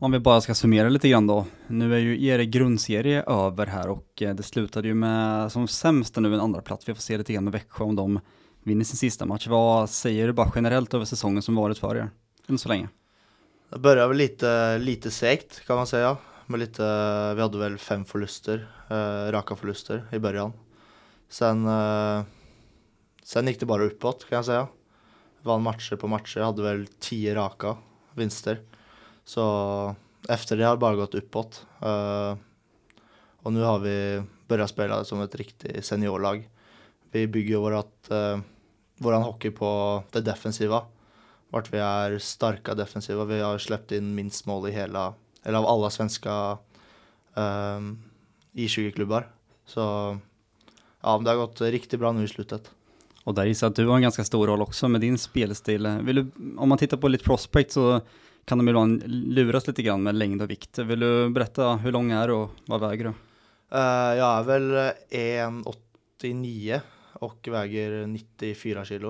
Om 0.00 0.12
vi 0.12 0.18
bara 0.18 0.40
ska 0.40 0.54
summera 0.54 0.88
lite 0.88 1.08
grann 1.08 1.26
då. 1.26 1.46
Nu 1.66 1.94
är 1.94 1.98
ju 1.98 2.26
er 2.26 2.38
grundserie 2.38 3.22
över 3.22 3.66
här 3.66 3.88
och 3.88 4.22
eh, 4.22 4.34
det 4.34 4.42
slutade 4.42 4.88
ju 4.88 4.94
med 4.94 5.52
som 5.52 5.68
sämst 5.68 6.16
nu 6.16 6.34
en 6.34 6.40
andra 6.40 6.62
plats. 6.62 6.88
Vi 6.88 6.94
får 6.94 7.02
se 7.02 7.18
lite 7.18 7.32
grann 7.32 7.44
med 7.44 7.52
Växjö 7.52 7.84
om 7.84 7.96
de 7.96 8.20
vinner 8.62 8.84
sin 8.84 8.96
sista 8.96 9.26
match. 9.26 9.46
Vad 9.46 9.90
säger 9.90 10.26
du 10.26 10.32
bara 10.32 10.52
generellt 10.54 10.94
över 10.94 11.04
säsongen 11.04 11.42
som 11.42 11.54
varit 11.54 11.78
för 11.78 11.96
er? 11.96 12.10
Än 12.48 12.58
så 12.58 12.68
länge. 12.68 12.88
Det 13.70 13.78
började 13.78 14.08
väl 14.08 14.16
lite, 14.16 14.78
lite 14.78 15.10
segt 15.10 15.66
kan 15.66 15.76
man 15.76 15.86
säga. 15.86 16.16
Med 16.46 16.60
lite, 16.60 16.82
vi 17.34 17.40
hade 17.42 17.58
väl 17.58 17.78
fem 17.78 18.04
förluster, 18.04 18.68
eh, 18.90 19.32
raka 19.32 19.56
förluster 19.56 20.04
i 20.12 20.18
början. 20.18 20.52
Sen, 21.28 21.66
eh, 21.66 22.22
sen 23.22 23.46
gick 23.46 23.60
det 23.60 23.66
bara 23.66 23.84
uppåt 23.84 24.26
kan 24.28 24.36
jag 24.36 24.44
säga. 24.44 24.66
Vann 25.42 25.62
matcher 25.62 25.96
på 25.96 26.08
matcher, 26.08 26.40
hade 26.40 26.62
väl 26.62 26.86
tio 27.00 27.34
raka 27.34 27.76
vinster. 28.14 28.60
Så 29.28 29.94
efter 30.28 30.56
det 30.56 30.64
har 30.64 30.72
det 30.72 30.80
bara 30.80 30.96
gått 30.96 31.14
uppåt. 31.14 31.66
Eh, 31.82 32.36
och 33.42 33.52
nu 33.52 33.62
har 33.62 33.78
vi 33.78 34.22
börjat 34.46 34.70
spela 34.70 35.04
som 35.04 35.20
ett 35.20 35.34
riktigt 35.34 35.84
seniorlag. 35.84 36.48
Vi 37.10 37.26
bygger 37.26 37.56
vårat, 37.56 38.10
eh, 38.10 38.38
våran 38.96 39.22
hockey 39.22 39.50
på 39.50 40.02
det 40.10 40.20
defensiva. 40.20 40.82
Vart 41.48 41.72
vi 41.72 41.78
är 41.78 42.18
starka 42.18 42.74
defensiva. 42.74 43.24
Vi 43.24 43.40
har 43.40 43.58
släppt 43.58 43.92
in 43.92 44.14
minst 44.14 44.46
mål 44.46 44.68
i 44.68 44.72
hela, 44.72 45.14
eller 45.42 45.58
av 45.58 45.66
alla 45.66 45.90
svenska 45.90 46.58
ehm, 47.34 47.76
um, 47.76 48.02
I20-klubbar. 48.52 49.30
Så 49.66 49.80
ja, 51.00 51.18
det 51.18 51.30
har 51.30 51.36
gått 51.36 51.60
riktigt 51.60 52.00
bra 52.00 52.12
nu 52.12 52.24
i 52.24 52.28
slutet. 52.28 52.70
Och 53.24 53.34
där 53.34 53.44
gissar 53.44 53.66
jag 53.66 53.70
att 53.70 53.76
du 53.76 53.86
har 53.86 53.96
en 53.96 54.02
ganska 54.02 54.24
stor 54.24 54.46
roll 54.46 54.62
också 54.62 54.88
med 54.88 55.00
din 55.00 55.18
spelstil. 55.18 55.86
Vill 55.86 56.16
du, 56.16 56.30
om 56.56 56.68
man 56.68 56.78
tittar 56.78 56.96
på 56.96 57.08
lite 57.08 57.24
prospect 57.24 57.72
så 57.72 58.00
kan 58.48 58.58
de 58.58 58.68
ibland 58.68 59.02
luras 59.06 59.66
lite 59.66 59.82
grann 59.82 60.02
med 60.02 60.14
längd 60.14 60.42
och 60.42 60.50
vikt. 60.50 60.78
Vill 60.78 61.00
du 61.00 61.30
berätta 61.30 61.76
hur 61.76 61.92
lång 61.92 62.10
är 62.10 62.28
du 62.28 62.34
och 62.34 62.50
vad 62.66 62.80
väger 62.80 63.04
du? 63.04 63.10
Uh, 63.10 64.16
jag 64.18 64.38
är 64.38 64.42
väl 64.42 64.72
1,89 65.10 66.80
och 67.12 67.48
väger 67.50 68.06
94 68.06 68.84
kilo. 68.84 69.08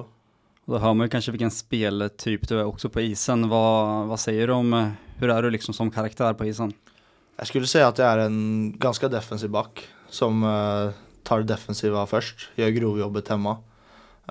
Och 0.65 0.73
då 0.73 0.79
hör 0.79 0.95
man 0.95 1.05
ju 1.05 1.11
kanske 1.11 1.31
vilken 1.31 1.51
speltyp 1.51 2.49
du 2.49 2.61
är 2.61 2.65
också 2.65 2.89
på 2.89 3.01
isen. 3.01 3.49
Vad, 3.49 4.07
vad 4.07 4.21
säger 4.21 4.47
du 4.47 4.53
om, 4.53 4.73
eh, 4.73 4.89
hur 5.17 5.31
är 5.31 5.43
du 5.43 5.51
liksom 5.51 5.75
som 5.75 5.91
karaktär 5.91 6.35
på 6.35 6.47
isen? 6.47 6.73
Jag 7.37 7.47
skulle 7.47 7.67
säga 7.67 7.89
att 7.89 7.99
jag 7.99 8.09
är 8.09 8.19
en 8.19 8.75
ganska 8.79 9.09
defensiv 9.09 9.51
back 9.51 9.89
som 10.09 10.45
uh, 10.45 10.91
tar 11.23 11.43
defensiva 11.43 12.07
först, 12.07 12.51
gör 12.55 12.69
grovjobbet 12.69 13.29
hemma. 13.29 13.57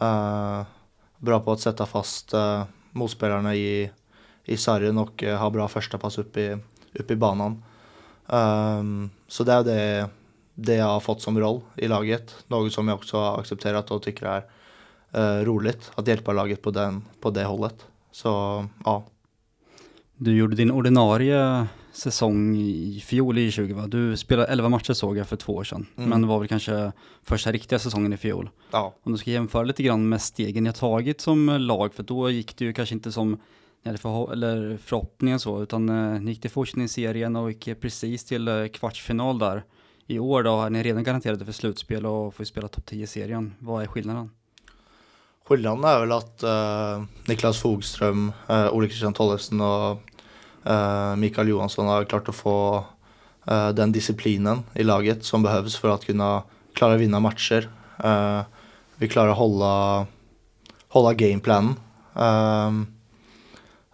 Uh, 0.01 0.63
bra 1.17 1.39
på 1.39 1.51
att 1.51 1.59
sätta 1.59 1.85
fast 1.85 2.33
uh, 2.33 2.63
motspelarna 2.91 3.55
i, 3.55 3.91
i 4.47 4.57
sargen 4.57 4.97
och 4.97 5.23
uh, 5.23 5.35
ha 5.35 5.49
bra 5.49 5.67
första 5.67 5.97
pass 5.97 6.17
upp 6.17 6.37
i, 6.37 6.57
upp 6.93 7.11
i 7.11 7.15
banan. 7.15 7.63
Um, 8.25 9.09
så 9.27 9.43
det 9.43 9.53
är 9.53 9.63
det, 9.63 10.09
det 10.53 10.75
jag 10.75 10.85
har 10.85 10.99
fått 10.99 11.21
som 11.21 11.39
roll 11.39 11.61
i 11.75 11.87
laget. 11.87 12.35
Något 12.47 12.73
som 12.73 12.87
jag 12.87 12.95
också 12.95 13.17
har 13.17 13.39
accepterat 13.39 13.91
och 13.91 14.03
tycker 14.03 14.25
är 14.25 14.43
uh, 15.39 15.45
roligt 15.45 15.91
att 15.95 16.07
hjälpa 16.07 16.33
laget 16.33 16.61
på, 16.61 16.71
den, 16.71 17.03
på 17.21 17.29
det 17.29 17.43
hållet. 17.43 17.85
Så 18.11 18.65
ja. 18.85 19.05
Du 20.15 20.37
gjorde 20.37 20.55
din 20.55 20.71
ordinarie 20.71 21.67
säsong 21.91 22.57
i 22.57 23.03
fjol 23.05 23.37
i 23.37 23.51
20 23.51 23.73
va? 23.73 23.87
Du 23.87 24.17
spelade 24.17 24.47
11 24.47 24.69
matcher 24.69 24.93
såg 24.93 25.17
jag 25.17 25.27
för 25.27 25.35
två 25.35 25.53
år 25.53 25.63
sedan. 25.63 25.85
Mm. 25.97 26.09
Men 26.09 26.21
det 26.21 26.27
var 26.27 26.39
väl 26.39 26.47
kanske 26.47 26.91
första 27.23 27.51
riktiga 27.51 27.79
säsongen 27.79 28.13
i 28.13 28.17
fjol. 28.17 28.49
ja. 28.71 28.95
Om 29.03 29.11
du 29.11 29.17
ska 29.17 29.31
jämföra 29.31 29.63
lite 29.63 29.83
grann 29.83 30.09
med 30.09 30.21
stegen 30.21 30.65
jag 30.65 30.75
tagit 30.75 31.21
som 31.21 31.47
lag, 31.47 31.93
för 31.93 32.03
då 32.03 32.29
gick 32.29 32.57
det 32.57 32.65
ju 32.65 32.73
kanske 32.73 32.95
inte 32.95 33.11
som 33.11 33.39
eller, 33.87 33.97
förho- 33.97 34.31
eller 34.31 34.77
förhoppningen 34.77 35.39
så, 35.39 35.63
utan 35.63 35.89
eh, 35.89 36.21
ni 36.21 36.31
gick 36.31 36.41
till 36.41 36.51
fortsättningsserien 36.51 37.35
och 37.35 37.51
gick 37.51 37.81
precis 37.81 38.25
till 38.25 38.47
eh, 38.47 38.67
kvartsfinal 38.67 39.39
där. 39.39 39.63
I 40.07 40.19
år 40.19 40.43
då 40.43 40.61
är 40.61 40.69
ni 40.69 40.83
redan 40.83 41.03
garanterade 41.03 41.45
för 41.45 41.51
slutspel 41.51 42.05
och 42.05 42.35
får 42.35 42.43
spela 42.43 42.67
topp 42.67 42.89
10-serien. 42.89 43.55
Vad 43.59 43.83
är 43.83 43.87
skillnaden? 43.87 44.29
Skillnaden 45.47 45.83
är 45.83 45.99
väl 45.99 46.11
att 46.11 46.43
eh, 46.43 47.03
Niklas 47.27 47.61
Fogström, 47.61 48.31
uh, 48.49 48.73
Ole 48.73 48.87
Christian 48.87 49.13
Tollefsen 49.13 49.61
och 49.61 50.01
eh, 50.63 51.15
Mikael 51.15 51.47
Johansson 51.47 51.87
har 51.87 52.03
klart 52.03 52.29
att 52.29 52.35
få 52.35 52.85
eh, 53.47 53.69
den 53.69 53.91
disciplinen 53.91 54.59
i 54.73 54.83
laget 54.83 55.23
som 55.23 55.43
behövs 55.43 55.77
för 55.77 55.89
att 55.89 56.05
kunna 56.05 56.43
klara 56.73 56.97
vinna 56.97 57.19
matcher. 57.19 57.69
Eh, 58.03 58.41
vi 58.95 59.07
klarar 59.07 59.31
att 59.31 59.37
hålla, 59.37 60.05
hålla 60.87 61.13
gameplanen 61.13 61.75
ehm, 62.15 62.96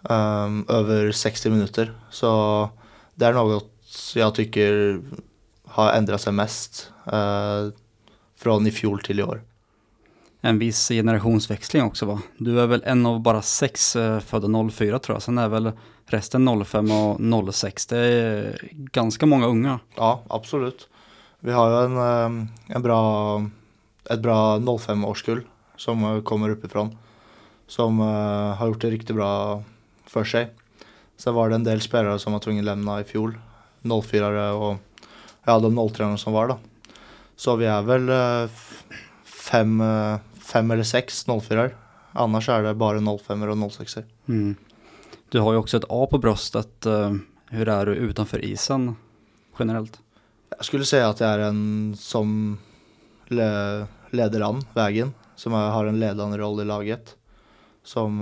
ehm, 0.09 0.15
ehm, 0.59 0.65
över 0.69 1.11
60 1.11 1.49
minuter. 1.49 1.93
Så 2.09 2.69
det 3.15 3.25
är 3.25 3.33
något 3.33 3.69
jag 4.15 4.35
tycker 4.35 5.01
har 5.65 5.93
ändrat 5.93 6.21
sig 6.21 6.33
mest 6.33 6.91
eh, 7.05 7.67
från 8.37 8.67
i 8.67 8.71
fjol 8.71 8.99
till 8.99 9.19
i 9.19 9.23
år. 9.23 9.41
En 10.41 10.59
viss 10.59 10.87
generationsväxling 10.87 11.83
också 11.83 12.05
va? 12.05 12.21
Du 12.37 12.59
är 12.59 12.67
väl 12.67 12.83
en 12.85 13.05
av 13.05 13.19
bara 13.19 13.41
sex 13.41 13.95
eh, 13.95 14.19
födda 14.19 14.69
04 14.69 14.99
tror 14.99 15.15
jag, 15.15 15.21
sen 15.21 15.37
är 15.37 15.49
väl 15.49 15.71
resten 16.05 16.65
05 16.65 16.91
och 16.91 17.53
06. 17.53 17.85
Det 17.85 17.97
är 17.97 18.59
ganska 18.71 19.25
många 19.25 19.47
unga. 19.47 19.79
Ja, 19.95 20.21
absolut. 20.27 20.89
Vi 21.39 21.51
har 21.51 21.69
ju 21.69 21.85
en, 21.85 21.97
eh, 21.97 22.47
en 22.75 22.81
bra, 22.81 23.37
ett 24.09 24.19
bra 24.19 24.57
05-årskull 24.57 25.41
som 25.77 26.23
kommer 26.23 26.49
uppifrån. 26.49 26.97
Som 27.67 27.99
eh, 27.99 28.55
har 28.55 28.67
gjort 28.67 28.81
det 28.81 28.89
riktigt 28.89 29.15
bra 29.15 29.63
för 30.13 30.23
sig. 30.23 30.53
Sen 31.17 31.33
var 31.33 31.49
det 31.49 31.55
en 31.55 31.63
del 31.63 31.81
spelare 31.81 32.19
som 32.19 32.33
var 32.33 32.39
tvungna 32.39 32.59
att 32.61 32.65
lämna 32.65 32.99
i 33.01 33.03
fjol. 33.03 33.37
04 34.03 34.53
och 34.53 34.77
ja, 35.43 35.59
de 35.59 35.89
03 35.93 36.17
som 36.17 36.33
var 36.33 36.47
då. 36.47 36.57
Så 37.35 37.55
vi 37.55 37.65
är 37.65 37.81
väl 37.81 38.09
eh, 38.09 38.49
fem, 39.25 39.81
eh, 39.81 40.17
fem 40.41 40.71
eller 40.71 40.83
sex 40.83 41.25
04 41.47 41.69
Annars 42.11 42.49
är 42.49 42.63
det 42.63 42.73
bara 42.73 43.17
05 43.17 43.63
och 43.63 43.71
06 43.71 43.97
Mm. 44.27 44.55
Du 45.29 45.39
har 45.39 45.51
ju 45.53 45.57
också 45.59 45.77
ett 45.77 45.85
A 45.89 46.07
på 46.11 46.17
bröstet. 46.17 46.85
eh, 46.85 47.13
Hur 47.49 47.69
är 47.69 47.85
du 47.85 47.95
utanför 47.95 48.45
isen 48.45 48.95
generellt? 49.59 49.99
Jag 50.57 50.65
skulle 50.65 50.85
säga 50.85 51.09
att 51.09 51.19
jag 51.19 51.29
är 51.29 51.39
en 51.39 51.95
som 51.99 52.57
le 53.27 53.85
leder 54.09 54.41
an 54.41 54.65
vägen, 54.73 55.13
som 55.35 55.53
har 55.53 55.85
en 55.85 55.99
ledande 55.99 56.37
roll 56.37 56.61
i 56.61 56.65
laget. 56.65 57.15
Som 57.83 58.21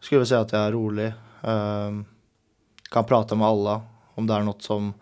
skulle 0.00 0.18
vilja 0.18 0.26
säga 0.26 0.40
att 0.40 0.52
jag 0.52 0.62
är 0.62 0.72
rolig, 0.72 1.06
eh, 1.42 1.90
kan 2.90 3.04
prata 3.04 3.34
med 3.34 3.46
alla. 3.46 3.80
Om 4.14 4.26
det 4.26 4.34
är 4.34 4.40
något 4.40 4.62
som 4.62 4.94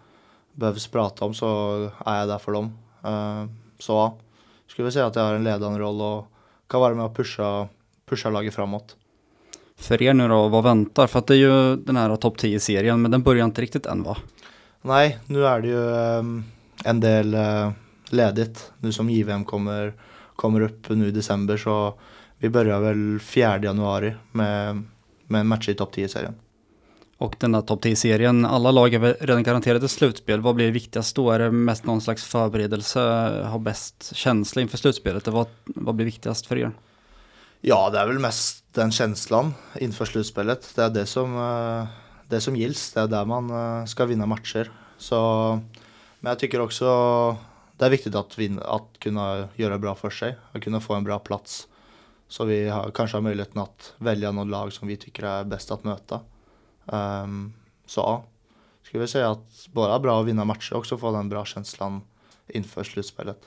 behövs 0.52 0.86
prata 0.86 1.24
om 1.24 1.34
så 1.34 1.78
är 2.04 2.18
jag 2.18 2.28
där 2.28 2.38
för 2.38 2.52
dem. 2.52 2.78
Eh, 3.04 3.44
så 3.78 3.92
ja, 3.92 4.18
skulle 4.66 4.84
vilja 4.84 4.92
säga 4.92 5.06
att 5.06 5.16
jag 5.16 5.22
har 5.22 5.34
en 5.34 5.44
ledande 5.44 5.78
roll 5.78 6.00
och 6.00 6.26
kan 6.66 6.80
vara 6.80 6.94
med 6.94 7.04
och 7.04 7.16
pusha, 7.16 7.68
pusha 8.06 8.30
laget 8.30 8.54
framåt. 8.54 8.96
För 9.76 10.02
er 10.02 10.14
nu 10.14 10.28
då, 10.28 10.48
vad 10.48 10.64
väntar? 10.64 11.06
För 11.06 11.18
att 11.18 11.26
det 11.26 11.34
är 11.34 11.38
ju 11.38 11.76
den 11.76 11.96
här 11.96 12.16
topp 12.16 12.36
10-serien, 12.36 13.02
men 13.02 13.10
den 13.10 13.22
börjar 13.22 13.44
inte 13.44 13.62
riktigt 13.62 13.86
än 13.86 14.02
va? 14.02 14.16
Nej, 14.82 15.18
nu 15.26 15.46
är 15.46 15.60
det 15.60 15.68
ju 15.68 15.94
ehm, 15.96 16.44
en 16.84 17.00
del 17.00 17.34
eh, 17.34 17.70
ledigt. 18.10 18.72
Nu 18.78 18.92
som 18.92 19.10
JVM 19.10 19.44
kommer, 19.44 19.94
kommer 20.36 20.60
upp 20.60 20.88
nu 20.88 21.08
i 21.08 21.10
december 21.10 21.56
så 21.56 21.94
vi 22.44 22.50
börjar 22.50 22.80
väl 22.80 23.20
4 23.20 23.58
januari 23.58 24.14
med, 24.32 24.82
med 25.26 25.40
en 25.40 25.46
match 25.46 25.68
i 25.68 25.74
topp 25.74 25.96
10-serien. 25.96 26.34
Och 27.18 27.36
den 27.38 27.52
där 27.52 27.60
topp 27.60 27.84
10-serien, 27.84 28.46
alla 28.46 28.70
lag 28.70 28.94
är 28.94 29.16
redan 29.20 29.42
garanterade 29.42 29.88
slutspel. 29.88 30.40
Vad 30.40 30.54
blir 30.54 30.70
viktigast 30.70 31.16
då? 31.16 31.30
Är 31.30 31.38
det 31.38 31.50
mest 31.50 31.84
någon 31.84 32.00
slags 32.00 32.24
förberedelse, 32.24 33.00
ha 33.50 33.58
bäst 33.58 34.16
känsla 34.16 34.62
inför 34.62 34.78
slutspelet? 34.78 35.26
Vad, 35.26 35.46
vad 35.64 35.94
blir 35.94 36.06
viktigast 36.06 36.46
för 36.46 36.58
er? 36.58 36.70
Ja, 37.60 37.90
det 37.90 37.98
är 37.98 38.06
väl 38.06 38.18
mest 38.18 38.64
den 38.72 38.92
känslan 38.92 39.54
inför 39.80 40.04
slutspelet. 40.04 40.72
Det 40.76 40.82
är 40.82 40.90
det 40.90 41.06
som, 41.06 41.36
eh, 41.36 41.86
det 42.28 42.40
som 42.40 42.56
gills. 42.56 42.92
Det 42.92 43.00
är 43.00 43.06
där 43.06 43.24
man 43.24 43.50
eh, 43.50 43.86
ska 43.86 44.04
vinna 44.04 44.26
matcher. 44.26 44.72
Så, 44.98 45.48
men 46.20 46.30
jag 46.30 46.38
tycker 46.38 46.60
också 46.60 46.86
det 47.78 47.84
är 47.84 47.90
viktigt 47.90 48.14
att, 48.14 48.38
vinna, 48.38 48.62
att 48.62 48.98
kunna 48.98 49.48
göra 49.54 49.78
bra 49.78 49.94
för 49.94 50.10
sig. 50.10 50.36
Att 50.52 50.62
kunna 50.62 50.80
få 50.80 50.94
en 50.94 51.04
bra 51.04 51.18
plats. 51.18 51.68
Så 52.34 52.44
vi 52.44 52.68
har, 52.68 52.90
kanske 52.90 53.16
har 53.16 53.22
möjligheten 53.22 53.62
att 53.62 53.94
välja 53.98 54.32
någon 54.32 54.50
lag 54.50 54.72
som 54.72 54.88
vi 54.88 54.96
tycker 54.96 55.22
är 55.22 55.44
bäst 55.44 55.70
att 55.70 55.84
möta. 55.84 56.20
Ehm, 56.92 57.52
så 57.86 58.00
ja, 58.00 58.24
skulle 58.82 58.98
väl 58.98 59.08
säga 59.08 59.30
att 59.30 59.68
bara 59.72 59.98
bra 59.98 60.20
att 60.20 60.26
vinna 60.26 60.44
matcher 60.44 60.74
också 60.74 60.98
få 60.98 61.12
den 61.12 61.28
bra 61.28 61.44
känslan 61.44 62.00
inför 62.48 62.84
slutspelet. 62.84 63.38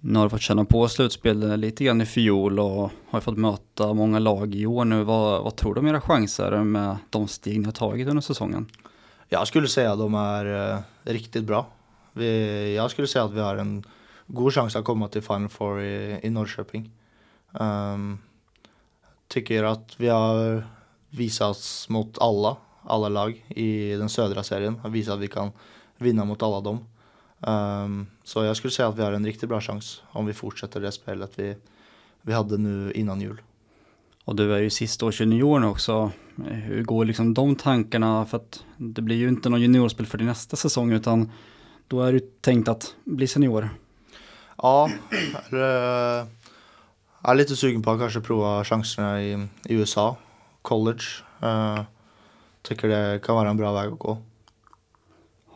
Nu 0.00 0.18
har 0.18 0.26
du 0.26 0.30
fått 0.30 0.40
känna 0.40 0.64
på 0.64 0.88
slutspel 0.88 1.56
lite 1.56 1.84
grann 1.84 2.00
i 2.00 2.06
fjol 2.06 2.60
och 2.60 2.90
har 3.10 3.20
fått 3.20 3.38
möta 3.38 3.92
många 3.92 4.18
lag 4.18 4.54
i 4.54 4.66
år 4.66 4.84
nu. 4.84 5.04
Vad, 5.04 5.44
vad 5.44 5.56
tror 5.56 5.74
du 5.74 5.80
om 5.80 5.86
era 5.86 6.00
chanser 6.00 6.64
med 6.64 6.96
de 7.10 7.28
steg 7.28 7.58
ni 7.60 7.64
har 7.64 7.72
tagit 7.72 8.08
under 8.08 8.22
säsongen? 8.22 8.66
Jag 9.28 9.48
skulle 9.48 9.68
säga 9.68 9.92
att 9.92 9.98
de 9.98 10.14
är 10.14 10.72
eh, 10.72 10.78
riktigt 11.02 11.44
bra. 11.44 11.66
Vi, 12.12 12.74
jag 12.76 12.90
skulle 12.90 13.08
säga 13.08 13.24
att 13.24 13.32
vi 13.32 13.40
har 13.40 13.56
en 13.56 13.84
god 14.26 14.54
chans 14.54 14.76
att 14.76 14.84
komma 14.84 15.08
till 15.08 15.22
Final 15.22 15.48
Four 15.48 15.82
i, 15.82 16.20
i 16.22 16.30
Norrköping. 16.30 16.90
Um, 17.60 18.18
tycker 19.28 19.64
att 19.64 19.94
vi 19.96 20.08
har 20.08 20.66
visat 21.10 21.86
mot 21.88 22.18
alla, 22.18 22.56
alla 22.82 23.08
lag 23.08 23.44
i 23.48 23.94
den 23.94 24.08
södra 24.08 24.42
serien. 24.42 24.78
Har 24.78 24.90
visat 24.90 25.14
att 25.14 25.20
vi 25.20 25.28
kan 25.28 25.50
vinna 25.98 26.24
mot 26.24 26.42
alla 26.42 26.60
dem. 26.60 26.84
Um, 27.40 28.06
så 28.24 28.44
jag 28.44 28.56
skulle 28.56 28.70
säga 28.70 28.88
att 28.88 28.98
vi 28.98 29.02
har 29.02 29.12
en 29.12 29.26
riktigt 29.26 29.48
bra 29.48 29.60
chans 29.60 30.02
om 30.10 30.26
vi 30.26 30.32
fortsätter 30.32 30.80
det 30.80 30.92
spelet 30.92 31.32
vi, 31.34 31.56
vi 32.22 32.32
hade 32.32 32.58
nu 32.58 32.92
innan 32.92 33.20
jul. 33.20 33.40
Och 34.24 34.36
du 34.36 34.54
är 34.54 34.58
ju 34.58 34.70
sista 34.70 35.06
års 35.06 35.20
junior 35.20 35.64
också. 35.64 36.10
Hur 36.46 36.82
går 36.82 37.04
liksom 37.04 37.34
de 37.34 37.56
tankarna? 37.56 38.24
För 38.24 38.36
att 38.36 38.64
det 38.76 39.02
blir 39.02 39.16
ju 39.16 39.28
inte 39.28 39.48
någon 39.48 39.60
juniorspel 39.60 40.06
för 40.06 40.18
din 40.18 40.26
nästa 40.26 40.56
säsong 40.56 40.92
utan 40.92 41.30
då 41.88 42.02
är 42.02 42.12
du 42.12 42.20
tänkt 42.20 42.68
att 42.68 42.94
bli 43.04 43.26
senior. 43.26 43.68
Ja, 44.56 44.90
jag 47.24 47.30
är 47.30 47.34
lite 47.34 47.56
sugen 47.56 47.82
på 47.82 47.90
att 47.90 48.00
kanske 48.00 48.20
prova 48.20 48.64
chanserna 48.64 49.22
i, 49.22 49.32
i 49.64 49.74
USA, 49.74 50.16
college. 50.62 51.04
Uh, 51.42 51.80
tycker 52.62 52.88
det 52.88 53.20
kan 53.24 53.34
vara 53.34 53.50
en 53.50 53.56
bra 53.56 53.72
väg 53.72 53.92
att 53.92 53.98
gå. 53.98 54.18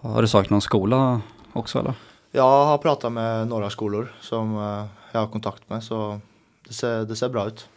Har 0.01 0.23
du 0.23 0.29
sökt 0.29 0.51
någon 0.51 0.61
skola 0.61 1.21
också 1.53 1.79
eller? 1.79 1.95
Jag 2.33 2.65
har 2.65 2.79
pratat 2.79 3.13
med 3.13 3.49
några 3.49 3.71
skolor 3.71 4.13
som 4.21 4.57
uh, 4.57 4.85
jag 5.13 5.21
har 5.21 5.27
kontakt 5.27 5.71
med 5.71 5.85
så 5.85 6.21
det 6.69 6.75
ser, 6.75 7.05
det 7.05 7.17
ser 7.17 7.29
bra 7.29 7.47
ut. 7.47 7.69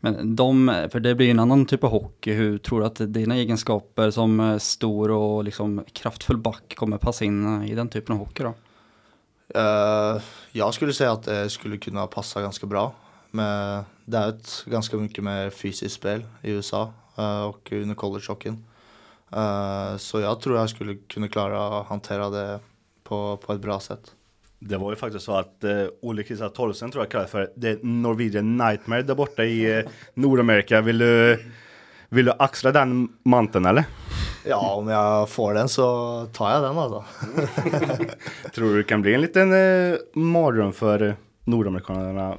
Men 0.00 0.36
de, 0.36 0.86
för 0.92 1.00
det 1.00 1.14
blir 1.14 1.30
en 1.30 1.40
annan 1.40 1.66
typ 1.66 1.84
av 1.84 1.90
hockey, 1.90 2.32
hur 2.32 2.58
tror 2.58 2.80
du 2.80 2.86
att 2.86 3.14
dina 3.14 3.36
egenskaper 3.36 4.10
som 4.10 4.58
stor 4.60 5.10
och 5.10 5.44
liksom 5.44 5.84
kraftfull 5.92 6.36
back 6.36 6.74
kommer 6.76 6.98
passa 6.98 7.24
in 7.24 7.62
i 7.62 7.74
den 7.74 7.88
typen 7.88 8.12
av 8.12 8.18
hockey 8.18 8.42
då? 8.42 8.54
Uh, 9.60 10.22
jag 10.52 10.74
skulle 10.74 10.92
säga 10.92 11.12
att 11.12 11.22
det 11.22 11.50
skulle 11.50 11.76
kunna 11.76 12.06
passa 12.06 12.42
ganska 12.42 12.66
bra. 12.66 12.92
Men 13.34 13.84
det 14.04 14.18
är 14.18 14.28
ett 14.28 14.64
ganska 14.66 14.96
mycket 14.96 15.24
mer 15.24 15.50
fysiskt 15.50 15.94
spel 15.94 16.24
i 16.42 16.50
USA 16.50 16.92
och 17.48 17.72
under 17.72 17.94
collegehockeyn. 17.94 18.64
Uh, 19.36 19.96
så 19.96 20.20
jag 20.20 20.40
tror 20.40 20.58
jag 20.58 20.70
skulle 20.70 20.94
kunna 20.94 21.28
klara 21.28 21.80
att 21.80 21.86
hantera 21.86 22.30
det 22.30 22.60
på, 23.04 23.36
på 23.36 23.52
ett 23.52 23.60
bra 23.60 23.80
sätt. 23.80 24.12
Det 24.58 24.76
var 24.76 24.90
ju 24.90 24.96
faktiskt 24.96 25.24
så 25.24 25.36
att 25.36 25.64
uh, 25.64 25.86
Olle 26.02 26.22
Kristian 26.22 26.50
Tolsen 26.50 26.90
tror 26.90 27.04
jag 27.04 27.10
kallas 27.10 27.30
för 27.30 27.46
The 27.60 27.76
Norwegian 27.82 28.56
Nightmare 28.56 29.02
där 29.02 29.14
borta 29.14 29.44
i 29.44 29.78
uh, 29.78 29.88
Nordamerika. 30.14 30.80
Vill 30.80 30.98
du, 30.98 31.44
vill 32.08 32.24
du 32.24 32.32
axla 32.38 32.72
den 32.72 33.08
manteln 33.22 33.64
eller? 33.64 33.84
Ja, 34.44 34.74
om 34.74 34.88
jag 34.88 35.28
får 35.28 35.54
den 35.54 35.68
så 35.68 36.26
tar 36.32 36.50
jag 36.50 36.62
den 36.62 36.78
alltså. 36.78 37.04
tror 38.54 38.68
du 38.68 38.76
det 38.76 38.88
kan 38.88 39.02
bli 39.02 39.14
en 39.14 39.20
liten 39.20 39.52
uh, 39.52 39.96
mardröm 40.14 40.72
för 40.72 41.16
nordamerikanerna? 41.44 42.36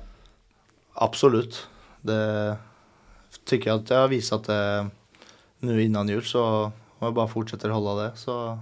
Absolut. 0.95 1.67
Det 2.01 2.55
tycker 3.45 3.69
jag 3.69 3.79
att 3.79 3.89
jag 3.89 3.97
har 3.97 4.07
visat 4.07 4.43
det 4.43 4.87
nu 5.59 5.83
innan 5.83 6.07
jul 6.07 6.23
så 6.23 6.43
om 6.63 6.71
jag 6.99 7.13
bara 7.13 7.27
fortsätter 7.27 7.69
hålla 7.69 8.03
det 8.03 8.11
så 8.15 8.59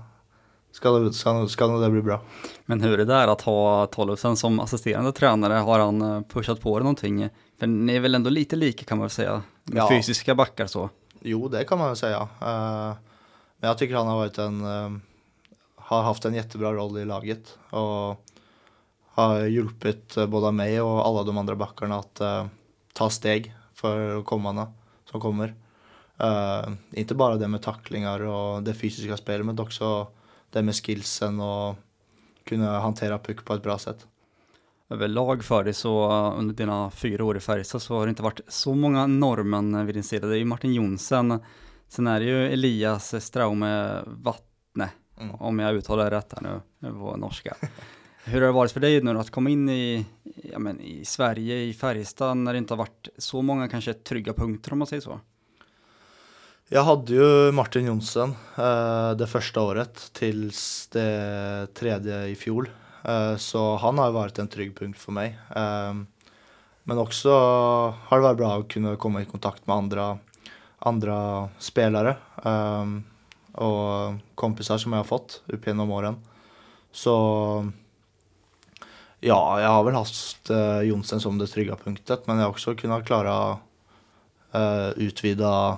ska, 0.71 0.91
det, 0.91 1.13
ska, 1.13 1.47
ska 1.47 1.67
det 1.67 1.89
bli 1.89 2.01
bra. 2.01 2.21
Men 2.65 2.81
hur 2.81 2.93
är 2.93 2.97
det 2.97 3.05
där 3.05 3.27
att 3.27 3.41
ha 3.41 3.85
Tollefsen 3.85 4.37
som 4.37 4.59
assisterande 4.59 5.11
tränare? 5.11 5.53
Har 5.53 5.79
han 5.79 6.01
eh, 6.01 6.21
pushat 6.21 6.61
på 6.61 6.79
det 6.79 6.83
någonting? 6.83 7.29
För 7.59 7.67
ni 7.67 7.95
är 7.95 7.99
väl 7.99 8.15
ändå 8.15 8.29
lite 8.29 8.55
lika 8.55 8.85
kan 8.85 8.97
man 8.97 9.03
väl 9.03 9.09
säga? 9.11 9.41
Med 9.63 9.77
Ja. 9.77 9.89
fysiska 9.89 10.35
backar 10.35 10.67
så. 10.67 10.89
Jo, 11.21 11.47
det 11.47 11.63
kan 11.63 11.77
man 11.77 11.87
väl 11.87 11.95
säga. 11.95 12.17
Eh, 12.41 12.93
men 13.57 13.67
jag 13.67 13.77
tycker 13.77 13.95
han 13.95 14.07
har 14.07 14.15
varit 14.15 14.37
en, 14.37 14.61
eh, 14.65 14.89
har 15.75 16.01
haft 16.03 16.25
en 16.25 16.33
jättebra 16.33 16.73
roll 16.73 16.97
i 16.97 17.05
laget 17.05 17.57
och 17.69 18.25
har 19.13 19.39
hjälpt 19.39 20.17
eh, 20.17 20.27
både 20.27 20.51
mig 20.51 20.81
och 20.81 21.07
alla 21.07 21.23
de 21.23 21.37
andra 21.37 21.55
backarna 21.55 21.99
att 21.99 22.21
eh, 22.21 22.45
ta 22.93 23.09
steg 23.09 23.55
för 23.73 24.23
kommande 24.23 24.67
som 25.11 25.21
kommer. 25.21 25.55
Eh, 26.17 26.69
inte 26.91 27.15
bara 27.15 27.35
det 27.35 27.47
med 27.47 27.61
tacklingar 27.61 28.19
och 28.19 28.63
det 28.63 28.73
fysiska 28.73 29.17
spelet, 29.17 29.45
men 29.45 29.59
också 29.59 30.07
det 30.49 30.61
med 30.61 30.75
skillsen 30.75 31.39
och 31.39 31.75
kunna 32.43 32.79
hantera 32.79 33.19
puck 33.19 33.45
på 33.45 33.53
ett 33.53 33.63
bra 33.63 33.77
sätt. 33.77 34.07
Överlag 34.89 35.43
för 35.43 35.63
dig 35.63 35.73
så 35.73 36.09
uh, 36.11 36.39
under 36.39 36.55
dina 36.55 36.91
fyra 36.91 37.25
år 37.25 37.37
i 37.37 37.39
Färjestad 37.39 37.81
så 37.81 37.97
har 37.97 38.05
det 38.05 38.09
inte 38.09 38.23
varit 38.23 38.39
så 38.47 38.73
många 38.75 39.07
norrmän 39.07 39.85
vid 39.85 39.95
din 39.95 40.03
sida. 40.03 40.27
Det 40.27 40.35
är 40.35 40.39
ju 40.39 40.45
Martin 40.45 40.73
Jonsen, 40.73 41.39
sen 41.87 42.07
är 42.07 42.19
det 42.19 42.25
ju 42.25 42.47
Elias 42.47 43.25
Straume 43.25 44.01
Vattne, 44.05 44.89
Mm. 45.19 45.35
om 45.35 45.59
jag 45.59 45.75
uttalar 45.75 46.09
det 46.09 46.17
rätt 46.17 46.33
här 46.33 46.41
nu, 46.41 46.61
nu 46.79 46.91
på 46.91 47.17
norska. 47.17 47.55
Hur 48.25 48.41
har 48.41 48.47
det 48.47 48.53
varit 48.53 48.71
för 48.71 48.79
dig 48.79 49.01
nu 49.01 49.13
då 49.13 49.19
att 49.19 49.29
komma 49.29 49.49
in 49.49 49.69
i, 49.69 50.05
ja, 50.51 50.59
men, 50.59 50.81
i 50.81 51.05
Sverige, 51.05 51.55
i 51.55 51.73
Färjestad, 51.73 52.37
när 52.37 52.53
det 52.53 52.57
inte 52.57 52.73
har 52.73 52.77
varit 52.77 53.07
så 53.17 53.41
många 53.41 53.67
kanske 53.67 53.93
trygga 53.93 54.33
punkter 54.33 54.71
om 54.71 54.79
man 54.79 54.87
säger 54.87 55.01
så? 55.01 55.19
Jag 56.67 56.83
hade 56.83 57.13
ju 57.13 57.51
Martin 57.51 57.85
Jonsen 57.85 58.35
eh, 58.57 59.11
det 59.11 59.27
första 59.27 59.61
året 59.61 60.09
tills 60.13 60.87
det 60.87 61.67
tredje 61.73 62.25
i 62.25 62.35
fjol. 62.35 62.69
Eh, 63.03 63.35
så 63.35 63.75
han 63.75 63.97
har 63.97 64.11
varit 64.11 64.39
en 64.39 64.47
trygg 64.47 64.77
punkt 64.77 64.99
för 64.99 65.11
mig. 65.11 65.39
Eh, 65.55 65.93
men 66.83 66.97
också 66.97 67.29
har 68.05 68.17
det 68.17 68.23
varit 68.23 68.37
bra 68.37 68.59
att 68.59 68.67
kunna 68.67 68.95
komma 68.95 69.21
i 69.21 69.25
kontakt 69.25 69.67
med 69.67 69.75
andra, 69.75 70.17
andra 70.79 71.49
spelare 71.59 72.15
eh, 72.45 72.85
och 73.63 74.13
kompisar 74.35 74.77
som 74.77 74.93
jag 74.93 74.99
har 74.99 75.03
fått 75.03 75.41
upp 75.45 75.67
genom 75.67 75.91
åren. 75.91 76.15
Så 76.91 77.71
ja, 79.23 79.61
jag 79.61 79.69
har 79.69 79.83
väl 79.83 79.93
haft 79.93 80.49
eh, 80.49 80.81
Jonsen 80.81 81.19
som 81.19 81.37
det 81.37 81.47
trygga 81.47 81.75
punktet 81.75 82.27
men 82.27 82.37
jag 82.37 82.43
har 82.43 82.49
också 82.49 82.75
kunnat 82.75 83.05
klara 83.05 83.57
eh, 84.51 84.89
utvida 84.89 85.77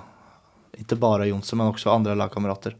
inte 0.76 0.96
bara 0.96 1.26
Jonsson 1.26 1.56
men 1.56 1.66
också 1.66 1.90
andra 1.90 2.14
lagkamrater. 2.14 2.76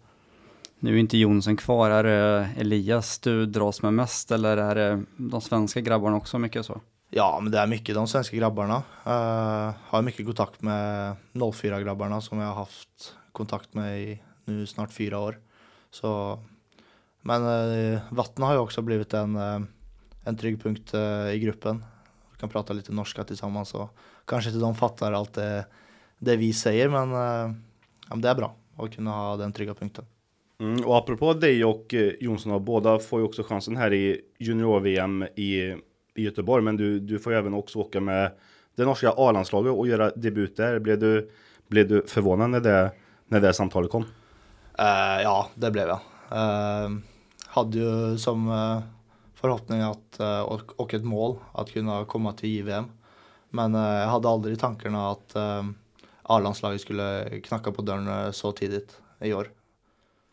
Nu 0.78 0.94
är 0.94 1.00
inte 1.00 1.18
Jonsen 1.18 1.56
kvar, 1.56 1.90
är 1.90 2.04
det 2.04 2.48
Elias 2.56 3.18
du 3.18 3.46
dras 3.46 3.82
med 3.82 3.94
mest 3.94 4.30
eller 4.30 4.56
är 4.56 4.74
det 4.74 5.02
de 5.16 5.40
svenska 5.40 5.80
grabbarna 5.80 6.16
också 6.16 6.38
mycket 6.38 6.66
så? 6.66 6.80
Ja, 7.10 7.38
men 7.42 7.52
det 7.52 7.58
är 7.58 7.66
mycket 7.66 7.94
de 7.94 8.08
svenska 8.08 8.36
grabbarna. 8.36 8.76
Uh, 9.06 9.74
har 9.88 10.02
mycket 10.02 10.26
kontakt 10.26 10.62
med 10.62 11.16
04-grabbarna 11.32 12.20
som 12.20 12.38
jag 12.38 12.48
har 12.48 12.54
haft 12.54 13.14
kontakt 13.32 13.74
med 13.74 14.02
i 14.02 14.22
nu 14.44 14.66
snart 14.66 14.92
fyra 14.92 15.18
år. 15.18 15.38
Så, 15.90 16.38
men 17.22 17.42
uh, 17.42 17.98
Vatten 18.10 18.44
har 18.44 18.52
ju 18.52 18.58
också 18.58 18.82
blivit 18.82 19.14
en, 19.14 19.36
eh, 19.36 19.60
en 20.26 20.36
trygg 20.36 20.62
punkt 20.62 20.94
eh, 20.94 21.34
i 21.34 21.38
gruppen. 21.38 21.84
Vi 22.32 22.38
kan 22.40 22.48
prata 22.48 22.72
lite 22.72 22.92
norska 22.92 23.24
tillsammans 23.24 23.74
och 23.74 23.96
kanske 24.24 24.50
inte 24.50 24.60
de 24.60 24.74
fattar 24.74 25.12
allt 25.12 25.32
det, 25.32 25.66
det 26.18 26.36
vi 26.36 26.52
säger 26.52 26.88
men, 26.88 27.12
eh, 27.12 27.56
ja, 28.10 28.16
det 28.16 28.28
är 28.28 28.34
bra 28.34 28.54
att 28.76 28.94
kunna 28.94 29.10
ha 29.10 29.36
den 29.36 29.52
trygga 29.52 29.74
punkten. 29.74 30.04
Mm, 30.60 30.84
och 30.84 30.98
apropå 30.98 31.34
dig 31.34 31.64
och 31.64 31.94
eh, 31.94 32.12
Jonsson, 32.20 32.52
och 32.52 32.60
båda 32.60 32.98
får 32.98 33.20
ju 33.20 33.26
också 33.26 33.42
chansen 33.42 33.76
här 33.76 33.92
i 33.92 34.20
junior-VM 34.38 35.22
i, 35.22 35.76
i 36.14 36.24
Göteborg. 36.24 36.64
Men 36.64 36.76
du, 36.76 37.00
du 37.00 37.18
får 37.18 37.32
ju 37.32 37.38
även 37.38 37.54
också 37.54 37.78
åka 37.78 38.00
med 38.00 38.32
det 38.76 38.84
norska 38.84 39.10
A-landslaget 39.16 39.72
och 39.72 39.88
göra 39.88 40.10
debut 40.10 40.56
där. 40.56 40.78
Blev 40.78 40.98
du, 40.98 41.30
blev 41.68 41.88
du 41.88 42.02
förvånad 42.06 42.50
när 42.50 42.60
det, 42.60 42.90
när 43.28 43.40
det 43.40 43.52
samtalet 43.52 43.90
kom? 43.90 44.02
Eh, 44.78 45.22
ja, 45.22 45.50
det 45.54 45.70
blev 45.70 45.88
jag. 45.88 46.00
Eh, 46.30 46.90
hade 47.46 47.78
ju 47.78 48.18
som 48.18 48.48
eh, 48.48 48.95
förhoppning 49.36 49.80
att, 49.80 50.20
eh, 50.20 50.40
och, 50.76 50.94
ett 50.94 51.04
mål 51.04 51.36
att 51.52 51.72
kunna 51.72 52.04
komma 52.04 52.32
till 52.32 52.48
JVM. 52.48 52.84
Men 53.50 53.74
eh, 53.74 53.80
jag 53.80 54.08
hade 54.08 54.28
aldrig 54.28 54.60
tankarna 54.60 55.10
att 55.10 55.36
eh, 55.36 55.64
A-landslaget 56.22 56.80
skulle 56.80 57.40
knacka 57.40 57.72
på 57.72 57.82
dörren 57.82 58.32
så 58.32 58.52
tidigt 58.52 59.00
i 59.20 59.32
år. 59.32 59.50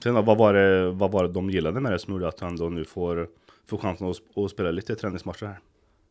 Sen 0.03 0.13
då, 0.13 0.21
vad 0.21 0.37
var 0.37 0.53
det, 0.53 0.91
vad 0.91 1.11
var 1.11 1.23
det 1.23 1.33
de 1.33 1.49
gillade 1.49 1.79
med 1.79 1.91
det 1.91 1.99
som 1.99 2.13
gjorde 2.13 2.27
att 2.27 2.39
han 2.39 2.55
då 2.55 2.69
nu 2.69 2.85
får, 2.85 3.27
får 3.67 3.77
chansen 3.77 4.09
att, 4.09 4.37
att 4.37 4.51
spela 4.51 4.71
lite 4.71 4.95
träningsmatcher 4.95 5.45
här? 5.45 5.59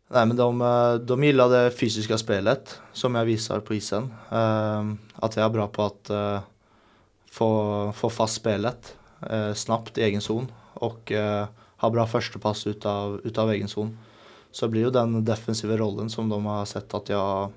Nej, 0.08 0.26
men 0.26 0.36
de, 0.36 0.58
de 1.06 1.24
gillade 1.24 1.70
fysiska 1.70 2.18
spelet 2.18 2.80
som 2.92 3.14
jag 3.14 3.24
visar 3.24 3.60
på 3.60 3.74
isen. 3.74 4.14
Eh, 4.30 4.92
att 5.14 5.36
jag 5.36 5.44
är 5.44 5.50
bra 5.50 5.68
på 5.68 5.82
att 5.82 6.10
få, 7.30 7.92
få 7.96 8.10
fast 8.10 8.34
spelet 8.34 8.96
snabbt 9.54 9.98
i 9.98 10.02
egen 10.02 10.20
zon 10.20 10.52
och 10.74 11.12
eh, 11.82 11.86
ha 11.86 11.90
bra 11.90 12.06
första 12.06 12.38
pass 12.38 12.66
utav, 12.66 13.20
utav 13.24 13.50
egen 13.50 13.68
zon. 13.68 13.98
Så 14.50 14.66
det 14.66 14.70
blir 14.70 14.80
ju 14.80 14.90
den 14.90 15.24
defensiva 15.24 15.76
rollen 15.76 16.10
som 16.10 16.28
de 16.28 16.46
har 16.46 16.64
sett 16.64 16.94
att 16.94 17.08
jag 17.08 17.18
har 17.18 17.50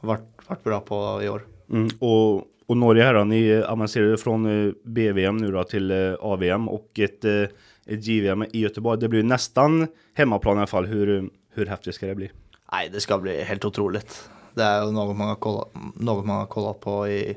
varit, 0.00 0.48
varit 0.48 0.64
bra 0.64 0.80
på 0.80 1.20
i 1.22 1.28
år. 1.28 1.46
Mm, 1.70 1.88
och, 1.98 2.44
och 2.66 2.76
Norge 2.76 3.04
här 3.04 3.14
då, 3.14 3.24
ni 3.24 3.62
avancerade 3.62 4.16
från 4.16 4.66
eh, 4.66 4.72
BVM 4.84 5.36
nu 5.36 5.52
då 5.52 5.64
till 5.64 5.90
eh, 5.90 6.14
AVM 6.20 6.68
och 6.68 6.98
ett, 6.98 7.24
eh, 7.24 7.42
ett 7.86 8.06
JVM 8.06 8.42
i 8.42 8.60
Göteborg. 8.60 9.00
Det 9.00 9.08
blir 9.08 9.22
nästan 9.22 9.86
hemmaplan 10.14 10.56
i 10.56 10.58
alla 10.58 10.66
fall. 10.66 10.86
Hur, 10.86 11.30
hur 11.54 11.66
häftigt 11.66 11.94
ska 11.94 12.06
det 12.06 12.14
bli? 12.14 12.30
Nej, 12.72 12.90
det 12.92 13.00
ska 13.00 13.18
bli 13.18 13.42
helt 13.42 13.64
otroligt. 13.64 14.30
Det 14.54 14.62
är 14.62 14.92
något 14.92 15.16
man 15.16 15.28
har 15.28 15.34
kollat, 15.34 15.68
något 15.94 16.26
man 16.26 16.36
har 16.36 16.46
kollat 16.46 16.80
på 16.80 17.08
i 17.08 17.36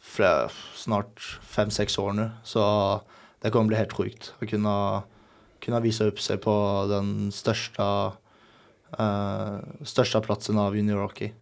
flera, 0.00 0.48
snart 0.74 1.40
fem, 1.42 1.70
sex 1.70 1.98
år 1.98 2.12
nu. 2.12 2.30
Så 2.44 3.00
det 3.40 3.50
kommer 3.50 3.66
bli 3.66 3.76
helt 3.76 3.92
sjukt 3.92 4.34
att 4.38 4.48
kunna, 4.48 5.02
kunna 5.60 5.80
visa 5.80 6.04
upp 6.04 6.20
sig 6.20 6.36
på 6.36 6.86
den 6.88 7.32
största, 7.32 8.12
eh, 8.98 9.56
största 9.82 10.20
platsen 10.20 10.58
av 10.58 10.76
juniorhockey. 10.76 11.32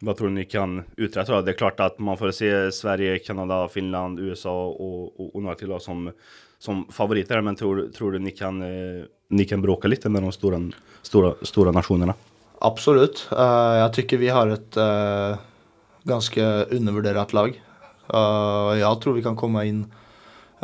Vad 0.00 0.16
tror 0.16 0.28
du 0.28 0.34
ni 0.34 0.44
kan 0.44 0.82
uträtta 0.96 1.32
då? 1.32 1.42
Det 1.42 1.50
är 1.50 1.56
klart 1.56 1.80
att 1.80 1.98
man 1.98 2.18
får 2.18 2.30
se 2.30 2.72
Sverige, 2.72 3.18
Kanada, 3.18 3.68
Finland, 3.68 4.20
USA 4.20 4.66
och, 4.66 5.20
och, 5.20 5.34
och 5.34 5.42
några 5.42 5.54
till 5.54 5.68
då 5.68 5.78
som, 5.78 6.12
som 6.58 6.86
favoriter. 6.90 7.40
Men 7.40 7.56
tror, 7.56 7.88
tror 7.88 8.12
du 8.12 8.18
ni 8.18 8.30
kan, 8.30 8.62
eh, 8.62 9.04
ni 9.28 9.44
kan 9.44 9.62
bråka 9.62 9.88
lite 9.88 10.08
med 10.08 10.22
de 10.22 10.32
stora, 10.32 10.70
stora, 11.02 11.34
stora 11.42 11.70
nationerna? 11.70 12.14
Absolut. 12.58 13.28
Eh, 13.32 13.76
jag 13.78 13.92
tycker 13.92 14.16
vi 14.18 14.28
har 14.28 14.48
ett 14.48 14.76
eh, 14.76 15.36
ganska 16.02 16.64
undervärderat 16.64 17.32
lag. 17.32 17.62
Eh, 18.14 18.78
jag 18.78 19.00
tror 19.00 19.14
vi 19.14 19.22
kan 19.22 19.36
komma 19.36 19.64
in, 19.64 19.92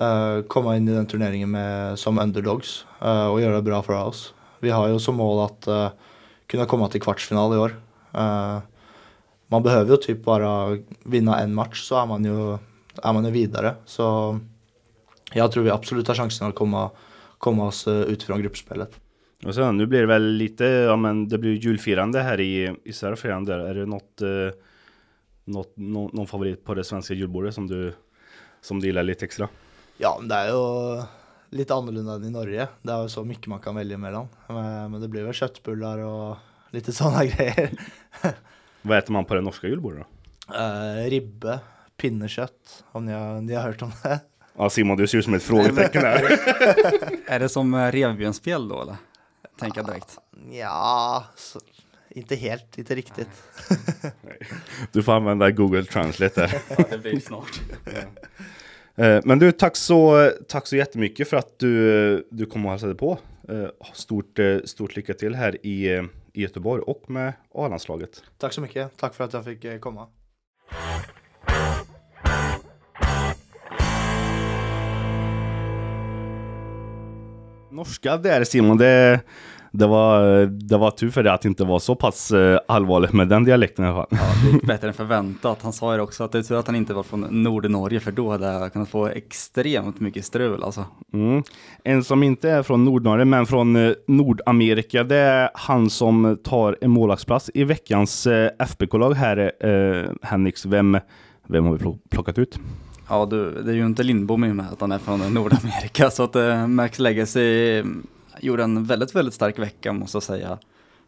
Uh, 0.00 0.42
komma 0.42 0.76
in 0.76 0.88
i 0.88 0.92
den 0.92 1.06
turneringen 1.06 1.50
med, 1.50 1.98
som 1.98 2.18
underdogs 2.18 2.86
uh, 3.02 3.26
och 3.26 3.40
göra 3.40 3.54
det 3.54 3.62
bra 3.62 3.82
för 3.82 4.04
oss. 4.04 4.34
Vi 4.60 4.70
har 4.70 4.88
ju 4.88 4.98
som 4.98 5.14
mål 5.14 5.44
att 5.44 5.68
uh, 5.68 5.88
kunna 6.46 6.66
komma 6.66 6.88
till 6.88 7.00
kvartsfinal 7.00 7.54
i 7.54 7.56
år. 7.56 7.76
Man 9.46 9.62
behöver 9.62 9.90
ju 9.90 9.96
typ 9.96 10.24
bara 10.24 10.78
vinna 11.04 11.40
en 11.40 11.54
match 11.54 11.82
så 11.82 11.96
är 11.96 12.06
man 12.06 12.24
ju, 12.24 12.52
är 13.02 13.12
man 13.12 13.24
ju 13.24 13.30
vidare. 13.30 13.74
Så 13.84 14.38
jag 15.32 15.52
tror 15.52 15.64
vi 15.64 15.70
absolut 15.70 16.08
har 16.08 16.14
chansen 16.14 16.48
att 16.48 16.54
komma, 16.54 16.90
komma 17.38 17.66
oss 17.66 17.88
ut 17.88 18.22
från 18.22 18.42
gruppspelet. 18.42 19.00
Och 19.44 19.54
sen, 19.54 19.76
nu 19.76 19.86
blir 19.86 20.00
det 20.00 20.06
väl 20.06 20.32
lite, 20.32 20.64
ja 20.64 20.96
men 20.96 21.28
det 21.28 21.38
blir 21.38 21.52
julfirande 21.52 22.20
här 22.20 22.40
i, 22.40 22.76
i 22.84 22.92
Sverige. 22.92 23.34
Är 23.34 23.74
det 23.74 23.86
något, 23.86 24.22
eh, 24.22 24.58
något 25.44 25.72
nå, 25.74 26.10
någon 26.12 26.26
favorit 26.26 26.64
på 26.64 26.74
det 26.74 26.84
svenska 26.84 27.14
julbordet 27.14 27.54
som 27.54 27.66
du, 27.66 27.92
som 28.60 28.80
du 28.80 28.86
gillar 28.86 29.02
lite 29.02 29.24
extra? 29.24 29.48
Ja, 30.00 30.16
men 30.20 30.28
det 30.28 30.34
är 30.34 30.46
ju 30.48 31.02
lite 31.50 31.74
annorlunda 31.74 32.12
än 32.12 32.24
i 32.24 32.30
Norge. 32.30 32.68
Det 32.82 32.92
är 32.92 33.02
ju 33.02 33.08
så 33.08 33.24
mycket 33.24 33.46
man 33.46 33.60
kan 33.60 33.74
välja 33.74 33.98
mellan. 33.98 34.28
Men, 34.46 34.90
men 34.90 35.00
det 35.00 35.08
blir 35.08 35.22
väl 35.22 35.32
köttbullar 35.34 35.98
och 35.98 36.36
lite 36.70 36.92
sådana 36.92 37.24
grejer. 37.24 37.70
Vad 38.82 38.98
äter 38.98 39.12
man 39.12 39.24
på 39.24 39.34
det 39.34 39.40
norska 39.40 39.66
julbordet 39.66 40.06
då? 40.48 40.54
Eh, 40.54 41.10
ribbe, 41.10 41.60
pinnekött, 41.96 42.84
om 42.92 43.06
ni 43.06 43.12
har, 43.12 43.40
ni 43.40 43.54
har 43.54 43.62
hört 43.62 43.82
om 43.82 43.92
det. 44.02 44.20
Ja 44.56 44.70
Simon, 44.70 44.96
du 44.96 45.06
ser 45.06 45.18
ut 45.18 45.24
som 45.24 45.34
ett 45.34 45.42
frågetecken 45.42 46.02
där. 46.02 46.22
Är 47.26 47.38
det 47.38 47.48
som 47.48 47.74
eh, 47.74 47.92
revbensspjäll 47.92 48.68
då 48.68 48.82
eller? 48.82 48.96
Tänker 49.60 49.78
jag 49.80 49.86
direkt. 49.86 50.18
Ja, 50.50 51.24
så, 51.36 51.60
inte 52.08 52.36
helt, 52.36 52.78
inte 52.78 52.94
riktigt. 52.94 53.28
Du 54.92 55.02
får 55.02 55.12
använda 55.12 55.50
Google 55.50 55.84
Translate 55.84 56.40
där. 56.40 56.60
Ja, 56.68 56.84
det 56.90 56.98
blir 56.98 57.20
snart. 57.20 57.60
Eh, 58.98 59.20
men 59.24 59.38
du, 59.38 59.52
tack 59.52 59.76
så, 59.76 60.30
tack 60.48 60.66
så 60.66 60.76
jättemycket 60.76 61.28
för 61.28 61.36
att 61.36 61.58
du, 61.58 62.28
du 62.30 62.46
kom 62.46 62.64
och 62.64 62.70
hälsade 62.70 62.94
på. 62.94 63.18
Eh, 63.48 63.68
stort, 63.92 64.38
eh, 64.38 64.58
stort 64.64 64.96
lycka 64.96 65.14
till 65.14 65.34
här 65.34 65.66
i, 65.66 65.88
i 66.32 66.42
Göteborg 66.42 66.82
och 66.82 67.10
med 67.10 67.32
A-landslaget. 67.54 68.22
Tack 68.38 68.52
så 68.52 68.60
mycket, 68.60 68.96
tack 68.96 69.14
för 69.14 69.24
att 69.24 69.32
jag 69.32 69.44
fick 69.44 69.80
komma. 69.80 70.06
Norska 77.78 78.16
där 78.16 78.44
Simon, 78.44 78.76
det, 78.78 79.20
det, 79.72 79.86
var, 79.86 80.46
det 80.46 80.76
var 80.76 80.90
tur 80.90 81.10
för 81.10 81.22
det 81.22 81.32
att 81.32 81.40
det 81.42 81.48
inte 81.48 81.64
var 81.64 81.78
så 81.78 81.94
pass 81.94 82.30
eh, 82.30 82.58
allvarligt 82.68 83.12
med 83.12 83.28
den 83.28 83.44
dialekten 83.44 83.84
i 83.84 83.88
alla 83.88 83.96
fall. 83.96 84.06
Ja, 84.10 84.18
det 84.44 84.50
gick 84.52 84.62
bättre 84.66 84.88
än 84.88 84.94
förväntat. 84.94 85.62
Han 85.62 85.72
sa 85.72 85.94
ju 85.94 86.00
också 86.00 86.24
att 86.24 86.32
det 86.32 86.38
är 86.38 86.42
tur 86.42 86.56
att 86.58 86.66
han 86.66 86.76
inte 86.76 86.94
var 86.94 87.02
från 87.02 87.20
Nordnorge 87.20 88.00
för 88.00 88.12
då 88.12 88.30
hade 88.30 88.46
jag 88.46 88.72
kunnat 88.72 88.88
få 88.88 89.06
extremt 89.06 90.00
mycket 90.00 90.24
strul 90.24 90.62
alltså. 90.62 90.84
Mm. 91.12 91.42
En 91.84 92.04
som 92.04 92.22
inte 92.22 92.50
är 92.50 92.62
från 92.62 92.84
Nordnorge 92.84 93.24
men 93.24 93.46
från 93.46 93.76
eh, 93.76 93.92
Nordamerika, 94.06 95.04
det 95.04 95.16
är 95.16 95.50
han 95.54 95.90
som 95.90 96.38
tar 96.44 96.76
en 96.80 96.90
målvaktsplats 96.90 97.50
i 97.54 97.64
veckans 97.64 98.26
eh, 98.26 98.50
FBK-lag 98.58 99.14
här, 99.14 99.52
eh, 99.60 100.10
Henriks. 100.22 100.66
Vem, 100.66 100.98
vem 101.48 101.64
har 101.64 101.72
vi 101.72 101.78
plock- 101.78 102.00
plockat 102.10 102.38
ut? 102.38 102.58
Ja, 103.08 103.26
du, 103.26 103.62
det 103.62 103.70
är 103.70 103.74
ju 103.74 103.86
inte 103.86 104.02
Lindbom 104.02 104.44
i 104.44 104.50
och 104.50 104.56
med 104.56 104.72
att 104.72 104.80
han 104.80 104.92
är 104.92 104.98
från 104.98 105.34
Nordamerika 105.34 106.10
så 106.10 106.22
att 106.22 106.36
eh, 106.36 106.66
Max 106.66 106.98
Legacy 106.98 107.78
eh, 107.78 107.84
gjorde 108.40 108.62
en 108.62 108.84
väldigt, 108.84 109.14
väldigt 109.14 109.34
stark 109.34 109.58
vecka 109.58 109.92
måste 109.92 110.16
jag 110.16 110.22
säga. 110.22 110.58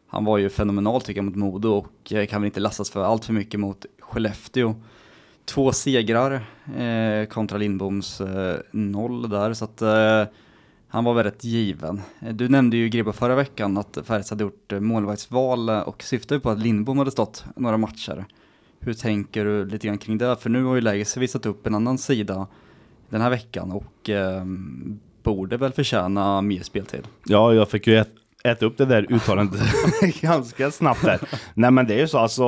Han 0.09 0.25
var 0.25 0.39
ju 0.39 0.49
fenomenal 0.49 1.01
tycker 1.01 1.19
jag 1.19 1.25
mot 1.25 1.37
Modo 1.37 1.69
och 1.69 2.13
eh, 2.13 2.27
kan 2.27 2.41
väl 2.41 2.47
inte 2.47 2.61
lastas 2.61 2.91
för 2.91 3.05
allt 3.05 3.25
för 3.25 3.33
mycket 3.33 3.61
mot 3.61 3.87
Skellefteå. 4.01 4.75
Två 5.45 5.73
segrar 5.73 6.33
eh, 6.79 7.27
kontra 7.29 7.59
Lindboms 7.59 8.21
eh, 8.21 8.57
noll 8.71 9.31
där 9.31 9.55
så 9.55 9.65
att 9.65 9.83
eh, 9.83 10.25
han 10.89 11.05
var 11.05 11.15
väldigt 11.15 11.45
given. 11.45 12.01
Du 12.21 12.49
nämnde 12.49 12.77
ju 12.77 12.89
Grebo 12.89 13.13
förra 13.13 13.35
veckan 13.35 13.79
att 13.79 13.99
Färjestad 14.05 14.37
hade 14.37 14.45
gjort 14.45 14.73
eh, 14.73 14.81
målvaktsval 14.81 15.69
eh, 15.69 15.81
och 15.81 16.03
syftade 16.03 16.41
på 16.41 16.51
att 16.51 16.59
Lindbom 16.59 16.99
hade 16.99 17.11
stått 17.11 17.45
några 17.57 17.77
matcher. 17.77 18.25
Hur 18.81 18.95
tänker 18.95 19.45
du 19.45 19.67
lite 19.67 19.87
grann 19.87 19.99
kring 19.99 20.19
det? 20.19 20.37
För 20.37 20.51
nu 20.51 20.65
har 20.65 20.75
ju 20.75 20.81
Legacy 20.81 21.21
visat 21.21 21.47
upp 21.47 21.67
en 21.67 21.75
annan 21.75 21.99
sida 21.99 22.47
den 23.09 23.21
här 23.21 23.31
veckan 23.31 23.73
och 23.73 24.11
eh, 24.11 24.45
borde 25.23 25.57
väl 25.57 25.73
förtjäna 25.73 26.41
mer 26.41 26.63
speltid. 26.63 27.09
Ja, 27.27 27.55
jag 27.55 27.69
fick 27.69 27.87
ju 27.87 27.97
ät, 27.97 28.09
äta 28.45 28.67
upp 28.67 28.77
det 28.77 28.85
där 28.85 29.07
uttalandet 29.13 29.61
ganska 30.21 30.71
snabbt 30.71 31.05
där. 31.05 31.21
Nej 31.55 31.71
men 31.71 31.87
det 31.87 31.95
är 31.95 31.99
ju 31.99 32.09
så 32.09 32.19
alltså, 32.19 32.45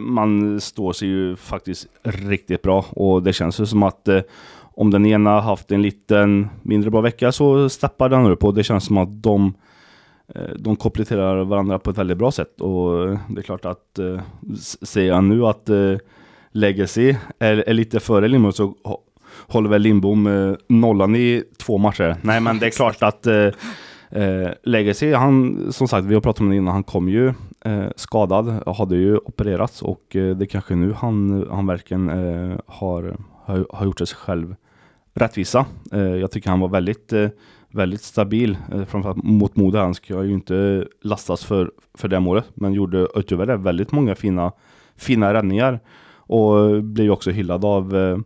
man 0.00 0.60
står 0.60 0.92
sig 0.92 1.08
ju 1.08 1.36
faktiskt 1.36 1.86
riktigt 2.02 2.62
bra 2.62 2.84
och 2.90 3.22
det 3.22 3.32
känns 3.32 3.60
ju 3.60 3.66
som 3.66 3.82
att 3.82 4.08
eh, 4.08 4.20
om 4.58 4.90
den 4.90 5.06
ena 5.06 5.40
haft 5.40 5.72
en 5.72 5.82
liten 5.82 6.48
mindre 6.62 6.90
bra 6.90 7.00
vecka 7.00 7.32
så 7.32 7.68
steppar 7.68 8.08
den 8.08 8.26
upp 8.26 8.44
och 8.44 8.54
det 8.54 8.64
känns 8.64 8.84
som 8.84 8.98
att 8.98 9.22
de 9.22 9.54
Eh, 10.34 10.54
de 10.58 10.76
kompletterar 10.76 11.44
varandra 11.44 11.78
på 11.78 11.90
ett 11.90 11.98
väldigt 11.98 12.18
bra 12.18 12.30
sätt 12.30 12.60
och 12.60 13.08
det 13.28 13.40
är 13.40 13.42
klart 13.42 13.64
att 13.64 13.98
eh, 13.98 14.20
säger 14.82 15.08
jag 15.08 15.24
nu 15.24 15.46
att 15.46 15.68
eh, 15.68 15.96
Legacy 16.50 17.14
är, 17.38 17.56
är 17.56 17.74
lite 17.74 18.00
före 18.00 18.28
Lindbom 18.28 18.52
så 18.52 18.74
håller 19.46 19.70
väl 19.70 19.82
Lindbom 19.82 20.26
eh, 20.26 20.54
nollan 20.68 21.16
i 21.16 21.44
två 21.58 21.78
matcher. 21.78 22.16
Nej 22.22 22.40
men 22.40 22.58
det 22.58 22.66
är 22.66 22.70
klart 22.70 23.02
att 23.02 23.26
eh, 23.26 23.48
Eh, 24.10 24.50
Legacy, 24.62 25.12
han, 25.12 25.66
som 25.72 25.88
sagt, 25.88 26.06
vi 26.06 26.14
har 26.14 26.20
pratat 26.20 26.40
om 26.40 26.50
det 26.50 26.56
innan, 26.56 26.74
han 26.74 26.84
kom 26.84 27.08
ju 27.08 27.28
eh, 27.64 27.86
skadad, 27.96 28.68
hade 28.76 28.96
ju 28.96 29.16
opererats 29.16 29.82
och 29.82 30.16
eh, 30.16 30.36
det 30.36 30.44
är 30.44 30.46
kanske 30.46 30.74
nu 30.74 30.92
han, 30.92 31.46
han 31.50 31.66
verkligen 31.66 32.08
eh, 32.08 32.58
har, 32.66 33.16
har, 33.44 33.66
har 33.70 33.84
gjort 33.84 33.98
sig 33.98 34.08
själv 34.08 34.56
rättvisa. 35.14 35.66
Eh, 35.92 36.00
jag 36.00 36.30
tycker 36.30 36.50
han 36.50 36.60
var 36.60 36.68
väldigt, 36.68 37.12
eh, 37.12 37.28
väldigt 37.76 38.02
stabil, 38.02 38.58
eh, 38.72 38.84
framförallt 38.84 39.22
mot 39.22 39.56
Modo. 39.56 39.78
Han 39.78 39.94
ska 39.94 40.24
ju 40.24 40.32
inte 40.32 40.86
lastas 41.02 41.44
för, 41.44 41.70
för 41.94 42.08
det 42.08 42.20
målet, 42.20 42.44
men 42.54 42.72
gjorde 42.72 43.08
utöver 43.14 43.46
det 43.46 43.56
väldigt 43.56 43.92
många 43.92 44.14
fina, 44.14 44.52
fina 44.96 45.34
räddningar 45.34 45.80
och 46.16 46.82
blev 46.82 47.04
ju 47.04 47.10
också 47.10 47.30
hyllad 47.30 47.64
av 47.64 47.96
eh, 47.96 48.18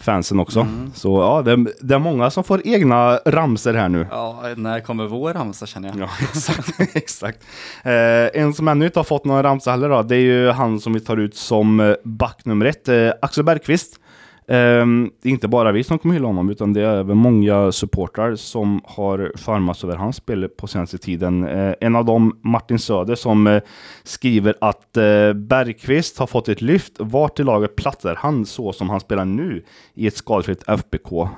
fansen 0.00 0.40
också. 0.40 0.60
Mm. 0.60 0.92
Så 0.94 1.20
ja, 1.20 1.42
det, 1.42 1.66
det 1.80 1.94
är 1.94 1.98
många 1.98 2.30
som 2.30 2.44
får 2.44 2.62
egna 2.64 3.16
ramser 3.16 3.74
här 3.74 3.88
nu. 3.88 4.06
Ja, 4.10 4.42
när 4.56 4.80
kommer 4.80 5.06
vår 5.06 5.34
ramsa 5.34 5.66
känner 5.66 5.88
jag. 5.88 5.98
Ja, 6.00 6.08
exakt. 6.20 6.80
exakt. 6.96 7.44
Eh, 7.84 8.42
en 8.42 8.54
som 8.54 8.68
ännu 8.68 8.84
inte 8.84 8.98
har 8.98 9.04
fått 9.04 9.24
någon 9.24 9.42
ramsa 9.42 9.70
heller 9.70 9.88
då, 9.88 10.02
det 10.02 10.16
är 10.16 10.20
ju 10.20 10.50
han 10.50 10.80
som 10.80 10.92
vi 10.92 11.00
tar 11.00 11.16
ut 11.16 11.36
som 11.36 11.80
eh, 11.80 11.94
back 12.04 12.44
nummer 12.44 12.66
ett, 12.66 12.88
eh, 12.88 13.10
Axel 13.22 13.44
Bergqvist. 13.44 13.99
Ehm, 14.48 15.10
det 15.22 15.28
är 15.28 15.32
inte 15.32 15.48
bara 15.48 15.72
vi 15.72 15.84
som 15.84 15.98
kommer 15.98 16.14
hylla 16.14 16.26
honom, 16.26 16.50
utan 16.50 16.72
det 16.72 16.80
är 16.80 16.96
även 16.96 17.16
många 17.16 17.72
supportrar 17.72 18.34
som 18.34 18.80
har 18.84 19.32
charmats 19.34 19.84
över 19.84 19.96
hans 19.96 20.16
spel 20.16 20.48
på 20.48 20.66
senaste 20.66 20.98
tiden. 20.98 21.48
Eh, 21.48 21.74
en 21.80 21.96
av 21.96 22.04
dem, 22.04 22.38
Martin 22.42 22.78
Söder, 22.78 23.14
som 23.14 23.46
eh, 23.46 23.62
skriver 24.02 24.54
att 24.60 24.96
eh, 24.96 25.32
Bergqvist 25.32 26.18
har 26.18 26.26
fått 26.26 26.48
ett 26.48 26.62
lyft. 26.62 26.92
Vart 26.98 27.40
i 27.40 27.42
laget 27.42 27.76
platsar 27.76 28.14
han 28.14 28.46
så 28.46 28.72
som 28.72 28.90
han 28.90 29.00
spelar 29.00 29.24
nu 29.24 29.64
i 29.94 30.06
ett 30.06 30.16
skadefritt 30.16 30.68
FBK? 30.68 31.28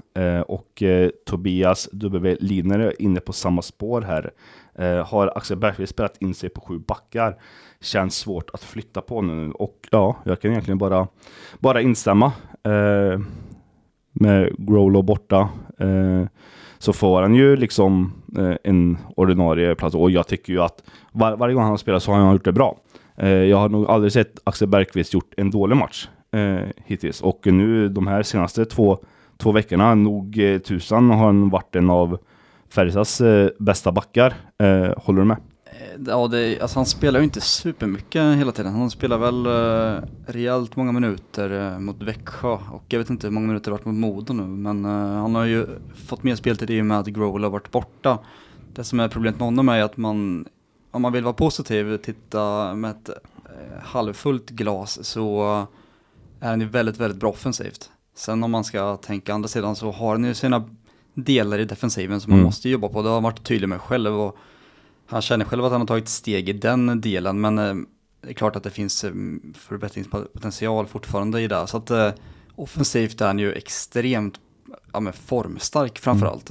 Och 0.47 0.83
Tobias 1.27 1.89
W. 1.93 2.37
Liner 2.41 2.79
är 2.79 3.03
inne 3.03 3.21
på 3.21 3.33
samma 3.33 3.63
spår 3.63 4.01
här. 4.01 4.31
Har 5.03 5.33
Axel 5.37 5.57
Bergqvist 5.57 5.93
spelat 5.93 6.23
in 6.23 6.35
sig 6.35 6.49
på 6.49 6.61
sju 6.61 6.79
backar? 6.79 7.37
Känns 7.83 8.17
svårt 8.17 8.51
att 8.53 8.65
flytta 8.65 9.01
på 9.01 9.23
nu. 9.23 9.51
Och 9.51 9.89
ja, 9.91 10.17
jag 10.25 10.41
kan 10.41 10.51
egentligen 10.51 10.79
bara, 10.79 11.09
bara 11.59 11.81
instämma. 11.81 12.33
Eh, 12.65 13.21
med 14.13 14.55
Grolo 14.59 15.03
borta 15.03 15.49
eh, 15.79 16.27
så 16.79 16.93
får 16.93 17.23
han 17.23 17.35
ju 17.35 17.57
liksom 17.57 18.13
eh, 18.39 18.55
en 18.65 18.99
ordinarie 19.17 19.75
plats. 19.75 19.95
Och 19.95 20.11
jag 20.11 20.27
tycker 20.27 20.53
ju 20.53 20.63
att 20.63 20.83
var, 21.13 21.37
varje 21.37 21.55
gång 21.55 21.63
han 21.63 21.71
har 21.71 21.77
spelat 21.77 22.03
så 22.03 22.13
har 22.13 22.19
han 22.19 22.33
gjort 22.33 22.45
det 22.45 22.53
bra. 22.53 22.77
Eh, 23.17 23.29
jag 23.29 23.57
har 23.57 23.69
nog 23.69 23.91
aldrig 23.91 24.13
sett 24.13 24.41
Axel 24.45 24.69
Bergqvist 24.69 25.15
gjort 25.15 25.35
en 25.37 25.51
dålig 25.51 25.77
match 25.77 26.09
eh, 26.33 26.69
hittills. 26.85 27.21
Och 27.21 27.47
nu 27.47 27.89
de 27.89 28.07
här 28.07 28.23
senaste 28.23 28.65
två, 28.65 28.99
två 29.39 29.53
veckorna, 29.53 29.95
nog 29.95 30.39
eh, 30.39 30.59
tusan 30.59 31.11
har 31.11 31.27
han 31.27 31.51
varit 31.51 31.77
en 31.77 31.91
av 31.91 32.19
Färjestads 32.75 33.21
eh, 33.21 33.49
bästa 33.59 33.93
backar. 33.93 34.35
Eh, 34.59 34.93
håller 34.97 35.19
du 35.21 35.25
med? 35.25 35.37
Eh, 35.83 36.01
Ja, 36.07 36.29
det, 36.29 36.61
alltså 36.61 36.79
han 36.79 36.87
spelar 36.87 37.21
ju 37.21 37.25
inte 37.25 37.41
supermycket 37.41 38.37
hela 38.39 38.53
tiden. 38.53 38.73
Han 38.73 38.91
spelar 38.91 39.19
väl 39.19 39.47
uh, 39.47 40.03
rejält 40.27 40.77
många 40.77 40.93
minuter 40.93 41.73
eh, 41.73 41.79
mot 41.79 42.03
Växjö 42.03 42.49
och 42.71 42.85
jag 42.89 42.99
vet 42.99 43.11
inte 43.11 43.27
hur 43.27 43.33
många 43.33 43.47
minuter 43.47 43.71
det 43.71 43.75
har 43.75 43.79
varit 43.79 43.87
mot 43.87 43.95
Modo 43.95 44.33
nu 44.33 44.43
men 44.43 44.85
eh, 44.85 44.91
han 45.21 45.35
har 45.35 45.45
ju 45.45 45.67
fått 46.07 46.23
mer 46.23 46.35
speltid 46.37 46.71
i 46.71 46.81
och 46.81 46.87
med 46.87 46.99
att 46.99 47.07
Growl 47.07 47.43
har 47.43 47.51
varit 47.51 47.71
borta. 47.71 48.19
Det 48.75 48.85
som 48.85 49.01
är 49.01 49.09
problemet 49.09 49.39
med 49.41 49.47
honom 49.47 49.69
är 49.69 49.83
att 49.83 49.97
man, 49.97 50.47
om 50.91 51.03
man 51.03 51.13
vill 51.13 51.25
vara 51.25 51.35
positiv, 51.35 51.97
titta 51.97 52.75
med 52.75 52.91
ett 52.91 53.09
eh, 53.09 53.83
halvfullt 53.83 54.51
glas 54.51 55.05
så 55.05 55.43
är 56.41 56.49
han 56.51 56.61
ju 56.61 56.67
väldigt, 56.67 56.99
väldigt 57.01 57.21
bra 57.21 57.31
offensivt. 57.31 57.91
Sen 58.15 58.45
om 58.45 58.51
man 58.51 58.65
ska 58.65 58.97
tänka 58.97 59.35
andra 59.35 59.49
sidan 59.49 59.77
så 59.77 59.91
har 59.91 60.11
han 60.13 60.25
ju 60.25 60.35
sina 60.35 60.65
delar 61.15 61.59
i 61.59 61.65
defensiven 61.65 62.21
som 62.21 62.31
man 62.31 62.39
Mm. 62.39 62.45
måste 62.45 62.69
jobba 62.69 62.89
på. 62.89 63.03
Det 63.03 63.09
har 63.09 63.15
han 63.17 63.23
varit 63.23 63.45
tydlig 63.45 63.69
med 63.69 63.81
själv 63.81 64.21
och 64.21 64.37
han 65.13 65.23
känner 65.23 65.45
själv 65.45 65.65
att 65.65 65.73
han 65.73 65.81
har 65.81 65.89
tagit 65.89 66.09
steg 66.09 66.49
i 66.49 66.53
den 66.53 67.01
delen, 67.01 67.41
men 67.41 67.59
eh, 67.59 67.75
det 68.21 68.29
är 68.29 68.35
klart 68.35 68.57
att 68.57 68.63
det 68.63 68.71
finns 68.71 69.05
eh, 69.05 69.13
förbättringspotential 69.55 70.87
fortfarande 70.87 71.41
i 71.41 71.49
det. 71.49 71.67
Så 71.67 71.77
att 71.77 71.91
eh, 71.91 72.11
offensivt 72.55 73.21
är 73.21 73.27
han 73.27 73.39
ju 73.39 73.53
extremt 73.53 74.41
ja, 74.93 75.13
formstark 75.13 75.99
framförallt. 75.99 76.51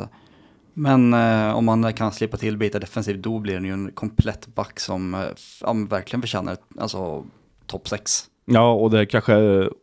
Men 0.74 1.14
eh, 1.14 1.56
om 1.56 1.66
man 1.66 1.94
kan 1.94 2.12
slippa 2.12 2.38
till 2.38 2.58
bitar 2.58 2.80
defensivt, 2.80 3.24
då 3.24 3.40
blir 3.40 3.54
han 3.54 3.66
ju 3.66 3.74
en 3.74 3.92
komplett 3.92 4.48
back 4.48 4.80
som 4.80 5.32
ja, 5.62 5.74
verkligen 5.74 6.22
förtjänar 6.22 6.58
alltså, 6.78 7.26
topp 7.68 7.88
6. 7.88 8.28
Ja, 8.46 8.74
och 8.74 8.92
det 8.92 9.06
kanske, 9.06 9.36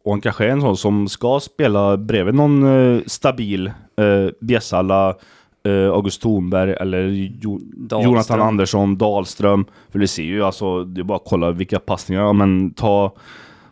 och 0.05 0.13
han 0.13 0.21
kanske 0.21 0.45
är 0.45 0.49
en 0.49 0.61
sån 0.61 0.77
som 0.77 1.09
ska 1.09 1.41
spela 1.41 1.97
bredvid 1.97 2.35
någon 2.35 2.67
eh, 2.67 3.03
stabil 3.07 3.67
eh, 3.97 4.31
Bjässala, 4.41 5.17
eh, 5.67 5.93
August 5.93 6.23
Thornberg 6.23 6.73
eller 6.73 7.05
jo, 7.41 7.61
Dahlström. 7.63 8.13
Jonathan 8.13 8.41
Andersson, 8.41 8.99
Dahlström. 8.99 9.65
För 9.91 9.99
det 9.99 10.09
ser 10.09 10.23
ju 10.23 10.45
alltså, 10.45 10.85
det 10.85 11.01
är 11.01 11.05
bara 11.05 11.17
att 11.17 11.27
kolla 11.27 11.51
vilka 11.51 11.79
passningar, 11.79 12.23
ja, 12.23 12.33
men 12.33 12.75
ta 12.75 13.13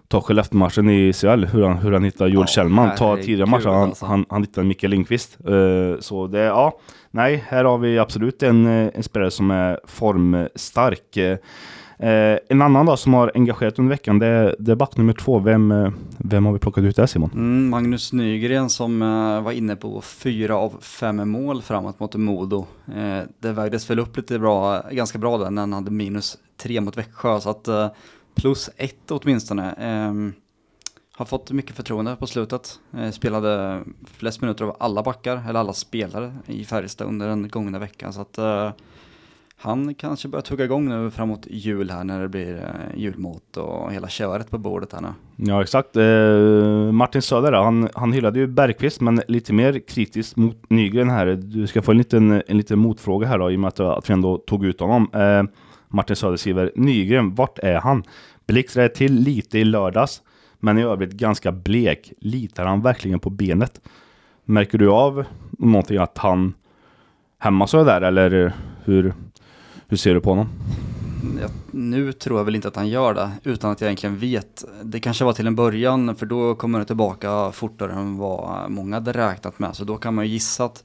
Ta 0.08 0.20
Skellefteå-matchen 0.20 0.90
i 0.90 1.12
CL, 1.12 1.44
hur 1.44 1.62
han, 1.62 1.78
hur 1.78 1.92
han 1.92 2.04
hittar 2.04 2.26
Joel 2.26 2.42
Ja, 2.42 2.46
Kjellman. 2.46 2.96
Ta 2.96 3.16
tidigare 3.16 3.50
matcher, 3.50 3.68
han, 3.68 3.82
alltså. 3.82 4.06
han, 4.06 4.24
han 4.28 4.42
hittade 4.42 4.66
Mikael 4.66 4.90
Lindqvist. 4.90 5.38
Eh, 5.46 6.00
så 6.00 6.26
det, 6.26 6.38
ja, 6.38 6.78
nej, 7.10 7.44
här 7.48 7.64
har 7.64 7.78
vi 7.78 7.98
absolut 7.98 8.42
en, 8.42 8.66
eh, 8.66 8.90
en 8.94 9.02
spelare 9.02 9.30
som 9.30 9.50
är 9.50 9.80
formstark. 9.84 11.16
Eh, 11.16 11.38
Eh, 11.98 12.38
en 12.48 12.62
annan 12.62 12.86
då 12.86 12.96
som 12.96 13.14
har 13.14 13.32
engagerat 13.34 13.78
under 13.78 13.90
veckan, 13.90 14.18
det 14.18 14.26
är, 14.26 14.56
debatt 14.58 14.90
back 14.90 14.96
nummer 14.96 15.12
två. 15.12 15.38
Vem, 15.38 15.72
eh, 15.72 15.90
vem 16.18 16.46
har 16.46 16.52
vi 16.52 16.58
plockat 16.58 16.84
ut 16.84 16.96
där 16.96 17.06
Simon? 17.06 17.30
Mm, 17.34 17.68
Magnus 17.68 18.12
Nygren 18.12 18.70
som 18.70 19.02
eh, 19.02 19.42
var 19.42 19.52
inne 19.52 19.76
på 19.76 20.00
fyra 20.00 20.56
av 20.56 20.80
fem 20.80 21.30
mål 21.30 21.62
framåt 21.62 22.00
mot 22.00 22.14
Modo. 22.14 22.66
Eh, 22.96 23.20
det 23.38 23.52
vägdes 23.52 23.90
väl 23.90 23.98
upp 23.98 24.16
lite 24.16 24.38
bra, 24.38 24.82
ganska 24.90 25.18
bra 25.18 25.38
där 25.38 25.50
när 25.50 25.62
han 25.62 25.72
hade 25.72 25.90
minus 25.90 26.38
tre 26.56 26.80
mot 26.80 26.96
Växjö. 26.96 27.40
Så 27.40 27.50
att 27.50 27.68
eh, 27.68 27.88
plus 28.34 28.70
ett 28.76 29.10
åtminstone. 29.10 29.72
Eh, 29.72 30.32
har 31.16 31.26
fått 31.26 31.50
mycket 31.50 31.76
förtroende 31.76 32.16
på 32.16 32.26
slutet. 32.26 32.78
Eh, 32.96 33.10
spelade 33.10 33.82
flest 34.04 34.40
minuter 34.40 34.64
av 34.64 34.76
alla 34.80 35.02
backar, 35.02 35.42
eller 35.48 35.60
alla 35.60 35.72
spelare 35.72 36.36
i 36.46 36.64
Färjestad 36.64 37.08
under 37.08 37.28
den 37.28 37.48
gångna 37.48 37.78
veckan. 37.78 38.12
Så 38.12 38.20
att 38.20 38.38
eh, 38.38 38.70
han 39.58 39.94
kanske 39.94 40.28
börjar 40.28 40.42
tugga 40.42 40.64
igång 40.64 40.88
nu 40.88 41.10
framåt 41.10 41.46
jul 41.50 41.90
här 41.90 42.04
när 42.04 42.22
det 42.22 42.28
blir 42.28 42.54
eh, 42.54 43.00
julmot 43.00 43.42
julmat 43.54 43.56
och 43.56 43.92
hela 43.92 44.08
köret 44.08 44.50
på 44.50 44.58
bordet 44.58 44.92
här 44.92 45.00
nu. 45.00 45.08
Ja 45.36 45.62
exakt. 45.62 45.96
Eh, 45.96 46.92
Martin 46.92 47.22
Söder 47.22 47.52
han, 47.52 47.88
han 47.94 48.12
hyllade 48.12 48.38
ju 48.38 48.46
Bergqvist 48.46 49.00
men 49.00 49.22
lite 49.28 49.52
mer 49.52 49.78
kritiskt 49.88 50.36
mot 50.36 50.70
Nygren 50.70 51.10
här. 51.10 51.26
Du 51.26 51.66
ska 51.66 51.82
få 51.82 51.90
en 51.90 51.98
liten, 51.98 52.42
en 52.46 52.56
liten 52.56 52.78
motfråga 52.78 53.26
här 53.26 53.38
då 53.38 53.50
i 53.50 53.56
och 53.56 53.60
med 53.60 53.68
att, 53.68 53.80
att 53.80 54.10
vi 54.10 54.14
ändå 54.14 54.38
tog 54.38 54.64
ut 54.64 54.80
honom. 54.80 55.10
Eh, 55.12 55.42
Martin 55.88 56.16
Söder 56.16 56.36
skriver 56.36 56.72
Nygren, 56.74 57.34
vart 57.34 57.58
är 57.58 57.74
han? 57.74 58.04
Blixtrade 58.46 58.88
till 58.88 59.14
lite 59.14 59.58
i 59.58 59.64
lördags 59.64 60.22
men 60.60 60.78
i 60.78 60.82
övrigt 60.82 61.12
ganska 61.12 61.52
blek. 61.52 62.12
Litar 62.20 62.66
han 62.66 62.82
verkligen 62.82 63.18
på 63.18 63.30
benet? 63.30 63.80
Märker 64.44 64.78
du 64.78 64.90
av 64.90 65.24
någonting 65.58 65.98
att 65.98 66.18
han 66.18 66.54
hämmas 67.38 67.74
av 67.74 67.84
det 67.84 67.92
där 67.92 68.00
eller 68.00 68.52
hur, 68.84 69.14
hur 69.88 69.96
ser 69.96 70.14
du 70.14 70.20
på 70.20 70.30
honom? 70.30 70.48
Jag, 71.40 71.50
nu 71.70 72.12
tror 72.12 72.38
jag 72.38 72.44
väl 72.44 72.54
inte 72.54 72.68
att 72.68 72.76
han 72.76 72.88
gör 72.88 73.14
det, 73.14 73.30
utan 73.44 73.70
att 73.70 73.80
jag 73.80 73.88
egentligen 73.88 74.18
vet. 74.18 74.64
Det 74.82 75.00
kanske 75.00 75.24
var 75.24 75.32
till 75.32 75.46
en 75.46 75.56
början, 75.56 76.16
för 76.16 76.26
då 76.26 76.54
kommer 76.54 76.78
han 76.78 76.86
tillbaka 76.86 77.52
fortare 77.52 77.92
än 77.92 78.16
vad 78.16 78.70
många 78.70 78.96
hade 78.96 79.12
räknat 79.12 79.58
med. 79.58 79.76
Så 79.76 79.84
då 79.84 79.96
kan 79.96 80.14
man 80.14 80.26
ju 80.26 80.32
gissa 80.32 80.64
att 80.64 80.84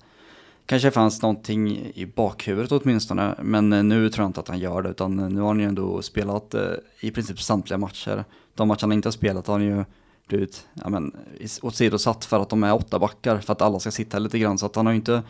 kanske 0.66 0.92
fanns 0.92 1.22
någonting 1.22 1.92
i 1.94 2.12
bakhuvudet 2.16 2.72
åtminstone. 2.72 3.36
Men 3.42 3.74
eh, 3.74 3.84
nu 3.84 4.10
tror 4.10 4.24
jag 4.24 4.30
inte 4.30 4.40
att 4.40 4.48
han 4.48 4.60
gör 4.60 4.82
det, 4.82 4.90
utan 4.90 5.20
eh, 5.20 5.30
nu 5.30 5.42
har 5.42 5.48
han 5.48 5.60
ju 5.60 5.66
ändå 5.66 6.02
spelat 6.02 6.54
eh, 6.54 6.62
i 7.00 7.12
princip 7.12 7.42
samtliga 7.42 7.78
matcher. 7.78 8.24
De 8.56 8.68
matcher 8.68 8.82
han 8.82 8.92
inte 8.92 9.08
har 9.08 9.12
spelat 9.12 9.48
har 9.48 9.54
han 9.54 9.64
ju 9.64 9.86
blivit 10.28 10.68
ja, 10.74 10.90
men, 10.90 11.16
åsidosatt 11.62 12.26
för 12.26 12.40
att 12.40 12.50
de 12.50 12.64
är 12.64 12.74
åtta 12.74 13.00
backar, 13.00 13.38
för 13.38 13.54
att 13.54 13.62
alla 13.62 13.80
ska 13.80 13.92
sitta 13.92 14.20
lite 14.20 14.40
grann. 14.40 14.58
Så 14.58 14.66
att 14.66 14.76
han 14.76 14.86
har 14.86 14.94
ju 14.94 14.98
inte 14.98 15.24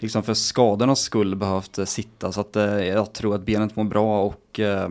liksom 0.00 0.22
för 0.22 0.34
skadornas 0.34 1.00
skull 1.00 1.36
behövt 1.36 1.78
eh, 1.78 1.84
sitta. 1.84 2.32
Så 2.32 2.40
att 2.40 2.56
eh, 2.56 2.64
jag 2.64 3.12
tror 3.12 3.34
att 3.34 3.46
benet 3.46 3.76
mår 3.76 3.84
bra 3.84 4.22
och 4.22 4.60
eh, 4.60 4.88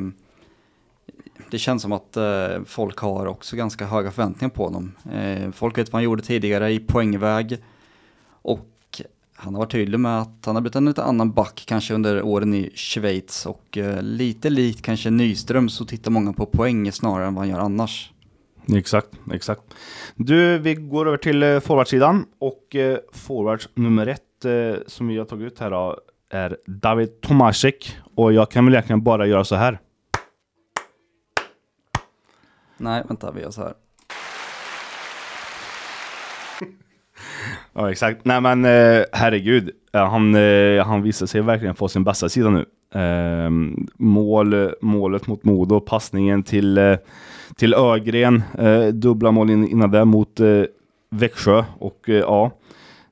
det 1.51 1.57
känns 1.59 1.81
som 1.81 1.91
att 1.91 2.17
eh, 2.17 2.63
folk 2.65 2.97
har 2.97 3.25
också 3.25 3.55
ganska 3.55 3.85
höga 3.85 4.11
förväntningar 4.11 4.49
på 4.49 4.63
honom. 4.63 4.95
Eh, 5.13 5.51
folk 5.51 5.77
vet 5.77 5.87
vad 5.91 5.97
han 5.97 6.03
gjorde 6.03 6.23
tidigare 6.23 6.71
i 6.71 6.79
poängväg 6.79 7.57
och 8.41 9.01
han 9.35 9.53
har 9.53 9.59
varit 9.59 9.71
tydlig 9.71 9.99
med 9.99 10.21
att 10.21 10.45
han 10.45 10.55
har 10.55 10.61
blivit 10.61 10.75
en 10.75 10.85
lite 10.85 11.03
annan 11.03 11.31
back 11.31 11.63
kanske 11.67 11.93
under 11.93 12.21
åren 12.21 12.53
i 12.53 12.71
Schweiz 12.75 13.45
och 13.45 13.77
eh, 13.77 14.01
lite 14.01 14.49
likt 14.49 14.81
kanske 14.81 15.09
Nyström 15.09 15.69
så 15.69 15.85
tittar 15.85 16.11
många 16.11 16.33
på 16.33 16.45
poäng 16.45 16.91
snarare 16.91 17.27
än 17.27 17.35
vad 17.35 17.41
han 17.41 17.49
gör 17.49 17.59
annars. 17.59 18.11
Exakt, 18.75 19.09
exakt. 19.33 19.61
Du, 20.15 20.57
vi 20.57 20.75
går 20.75 21.07
över 21.07 21.17
till 21.17 21.43
eh, 21.43 21.59
forwardsidan 21.59 22.25
och 22.39 22.75
eh, 22.75 22.97
forwards 23.13 23.69
nummer 23.73 24.07
ett 24.07 24.21
som 24.87 25.07
vi 25.07 25.17
har 25.17 25.25
tagit 25.25 25.53
ut 25.53 25.59
här 25.59 25.71
då, 25.71 25.97
är 26.29 26.57
David 26.65 27.21
Tomasek 27.21 27.97
och 28.15 28.33
jag 28.33 28.51
kan 28.51 28.65
väl 28.65 28.73
egentligen 28.73 29.03
bara 29.03 29.25
göra 29.25 29.43
så 29.43 29.55
här. 29.55 29.79
Nej, 32.77 33.03
vänta, 33.07 33.31
vi 33.31 33.41
gör 33.41 33.51
så 33.51 33.61
här. 33.61 33.73
Ja, 37.73 37.91
exakt. 37.91 38.25
Nej 38.25 38.41
men 38.41 38.65
eh, 38.65 39.03
herregud, 39.11 39.71
han, 39.93 40.35
eh, 40.35 40.85
han 40.85 41.01
visar 41.01 41.25
sig 41.25 41.41
verkligen 41.41 41.75
på 41.75 41.87
sin 41.87 42.03
bästa 42.03 42.29
sida 42.29 42.49
nu. 42.49 42.65
Eh, 43.01 43.49
mål, 43.97 44.73
målet 44.81 45.27
mot 45.27 45.43
Modo, 45.43 45.79
passningen 45.79 46.43
till, 46.43 46.77
eh, 46.77 46.97
till 47.55 47.73
Ögren, 47.73 48.43
eh, 48.57 48.87
dubbla 48.87 49.31
mål 49.31 49.49
in, 49.49 49.67
innan 49.67 49.91
det 49.91 50.05
mot 50.05 50.39
eh, 50.39 50.63
Växjö 51.09 51.63
och 51.79 52.09
eh, 52.09 52.15
ja, 52.15 52.45
eh, 52.45 52.51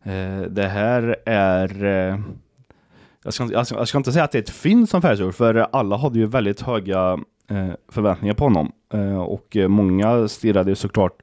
Eh, 0.08 0.42
det 0.50 0.68
här 0.68 1.16
är 1.26 1.84
eh, 1.86 2.20
jag 3.24 3.34
ska, 3.34 3.44
inte- 3.44 3.56
jag, 3.56 3.68
ska, 3.68 3.76
jag 3.76 3.88
ska 3.88 3.98
inte 3.98 4.12
säga 4.12 4.24
att 4.24 4.32
det 4.32 4.38
är 4.38 4.42
ett 4.42 4.50
fynd 4.50 4.90
som 4.90 5.02
Färjestad 5.02 5.36
för 5.36 5.68
alla 5.72 5.98
hade 5.98 6.20
ju 6.20 6.26
väldigt 6.26 6.62
höga 6.62 7.20
eh, 7.50 7.70
förväntningar 7.90 8.34
på 8.34 8.44
honom. 8.44 8.72
Eh, 8.94 9.18
och 9.22 9.58
eh, 9.58 9.68
många 9.68 10.28
stirrade 10.28 10.72
ju 10.72 10.76
såklart 10.76 11.22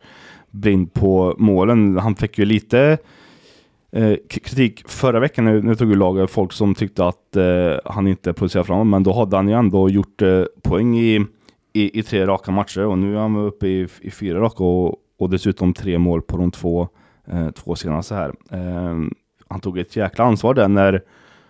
blind 0.50 0.92
på 0.94 1.34
målen. 1.38 1.98
Han 1.98 2.14
fick 2.16 2.38
ju 2.38 2.44
lite 2.44 2.98
kritik 4.28 4.88
förra 4.88 5.20
veckan 5.20 5.44
när 5.44 5.62
nu 5.62 5.74
tog 5.74 5.88
ju 5.88 5.94
laget 5.94 6.30
folk 6.30 6.52
som 6.52 6.74
tyckte 6.74 7.06
att 7.06 7.36
eh, 7.36 7.78
han 7.84 8.06
inte 8.06 8.32
producerade 8.32 8.66
framåt, 8.66 8.86
men 8.86 9.02
då 9.02 9.12
hade 9.12 9.36
han 9.36 9.48
ju 9.48 9.54
ändå 9.54 9.88
gjort 9.88 10.22
eh, 10.22 10.42
poäng 10.62 10.98
i, 10.98 11.26
i, 11.72 11.98
i 11.98 12.02
tre 12.02 12.26
raka 12.26 12.52
matcher 12.52 12.80
och 12.86 12.98
nu 12.98 13.16
är 13.16 13.20
han 13.20 13.36
uppe 13.36 13.66
i, 13.68 13.88
i 14.00 14.10
fyra 14.10 14.40
raka 14.40 14.64
och, 14.64 14.96
och 15.18 15.30
dessutom 15.30 15.74
tre 15.74 15.98
mål 15.98 16.22
på 16.22 16.36
de 16.36 16.50
två, 16.50 16.88
eh, 17.26 17.50
två 17.50 17.74
senaste 17.74 18.14
här. 18.14 18.34
Eh, 18.50 18.98
han 19.48 19.60
tog 19.60 19.78
ett 19.78 19.96
jäkla 19.96 20.24
ansvar 20.24 20.54
där 20.54 20.68
när, 20.68 21.02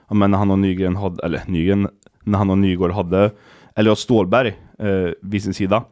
ja, 0.08 0.14
men 0.14 0.30
när 0.30 0.38
han 0.38 0.50
och 0.50 0.58
Nygren 0.58 0.96
hade, 0.96 1.22
eller 1.24 1.42
Nygren, 1.46 1.88
när 2.22 2.38
han 2.38 2.50
och 2.50 2.58
Nygård 2.58 2.90
hade 2.90 3.30
Elliot 3.74 3.98
Stålberg 3.98 4.48
eh, 4.78 5.10
vid 5.22 5.42
sin 5.42 5.54
sida. 5.54 5.84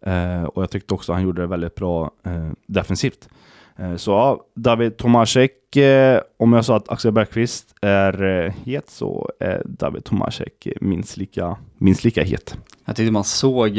Eh, 0.00 0.42
och 0.42 0.62
jag 0.62 0.70
tyckte 0.70 0.94
också 0.94 1.12
han 1.12 1.22
gjorde 1.22 1.42
det 1.42 1.46
väldigt 1.46 1.74
bra 1.74 2.10
eh, 2.22 2.50
defensivt. 2.66 3.28
Eh, 3.80 3.96
så 3.96 4.10
ja, 4.10 4.44
David 4.54 4.96
Tomasek, 4.96 5.76
eh, 5.76 6.20
om 6.36 6.52
jag 6.52 6.64
sa 6.64 6.76
att 6.76 6.88
Axel 6.88 7.12
Bergqvist 7.12 7.74
är 7.80 8.24
eh, 8.24 8.52
het 8.64 8.90
så 8.90 9.30
är 9.40 9.62
David 9.64 10.04
Tomasek 10.04 10.68
minst 10.80 11.16
lika, 11.16 11.56
minst 11.78 12.04
lika 12.04 12.22
het. 12.22 12.56
Jag 12.84 12.96
tyckte 12.96 13.12
man 13.12 13.24
såg, 13.24 13.70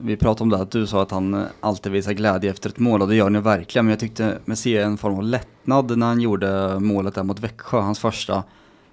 vi 0.00 0.16
pratade 0.16 0.42
om 0.42 0.48
det, 0.48 0.56
att 0.56 0.70
du 0.70 0.86
sa 0.86 1.02
att 1.02 1.10
han 1.10 1.44
alltid 1.60 1.92
visar 1.92 2.12
glädje 2.12 2.50
efter 2.50 2.70
ett 2.70 2.78
mål 2.78 3.02
och 3.02 3.08
det 3.08 3.16
gör 3.16 3.24
han 3.24 3.34
ju 3.34 3.40
verkligen. 3.40 3.84
Men 3.84 3.90
jag 3.90 4.00
tyckte 4.00 4.38
mig 4.44 4.56
se 4.56 4.78
en 4.78 4.98
form 4.98 5.14
av 5.14 5.22
lättnad 5.22 5.98
när 5.98 6.06
han 6.06 6.20
gjorde 6.20 6.80
målet 6.80 7.14
där 7.14 7.22
mot 7.22 7.40
Växjö, 7.40 7.80
hans 7.80 7.98
första. 7.98 8.42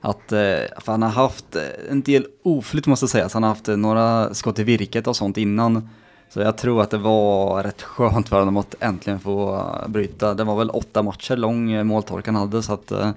Att, 0.01 0.23
för 0.27 0.91
han 0.91 1.01
har 1.01 1.09
haft 1.09 1.57
en 1.89 2.01
del 2.01 2.25
oflyt 2.43 2.87
måste 2.87 3.07
sägas, 3.07 3.33
han 3.33 3.43
har 3.43 3.49
haft 3.49 3.67
några 3.67 4.33
skott 4.33 4.59
i 4.59 4.63
virket 4.63 5.07
och 5.07 5.15
sånt 5.15 5.37
innan. 5.37 5.89
Så 6.29 6.39
jag 6.39 6.57
tror 6.57 6.81
att 6.81 6.91
det 6.91 6.97
var 6.97 7.63
rätt 7.63 7.81
skönt 7.81 8.29
för 8.29 8.39
honom 8.39 8.57
att 8.57 8.75
äntligen 8.79 9.19
få 9.19 9.65
bryta. 9.87 10.33
Det 10.33 10.43
var 10.43 10.55
väl 10.55 10.69
åtta 10.69 11.03
matcher 11.03 11.35
lång 11.35 11.71
eh, 11.71 11.83
måltorkan 11.83 12.35
hade 12.35 12.63
så 12.63 12.73
att 12.73 12.91
eh, 12.91 13.11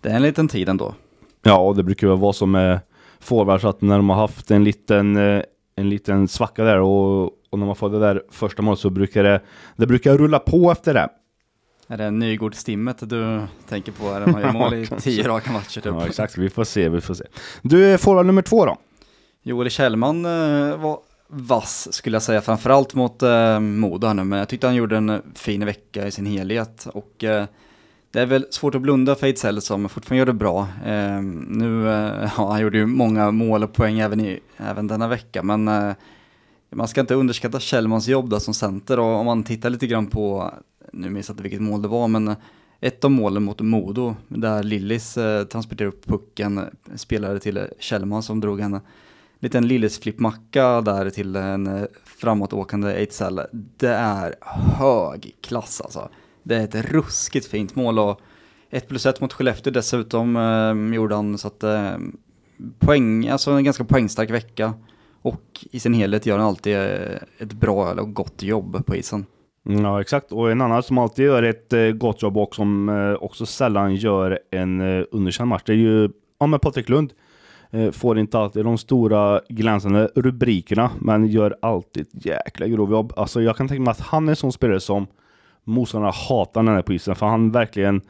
det 0.00 0.08
är 0.08 0.16
en 0.16 0.22
liten 0.22 0.48
tid 0.48 0.68
ändå. 0.68 0.94
Ja, 1.42 1.58
och 1.58 1.76
det 1.76 1.82
brukar 1.82 2.06
väl 2.06 2.18
vara 2.18 2.32
som 2.32 2.50
med 2.50 2.80
forwards 3.20 3.64
att 3.64 3.80
när 3.80 3.96
de 3.96 4.10
har 4.10 4.16
haft 4.16 4.50
en 4.50 4.64
liten, 4.64 5.16
eh, 5.16 5.42
en 5.76 5.88
liten 5.88 6.28
svacka 6.28 6.64
där 6.64 6.80
och, 6.80 7.24
och 7.24 7.58
när 7.58 7.66
man 7.66 7.76
får 7.76 7.90
det 7.90 7.98
där 7.98 8.22
första 8.30 8.62
målet 8.62 8.80
så 8.80 8.90
brukar 8.90 9.24
det, 9.24 9.40
det 9.76 9.86
brukar 9.86 10.18
rulla 10.18 10.38
på 10.38 10.70
efter 10.70 10.94
det. 10.94 11.08
Är 11.90 11.96
det 11.96 12.10
Nygård-stimmet 12.10 12.96
du 13.10 13.40
tänker 13.68 13.92
på? 13.92 14.08
Är 14.10 14.20
det 14.20 14.26
man 14.26 14.42
gör 14.42 14.52
mål 14.52 14.74
i 14.74 14.86
tio 15.00 15.28
raka 15.28 15.52
matcher 15.52 15.80
typ? 15.80 15.84
Ja, 15.84 16.06
exakt. 16.06 16.38
Vi 16.38 16.50
får 16.50 16.64
se, 16.64 16.88
vi 16.88 17.00
får 17.00 17.14
se. 17.14 17.24
Du, 17.62 17.98
forward 17.98 18.26
nummer 18.26 18.42
två 18.42 18.66
då? 18.66 18.76
Joel 19.42 19.70
Kjellman 19.70 20.24
eh, 20.24 20.76
var 20.76 20.98
vass 21.28 21.92
skulle 21.92 22.14
jag 22.14 22.22
säga, 22.22 22.40
framförallt 22.40 22.94
mot 22.94 23.22
eh, 23.22 23.60
Modo 23.60 24.06
här 24.06 24.14
nu, 24.14 24.24
men 24.24 24.38
jag 24.38 24.48
tyckte 24.48 24.66
han 24.66 24.76
gjorde 24.76 24.96
en 24.96 25.22
fin 25.34 25.64
vecka 25.64 26.06
i 26.06 26.10
sin 26.10 26.26
helhet 26.26 26.86
och 26.92 27.24
eh, 27.24 27.46
det 28.10 28.20
är 28.20 28.26
väl 28.26 28.46
svårt 28.50 28.74
att 28.74 28.82
blunda 28.82 29.14
för 29.14 29.26
Ejdsell 29.26 29.60
som 29.60 29.88
fortfarande 29.88 30.18
gör 30.18 30.26
det 30.26 30.32
bra. 30.32 30.68
Eh, 30.84 31.22
nu, 31.48 31.88
eh, 31.88 32.30
ja, 32.36 32.50
han 32.50 32.60
gjorde 32.60 32.78
ju 32.78 32.86
många 32.86 33.30
mål 33.30 33.62
och 33.62 33.72
poäng 33.72 33.98
även, 33.98 34.20
i, 34.20 34.40
även 34.56 34.86
denna 34.86 35.08
vecka, 35.08 35.42
men 35.42 35.68
eh, 35.68 35.92
man 36.70 36.88
ska 36.88 37.00
inte 37.00 37.14
underskatta 37.14 37.60
Kjellmans 37.60 38.08
jobb 38.08 38.30
där 38.30 38.38
som 38.38 38.54
center 38.54 38.98
och 38.98 39.06
om 39.16 39.26
man 39.26 39.44
tittar 39.44 39.70
lite 39.70 39.86
grann 39.86 40.06
på, 40.06 40.54
nu 40.92 41.10
minns 41.10 41.28
jag 41.28 41.34
inte 41.34 41.42
vilket 41.42 41.62
mål 41.62 41.82
det 41.82 41.88
var, 41.88 42.08
men 42.08 42.34
ett 42.80 43.04
av 43.04 43.10
målen 43.10 43.42
mot 43.42 43.60
Modo, 43.60 44.16
där 44.28 44.62
Lillis 44.62 45.16
eh, 45.16 45.44
transporterade 45.44 45.96
upp 45.96 46.06
pucken, 46.06 46.60
spelade 46.94 47.40
till 47.40 47.66
Kjellman 47.78 48.22
som 48.22 48.40
drog 48.40 48.60
henne, 48.60 48.80
liten 49.40 49.68
lillesflippmacka 49.68 50.80
där 50.80 51.10
till 51.10 51.36
en 51.36 51.66
eh, 51.66 51.84
framåtåkande 52.04 52.92
Ejdsell. 52.92 53.40
Det 53.52 53.94
är 53.94 54.34
hög 54.78 55.36
klass 55.40 55.80
alltså. 55.80 56.08
Det 56.42 56.56
är 56.56 56.64
ett 56.64 56.90
ruskigt 56.90 57.46
fint 57.46 57.74
mål 57.74 57.98
och 57.98 58.20
1 58.70 58.88
plus 58.88 59.06
1 59.06 59.20
mot 59.20 59.32
Skellefteå 59.32 59.72
dessutom 59.72 60.36
eh, 60.36 60.94
gjorde 60.96 61.14
han 61.14 61.38
så 61.38 61.48
att 61.48 61.62
eh, 61.62 61.96
poäng, 62.78 63.28
alltså 63.28 63.50
en 63.50 63.64
ganska 63.64 63.84
poängstark 63.84 64.30
vecka. 64.30 64.74
Och 65.22 65.66
i 65.70 65.80
sin 65.80 65.94
helhet 65.94 66.26
gör 66.26 66.38
han 66.38 66.46
alltid 66.46 66.76
eh, 66.76 67.18
ett 67.38 67.52
bra 67.52 67.90
eller 67.90 68.02
gott 68.02 68.42
jobb 68.42 68.86
på 68.86 68.96
isen. 68.96 69.26
Ja, 69.62 70.00
exakt. 70.00 70.32
Och 70.32 70.50
en 70.50 70.60
annan 70.60 70.82
som 70.82 70.98
alltid 70.98 71.24
gör 71.24 71.42
ett 71.42 71.72
eh, 71.72 71.90
gott 71.90 72.22
jobb 72.22 72.36
och 72.36 72.54
som 72.54 73.16
också 73.20 73.46
sällan 73.46 73.94
gör 73.94 74.38
en 74.50 74.80
underkänd 75.10 75.48
match, 75.48 75.62
det 75.66 75.72
är 75.72 75.76
ju 75.76 76.10
ja, 76.38 76.46
men 76.46 76.60
Patrik 76.60 76.88
Lund. 76.88 77.12
Eh, 77.70 77.90
får 77.90 78.18
inte 78.18 78.38
alltid 78.38 78.64
de 78.64 78.78
stora 78.78 79.40
glänsande 79.48 80.10
rubrikerna, 80.14 80.90
men 81.00 81.26
gör 81.26 81.56
alltid 81.62 82.02
ett 82.02 82.26
jäkla 82.26 82.66
grovjobb. 82.66 83.12
Alltså 83.16 83.42
jag 83.42 83.56
kan 83.56 83.68
tänka 83.68 83.82
mig 83.82 83.90
att 83.90 84.00
han 84.00 84.28
är 84.28 84.32
en 84.32 84.36
sån 84.36 84.52
spelare 84.52 84.80
som 84.80 85.06
motståndarna 85.64 86.12
hatar 86.28 86.62
när 86.62 86.72
han 86.72 86.78
är 86.78 86.82
på 86.82 86.92
isen, 86.92 87.14
för 87.14 87.26
han 87.26 87.50
verkligen 87.50 88.00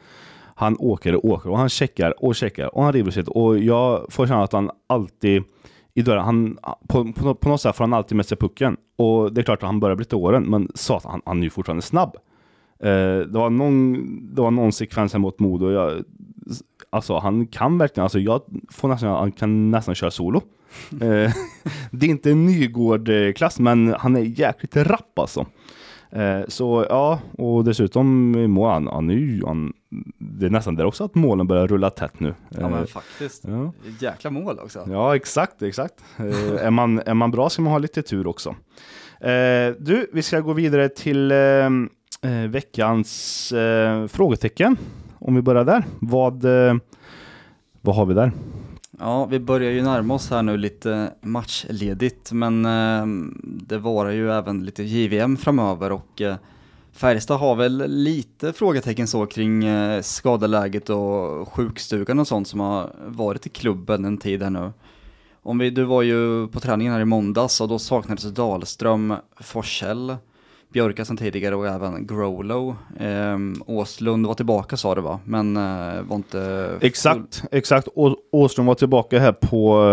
han 0.55 0.75
åker 0.79 1.15
och 1.15 1.25
åker 1.25 1.49
och 1.49 1.57
han 1.57 1.69
checkar 1.69 2.23
och 2.23 2.35
checkar 2.35 2.75
och 2.75 2.83
han 2.83 2.93
river 2.93 3.11
sitt 3.11 3.27
och 3.27 3.57
jag 3.57 4.05
får 4.09 4.27
känna 4.27 4.43
att 4.43 4.53
han 4.53 4.71
alltid 4.87 5.43
i 5.93 6.01
dörren, 6.01 6.25
han, 6.25 6.57
på, 6.87 7.13
på, 7.13 7.35
på 7.35 7.49
något 7.49 7.61
sätt 7.61 7.75
får 7.75 7.83
han 7.83 7.93
alltid 7.93 8.15
med 8.15 8.25
sig 8.25 8.37
pucken. 8.37 8.77
Och 8.95 9.33
det 9.33 9.41
är 9.41 9.43
klart 9.43 9.63
att 9.63 9.67
han 9.69 9.79
börjar 9.79 9.95
bli 9.95 10.05
till 10.05 10.17
åren, 10.17 10.43
men 10.43 10.71
satan, 10.75 11.11
han, 11.11 11.21
han 11.25 11.39
är 11.39 11.43
ju 11.43 11.49
fortfarande 11.49 11.81
snabb. 11.81 12.15
Eh, 12.79 13.19
det, 13.19 13.37
var 13.37 13.49
någon, 13.49 14.35
det 14.35 14.41
var 14.41 14.51
någon 14.51 14.71
sekvens 14.71 15.13
här 15.13 15.19
mot 15.19 15.39
Modo, 15.39 15.71
jag, 15.71 16.03
alltså 16.89 17.17
han 17.17 17.47
kan 17.47 17.77
verkligen, 17.77 18.03
alltså 18.03 18.19
jag 18.19 18.41
får 18.71 18.87
nästan, 18.87 19.09
han 19.09 19.31
kan 19.31 19.71
nästan 19.71 19.95
köra 19.95 20.11
solo. 20.11 20.41
Eh, 21.01 21.31
det 21.91 22.05
är 22.05 22.09
inte 22.09 22.31
en 22.31 22.45
Nygård-klass, 22.45 23.59
men 23.59 23.95
han 23.99 24.15
är 24.15 24.21
jäkligt 24.21 24.75
rapp 24.75 25.19
alltså. 25.19 25.45
Eh, 26.11 26.39
så 26.47 26.85
ja, 26.89 27.19
och 27.37 27.63
dessutom 27.63 28.31
mål, 28.51 28.69
han, 28.69 28.87
han 28.87 29.09
är 29.09 29.45
han, 29.47 29.73
det 30.17 30.45
är 30.45 30.49
nästan 30.49 30.75
där 30.75 30.85
också 30.85 31.03
att 31.03 31.15
målen 31.15 31.47
börjar 31.47 31.67
rulla 31.67 31.89
tätt 31.89 32.19
nu. 32.19 32.33
Ja 32.49 32.61
Eh, 32.61 32.69
men 32.69 32.87
faktiskt. 32.87 33.43
ja. 33.47 33.71
Jäkla 33.99 34.29
mål 34.31 34.59
också. 34.59 34.87
Ja, 34.91 35.15
exakt, 35.15 35.61
exakt. 35.61 35.93
Eh, 36.17 36.65
är, 36.65 36.71
man, 36.71 36.99
är 37.05 37.13
man 37.13 37.31
bra 37.31 37.49
ska 37.49 37.61
man 37.61 37.71
ha 37.71 37.79
lite 37.79 38.01
tur 38.01 38.27
också. 38.27 38.49
Eh, 39.21 39.73
du, 39.79 40.09
vi 40.13 40.21
ska 40.21 40.39
gå 40.39 40.53
vidare 40.53 40.89
till 40.89 41.31
eh, 41.31 41.37
eh, 42.21 42.49
veckans 42.49 43.51
eh, 43.51 44.07
frågetecken. 44.07 44.77
Om 45.29 45.35
vi 45.35 45.41
börjar 45.41 45.65
där. 45.65 45.85
Vad, 45.99 46.45
eh, 46.45 46.75
vad 47.81 47.95
har 47.95 48.05
vi 48.05 48.13
där? 48.13 48.31
Ja, 48.99 49.25
vi 49.25 49.39
börjar 49.39 49.71
ju 49.71 49.81
närma 49.81 50.13
oss 50.13 50.29
här 50.29 50.43
nu 50.43 50.57
lite 50.57 51.11
matchledigt, 51.21 52.31
men 52.31 52.65
eh, 52.65 53.05
det 53.43 53.77
var 53.77 54.09
ju 54.09 54.31
även 54.31 54.65
lite 54.65 54.83
JVM 54.83 55.37
framöver 55.37 55.91
och 55.91 56.21
eh, 56.21 56.35
Färjestad 56.91 57.39
har 57.39 57.55
väl 57.55 57.83
lite 57.87 58.53
frågetecken 58.53 59.07
så 59.07 59.25
kring 59.25 59.65
eh, 59.65 60.01
skadeläget 60.01 60.89
och 60.89 61.53
sjukstugan 61.53 62.19
och 62.19 62.27
sånt 62.27 62.47
som 62.47 62.59
har 62.59 62.91
varit 63.05 63.45
i 63.45 63.49
klubben 63.49 64.05
en 64.05 64.17
tid 64.17 64.43
här 64.43 64.49
nu. 64.49 64.71
Om 65.43 65.57
vi, 65.57 65.69
du 65.69 65.83
var 65.83 66.01
ju 66.01 66.47
på 66.47 66.59
träningen 66.59 66.93
här 66.93 67.01
i 67.01 67.05
måndags 67.05 67.61
och 67.61 67.67
då 67.67 67.79
saknades 67.79 68.23
Dahlström, 68.23 69.15
Forsell, 69.39 70.17
Björka 70.73 71.05
sen 71.05 71.17
tidigare 71.17 71.55
och 71.55 71.67
även 71.67 72.07
Growlow. 72.07 72.75
Eh, 72.99 73.37
Åslund 73.65 74.27
var 74.27 74.33
tillbaka 74.33 74.77
sa 74.77 74.95
du 74.95 75.01
va, 75.01 75.19
men 75.25 75.57
eh, 75.57 76.01
var 76.03 76.15
inte... 76.15 76.69
Exakt, 76.81 77.43
exakt. 77.51 77.87
Å- 77.95 78.15
Åslund 78.31 78.67
var 78.67 78.75
tillbaka 78.75 79.19
här 79.19 79.31
på, 79.31 79.83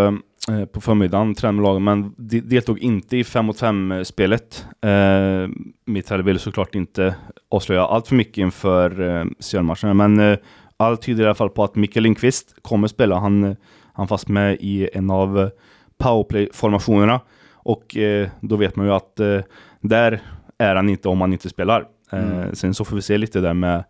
eh, 0.51 0.65
på 0.65 0.81
förmiddagen, 0.81 1.35
tränade 1.35 1.57
med 1.57 1.63
lagen, 1.65 1.85
men 1.85 2.15
de- 2.17 2.41
deltog 2.41 2.79
inte 2.79 3.17
i 3.17 3.25
5 3.25 3.45
mot 3.47 3.59
5 3.61 4.05
spelet. 4.05 4.67
Eh, 4.83 5.49
Mitthäll 5.87 6.23
ville 6.23 6.39
såklart 6.39 6.75
inte 6.75 7.15
avslöja 7.49 7.87
allt 7.87 8.09
för 8.09 8.15
mycket 8.15 8.39
inför 8.39 9.01
eh, 9.21 9.25
serienmatchen, 9.39 9.97
men 9.97 10.21
eh, 10.21 10.39
allt 10.77 11.03
tyder 11.03 11.23
i 11.23 11.27
alla 11.27 11.35
fall 11.35 11.51
på 11.51 11.65
att 11.65 11.75
Mikael 11.77 12.03
Lindqvist 12.03 12.55
kommer 12.63 12.89
spela. 12.89 13.19
Han, 13.19 13.45
eh, 13.45 13.57
han 13.93 14.09
fast 14.09 14.29
med 14.29 14.57
i 14.61 14.89
en 14.93 15.11
av 15.11 15.51
powerplay-formationerna 15.99 17.21
och 17.53 17.97
eh, 17.97 18.29
då 18.41 18.57
vet 18.57 18.77
man 18.77 18.87
ju 18.87 18.93
att 18.93 19.21
eh, 19.21 19.41
där 19.81 20.23
är 20.59 20.77
han 20.77 20.89
inte 20.89 21.09
om 21.09 21.21
han 21.21 21.33
inte 21.33 21.49
spelar. 21.49 21.85
Eh, 22.13 22.53
Sen 22.53 22.75
så 22.75 22.85
får 22.85 22.97
vi 22.97 23.03
se 23.03 23.19
lite 23.19 23.41
där 23.41 23.55
med 23.55 23.85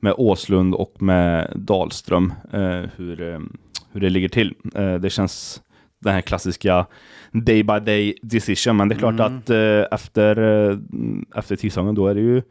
med 0.00 0.14
Åslund 0.16 0.74
och 0.74 1.02
med 1.02 1.52
Dahlström, 1.54 2.32
eh, 2.52 2.82
hur, 2.96 3.22
eh, 3.32 3.38
hur 3.92 4.00
det 4.00 4.08
ligger 4.10 4.28
till. 4.28 4.54
Det 5.00 5.10
känns 5.12 5.62
den 6.00 6.12
här 6.14 6.20
klassiska 6.20 6.86
day 7.32 7.62
by 7.62 7.78
day 7.80 8.14
decision, 8.22 8.76
men 8.76 8.88
det 8.88 8.94
är 8.94 8.98
klart 8.98 9.14
Mm. 9.14 9.26
att 9.26 9.50
efter, 9.92 10.36
efter 11.36 11.56
tisdagen 11.56 11.94
då 11.94 12.06
är 12.08 12.14
det 12.14 12.20
ju 12.20 12.42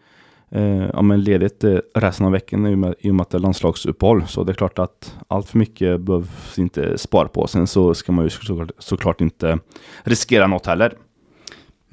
eh, 0.51 0.89
ja, 0.93 1.01
men 1.01 1.23
ledigt 1.23 1.63
eh, 1.63 1.77
resten 1.95 2.25
av 2.25 2.31
veckan 2.31 2.67
i 2.67 2.73
och, 2.73 2.77
med, 2.79 2.95
i 2.99 3.09
och 3.11 3.15
med 3.15 3.21
att 3.21 3.29
det 3.29 3.37
är 3.37 3.39
landslagsuppehåll. 3.39 4.23
Så 4.27 4.43
det 4.43 4.51
är 4.51 4.53
klart 4.55 4.79
att 4.79 5.15
allt 5.27 5.49
för 5.49 5.57
mycket 5.57 6.01
behövs 6.01 6.59
inte 6.59 6.97
spara 6.97 7.27
på. 7.27 7.47
Sen 7.47 7.67
så 7.67 7.93
ska 7.93 8.11
man 8.11 8.25
ju 8.25 8.29
såklart, 8.29 8.71
såklart 8.77 9.21
inte 9.21 9.59
riskera 10.03 10.47
något 10.47 10.65
heller. 10.65 10.93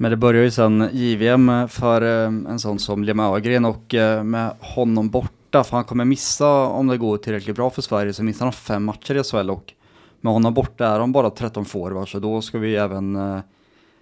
Men 0.03 0.11
det 0.11 0.17
börjar 0.17 0.43
ju 0.43 0.51
sen 0.51 0.89
JVM 0.91 1.67
för 1.67 2.01
eh, 2.01 2.25
en 2.25 2.59
sån 2.59 2.79
som 2.79 3.03
Liam 3.03 3.19
Ögren 3.19 3.65
och 3.65 3.93
eh, 3.93 4.23
med 4.23 4.55
honom 4.59 5.09
borta, 5.09 5.63
för 5.63 5.77
han 5.77 5.83
kommer 5.83 6.05
missa, 6.05 6.65
om 6.65 6.87
det 6.87 6.97
går 6.97 7.17
tillräckligt 7.17 7.55
bra 7.55 7.69
för 7.69 7.81
Sverige, 7.81 8.13
så 8.13 8.23
missar 8.23 8.45
han 8.45 8.53
fem 8.53 8.83
matcher 8.83 9.15
i 9.15 9.23
SHL 9.23 9.49
och 9.49 9.73
med 10.21 10.33
honom 10.33 10.53
borta 10.53 10.87
är 10.87 10.99
de 10.99 11.11
bara 11.11 11.29
13 11.29 11.65
forwards, 11.65 12.11
så 12.11 12.19
då 12.19 12.41
ska 12.41 12.57
vi 12.57 12.75
även 12.75 13.15
eh, 13.15 13.39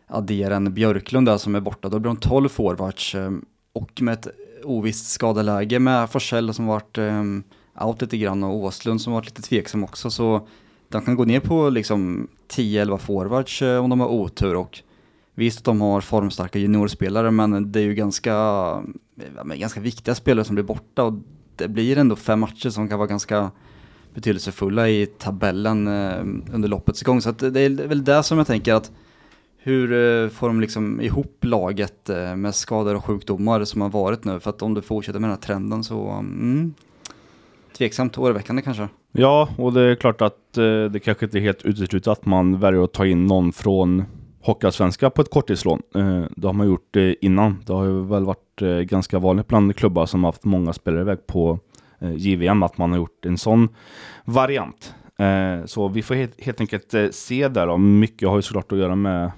addera 0.07 0.55
en 0.55 0.73
Björklund 0.73 1.27
där 1.27 1.37
som 1.37 1.55
är 1.55 1.59
borta, 1.59 1.89
då 1.89 1.99
blir 1.99 2.09
de 2.09 2.17
12 2.17 2.49
forwards 2.49 3.15
och 3.73 4.01
med 4.01 4.13
ett 4.13 4.27
ovisst 4.63 5.11
skadeläge 5.11 5.79
med 5.79 6.09
Forsell 6.09 6.53
som 6.53 6.65
varit 6.65 6.97
out 7.81 8.01
lite 8.01 8.17
grann 8.17 8.43
och 8.43 8.55
Åslund 8.55 9.01
som 9.01 9.13
varit 9.13 9.25
lite 9.25 9.41
tveksam 9.41 9.83
också, 9.83 10.09
så 10.09 10.47
de 10.89 11.01
kan 11.01 11.15
gå 11.15 11.25
ner 11.25 11.39
på 11.39 11.69
liksom 11.69 12.27
10-11 12.51 12.97
forwards 12.97 13.61
om 13.61 13.89
de 13.89 13.99
har 13.99 14.07
otur 14.07 14.55
och 14.55 14.81
Visst 15.41 15.57
att 15.57 15.65
de 15.65 15.81
har 15.81 16.01
formstarka 16.01 16.59
juniorspelare 16.59 17.31
men 17.31 17.71
det 17.71 17.79
är 17.79 17.83
ju 17.83 17.93
ganska, 17.93 18.33
men 19.43 19.59
ganska 19.59 19.79
viktiga 19.79 20.15
spelare 20.15 20.45
som 20.45 20.55
blir 20.55 20.63
borta 20.63 21.03
och 21.03 21.13
det 21.55 21.67
blir 21.67 21.97
ändå 21.97 22.15
fem 22.15 22.39
matcher 22.39 22.69
som 22.69 22.87
kan 22.87 22.99
vara 22.99 23.07
ganska 23.07 23.51
betydelsefulla 24.13 24.89
i 24.89 25.05
tabellen 25.05 25.87
eh, 25.87 26.53
under 26.53 26.67
loppets 26.67 27.01
gång. 27.01 27.21
Så 27.21 27.29
att 27.29 27.39
det 27.39 27.61
är 27.61 27.87
väl 27.87 28.03
det 28.03 28.23
som 28.23 28.37
jag 28.37 28.47
tänker 28.47 28.73
att 28.73 28.91
hur 29.57 29.91
eh, 29.93 30.29
får 30.29 30.47
de 30.47 30.61
liksom 30.61 31.01
ihop 31.01 31.37
laget 31.41 32.09
eh, 32.09 32.35
med 32.35 32.55
skador 32.55 32.95
och 32.95 33.05
sjukdomar 33.05 33.63
som 33.63 33.81
har 33.81 33.89
varit 33.89 34.23
nu? 34.23 34.39
För 34.39 34.49
att 34.49 34.61
om 34.61 34.73
du 34.73 34.81
fortsätter 34.81 35.19
med 35.19 35.29
den 35.29 35.37
här 35.37 35.41
trenden 35.41 35.83
så, 35.83 36.09
mm, 36.09 36.73
tveksamt 37.77 38.17
oroväckande 38.17 38.61
kanske. 38.61 38.87
Ja, 39.11 39.49
och 39.57 39.73
det 39.73 39.81
är 39.81 39.95
klart 39.95 40.21
att 40.21 40.53
det 40.91 41.03
kanske 41.03 41.25
inte 41.25 41.37
är 41.37 41.41
helt 41.41 41.65
uteslutet 41.65 42.07
att 42.07 42.25
man 42.25 42.59
väljer 42.59 42.83
att 42.83 42.93
ta 42.93 43.05
in 43.05 43.25
någon 43.25 43.53
från 43.53 44.05
Hockeyallsvenska 44.43 45.09
på 45.09 45.21
ett 45.21 45.29
korttidslån. 45.29 45.81
Eh, 45.95 46.23
det 46.35 46.47
har 46.47 46.53
man 46.53 46.67
gjort 46.67 46.95
eh, 46.95 47.13
innan. 47.21 47.63
Det 47.65 47.73
har 47.73 47.85
ju 47.85 48.03
väl 48.03 48.25
varit 48.25 48.61
eh, 48.61 48.67
ganska 48.67 49.19
vanligt 49.19 49.47
bland 49.47 49.75
klubbar 49.75 50.05
som 50.05 50.23
haft 50.23 50.43
många 50.43 50.73
spelare 50.73 51.01
iväg 51.01 51.27
på 51.27 51.59
JVM 52.15 52.63
att 52.63 52.77
man 52.77 52.91
har 52.91 52.97
gjort 52.97 53.25
en 53.25 53.37
sån 53.37 53.69
variant. 54.25 54.95
Så 55.65 55.87
vi 55.87 56.01
får 56.01 56.15
helt, 56.43 56.61
enkelt 56.61 56.93
se 57.11 57.47
där 57.47 57.67
då. 57.67 57.77
Mycket 57.77 58.29
har 58.29 58.35
ju 58.35 58.41
såklart 58.41 58.71
att 58.71 58.77
göra 58.77 58.95
med 58.95 59.31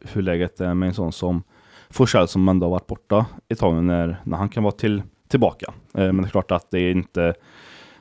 hur 0.00 0.22
läget 0.22 0.60
är 0.60 0.74
med 0.74 0.86
en 0.86 0.94
sån 0.94 1.12
som 1.12 1.42
Forsell 1.90 2.28
som 2.28 2.48
ändå 2.48 2.66
har 2.66 2.70
varit 2.70 2.86
borta 2.86 3.26
ett 3.48 3.58
tag 3.58 3.84
när, 3.84 4.20
när 4.24 4.36
han 4.36 4.48
kan 4.48 4.62
vara 4.62 4.72
till, 4.72 5.02
tillbaka. 5.28 5.72
Men 5.92 6.16
det 6.16 6.22
är 6.22 6.28
klart 6.28 6.50
att 6.50 6.70
det 6.70 6.78
är 6.78 6.90
inte 6.90 7.34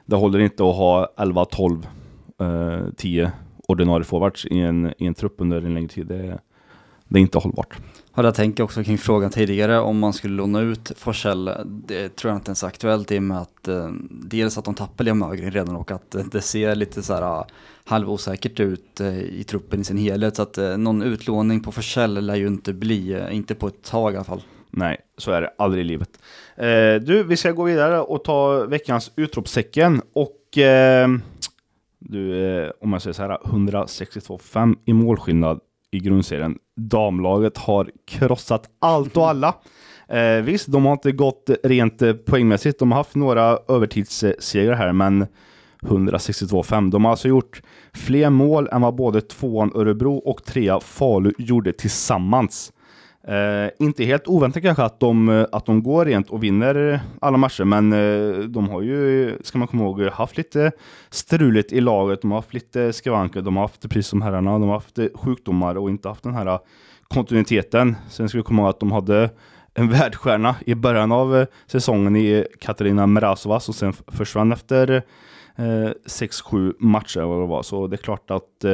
det 0.06 0.16
håller 0.16 0.40
inte 0.40 0.64
att 0.64 0.76
ha 0.76 1.14
11, 1.18 1.46
12, 1.46 1.88
10 2.98 3.32
ordinarie 3.72 4.04
forwards 4.06 4.46
i 4.46 4.60
en, 4.60 4.94
i 4.98 5.06
en 5.06 5.14
trupp 5.14 5.36
under 5.38 5.62
en 5.62 5.74
längre 5.74 5.90
tid. 5.90 6.08
Det, 6.08 6.40
det 7.08 7.20
är 7.20 7.22
inte 7.22 7.38
hållbart. 7.38 7.78
Hade 8.12 8.28
jag 8.28 8.36
tänkt 8.36 8.60
också 8.60 8.84
kring 8.84 8.98
frågan 8.98 9.32
tidigare 9.32 9.80
om 9.80 10.00
man 10.00 10.14
skulle 10.14 10.34
låna 10.34 10.62
ut 10.62 10.92
Forsell. 10.98 11.52
Det 11.66 12.16
tror 12.16 12.32
jag 12.32 12.38
inte 12.38 12.50
ens 12.50 12.64
är 12.64 12.68
aktuellt 12.68 13.12
i 13.12 13.18
och 13.18 13.24
med 13.24 13.38
att 13.38 13.68
eh, 13.68 13.90
dels 14.10 14.58
att 14.58 14.66
de 14.66 14.74
tappar 14.74 15.04
Liam 15.04 15.24
Ögren 15.24 15.52
redan 15.52 15.76
och 15.76 15.92
att 15.92 16.16
eh, 16.16 16.24
det 16.32 16.42
ser 16.42 16.76
lite 16.76 17.04
så 17.04 17.14
här 17.14 17.22
ah, 17.22 17.48
halvosäkert 17.86 18.60
ut 18.60 19.00
eh, 19.00 19.20
i 19.20 19.44
truppen 19.44 19.82
i 19.82 19.84
sin 19.84 19.98
helhet. 19.98 20.36
Så 20.36 20.42
att 20.42 20.58
eh, 20.58 20.78
någon 20.78 21.02
utlåning 21.02 21.60
på 21.60 21.72
Forsell 21.72 22.26
lär 22.26 22.36
ju 22.36 22.48
inte 22.48 22.74
bli, 22.74 23.14
eh, 23.14 23.36
inte 23.36 23.56
på 23.56 23.68
ett 23.68 23.84
tag 23.84 24.14
i 24.14 24.16
alla 24.16 24.24
fall. 24.24 24.42
Nej, 24.70 24.98
så 25.18 25.32
är 25.32 25.42
det 25.42 25.54
aldrig 25.58 25.86
i 25.86 25.88
livet. 25.88 26.10
Eh, 26.56 26.96
du, 26.96 27.24
vi 27.24 27.38
ska 27.38 27.52
gå 27.52 27.64
vidare 27.64 28.02
och 28.02 28.24
ta 28.24 28.66
veckans 28.66 29.12
utropstecken 29.16 30.02
och 30.14 30.58
eh, 30.58 31.08
du, 32.12 32.46
är, 32.46 32.84
om 32.84 32.94
jag 32.94 33.02
säger 33.02 33.14
så 33.14 33.22
här, 33.22 33.38
162,5 33.44 34.76
i 34.86 34.94
målskillnad 34.94 35.60
i 35.92 36.00
grundserien. 36.00 36.58
Damlaget 36.76 37.58
har 37.58 37.92
krossat 38.06 38.70
allt 38.80 39.18
och 39.18 39.30
alla. 39.30 39.56
Eh, 40.08 40.42
visst, 40.42 40.68
de 40.68 40.86
har 40.86 40.94
inte 40.94 41.12
gått 41.12 41.50
rent 41.64 42.02
eh, 42.02 42.14
poängmässigt. 42.14 42.80
De 42.80 42.92
har 42.92 42.98
haft 43.00 43.16
några 43.16 43.60
övertidssegrar 43.68 44.74
här, 44.74 44.94
men 44.94 45.28
162-5. 45.82 46.92
De 46.92 47.06
har 47.06 47.12
alltså 47.12 47.28
gjort 47.28 47.62
fler 47.94 48.30
mål 48.30 48.70
än 48.72 48.82
vad 48.82 48.96
både 48.96 49.22
tvåan 49.22 49.72
Örebro 49.76 50.16
och 50.16 50.44
trea 50.44 50.80
Falu 50.80 51.32
gjorde 51.38 51.74
tillsammans. 51.74 52.74
Eh, 53.28 53.70
inte 53.80 54.04
helt 54.04 54.28
oväntat 54.28 54.64
kanske 54.64 54.84
att 54.84 55.00
de, 55.00 55.30
eh, 55.30 55.46
att 55.52 55.66
de 55.66 55.84
går 55.84 56.06
rent 56.06 56.30
och 56.30 56.44
vinner 56.44 57.00
alla 57.20 57.38
matcher, 57.38 57.64
men 57.64 57.94
eh, 57.94 58.40
de 58.40 58.70
har 58.70 58.82
ju, 58.82 59.38
ska 59.44 59.58
man 59.58 59.68
komma 59.68 59.84
ihåg, 59.84 60.02
haft 60.02 60.38
lite 60.38 60.72
struligt 61.10 61.74
i 61.74 61.82
laget. 61.82 62.22
De 62.22 62.32
har 62.32 62.38
haft 62.38 62.54
lite 62.54 62.94
skavanker, 62.94 63.42
de 63.42 63.56
har 63.56 63.64
haft, 63.64 63.82
precis 63.90 64.08
som 64.08 64.22
herrarna, 64.22 64.52
de 64.52 64.64
har 64.64 64.74
haft 64.74 65.00
sjukdomar 65.14 65.76
och 65.76 65.90
inte 65.90 66.10
haft 66.10 66.24
den 66.24 66.34
här 66.34 66.46
eh, 66.46 66.60
kontinuiteten. 67.08 67.96
Sen 68.10 68.30
ska 68.30 68.38
vi 68.38 68.44
komma 68.44 68.62
ihåg 68.62 68.70
att 68.70 68.80
de 68.80 68.92
hade 68.92 69.30
en 69.74 69.90
världsstjärna 69.92 70.56
i 70.66 70.76
början 70.76 71.12
av 71.12 71.38
eh, 71.38 71.48
säsongen 71.68 72.16
i 72.16 72.46
Katarina 72.60 73.08
Mrazovas 73.08 73.70
och 73.70 73.76
sen 73.76 73.94
försvann 74.08 74.52
efter 74.52 75.04
6-7 75.58 76.74
matcher 76.80 77.20
eller 77.20 77.28
vad 77.28 77.42
det 77.42 77.48
var. 77.48 77.64
Så 77.64 77.88
det 77.88 77.96
är 77.96 77.98
klart 77.98 78.32
att 78.32 78.66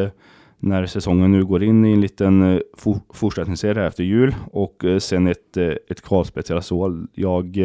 när 0.59 0.85
säsongen 0.85 1.31
nu 1.31 1.45
går 1.45 1.63
in 1.63 1.85
i 1.85 1.93
en 1.93 2.01
liten 2.01 2.53
eh, 2.55 2.59
for 2.77 2.99
fortsättningsserie 3.13 3.87
efter 3.87 4.03
jul 4.03 4.35
och 4.51 4.85
eh, 4.85 4.99
sen 4.99 5.27
ett, 5.27 5.57
eh, 5.57 5.73
ett 5.89 6.01
kvalspel 6.01 6.43
till 6.43 6.55
Rasol. 6.55 7.07
Jag 7.13 7.57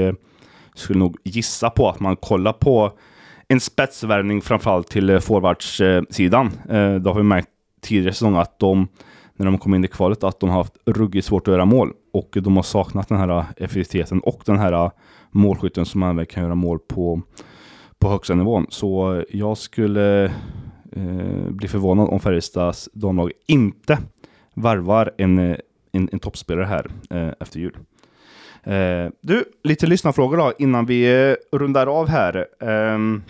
skulle 0.74 0.98
nog 0.98 1.16
gissa 1.24 1.70
på 1.70 1.88
att 1.88 2.00
man 2.00 2.16
kollar 2.16 2.52
på 2.52 2.92
en 3.48 3.60
spetsvärvning 3.60 4.40
framförallt 4.40 4.88
till 4.88 5.20
forwardssidan. 5.20 6.50
Det 7.02 7.08
har 7.08 7.14
vi 7.14 7.22
märkt 7.22 7.48
tidigare 7.80 8.12
säsong 8.12 8.36
att 8.36 8.58
de, 8.58 8.88
när 9.36 9.46
de 9.46 9.58
kom 9.58 9.74
in 9.74 9.84
i 9.84 9.88
kvalet, 9.88 10.24
att 10.24 10.40
de 10.40 10.50
har 10.50 10.56
haft 10.56 10.76
ruggigt 10.86 11.26
svårt 11.26 11.48
att 11.48 11.52
göra 11.52 11.64
mål 11.64 11.92
och 12.12 12.36
de 12.42 12.56
har 12.56 12.62
saknat 12.62 13.08
den 13.08 13.18
här 13.18 13.44
effektiviteten 13.56 14.20
och 14.20 14.42
den 14.46 14.58
här 14.58 14.90
målskytten 15.30 15.86
som 15.86 16.02
även 16.02 16.26
kan 16.26 16.42
göra 16.42 16.54
mål 16.54 16.78
på, 16.78 17.22
på 17.98 18.08
högsta 18.08 18.34
nivån. 18.34 18.66
Så 18.68 19.22
jag 19.30 19.58
skulle 19.58 20.32
eh, 20.92 21.50
blir 21.50 21.68
förvånad 21.68 22.08
om 22.08 22.20
Färjestads 22.20 22.88
damlag 22.92 23.32
inte 23.46 23.98
varvar 24.54 25.10
en, 25.18 25.38
eh, 25.38 25.56
en, 25.92 26.08
en 26.12 26.18
toppspelare 26.18 26.64
här 26.64 26.86
eh, 27.10 27.32
efter 27.40 27.60
jul. 27.60 27.76
Eh, 28.62 29.10
du, 29.20 29.44
lite 29.64 29.86
lyssnarfrågor 29.86 30.36
då 30.36 30.52
innan 30.58 30.86
vi 30.86 31.28
eh, 31.30 31.58
rundar 31.58 31.86
av 31.86 32.08
här. 32.08 32.46
Ehm, 32.60 33.22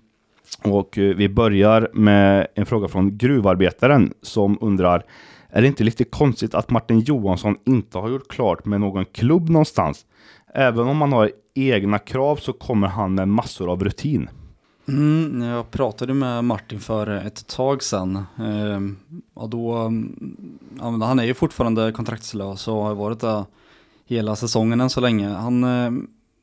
och 0.65 0.99
eh, 0.99 1.17
vi 1.17 1.29
börjar 1.29 1.91
med 1.93 2.47
en 2.55 2.67
fråga 2.67 2.89
från 2.89 3.19
gruvarbetaren 3.19 4.15
som 4.23 4.59
undrar 4.61 5.05
Är 5.55 5.63
det 5.63 5.69
inte 5.69 5.85
lite 5.85 6.05
konstigt 6.05 6.55
att 6.55 6.71
Martin 6.71 7.01
Johansson 7.01 7.57
inte 7.67 7.99
har 7.99 8.11
gjort 8.11 8.29
klart 8.29 8.65
med 8.65 8.81
någon 8.81 9.05
klubb 9.05 9.49
någonstans? 9.49 10.07
Även 10.55 10.89
om 10.89 11.01
han 11.01 11.13
har 11.13 11.31
egna 11.55 11.99
krav 11.99 12.37
så 12.37 12.53
kommer 12.53 12.89
han 12.89 13.15
med 13.15 13.29
massor 13.29 13.71
av 13.71 13.85
rutin. 13.85 14.29
Mm, 14.89 15.43
jag 15.43 15.71
pratade 15.71 16.15
med 16.15 16.45
Martin 16.45 16.81
för 16.81 17.07
ett 17.07 17.47
tag 17.47 17.83
sedan. 17.83 18.17
Eh, 18.39 18.81
och 19.35 19.51
då, 19.51 19.93
ja, 20.79 20.85
han 20.85 21.19
är 21.19 21.25
ju 21.25 21.35
fortfarande 21.35 21.93
kontraktslös 21.93 22.69
och 22.69 22.75
har 22.75 22.95
varit 22.95 23.21
där 23.21 23.45
hela 24.07 24.37
säsongen 24.37 24.81
än 24.81 24.91
så 24.91 25.01
länge. 25.01 25.29
Han, 25.29 25.65
eh, 25.65 25.91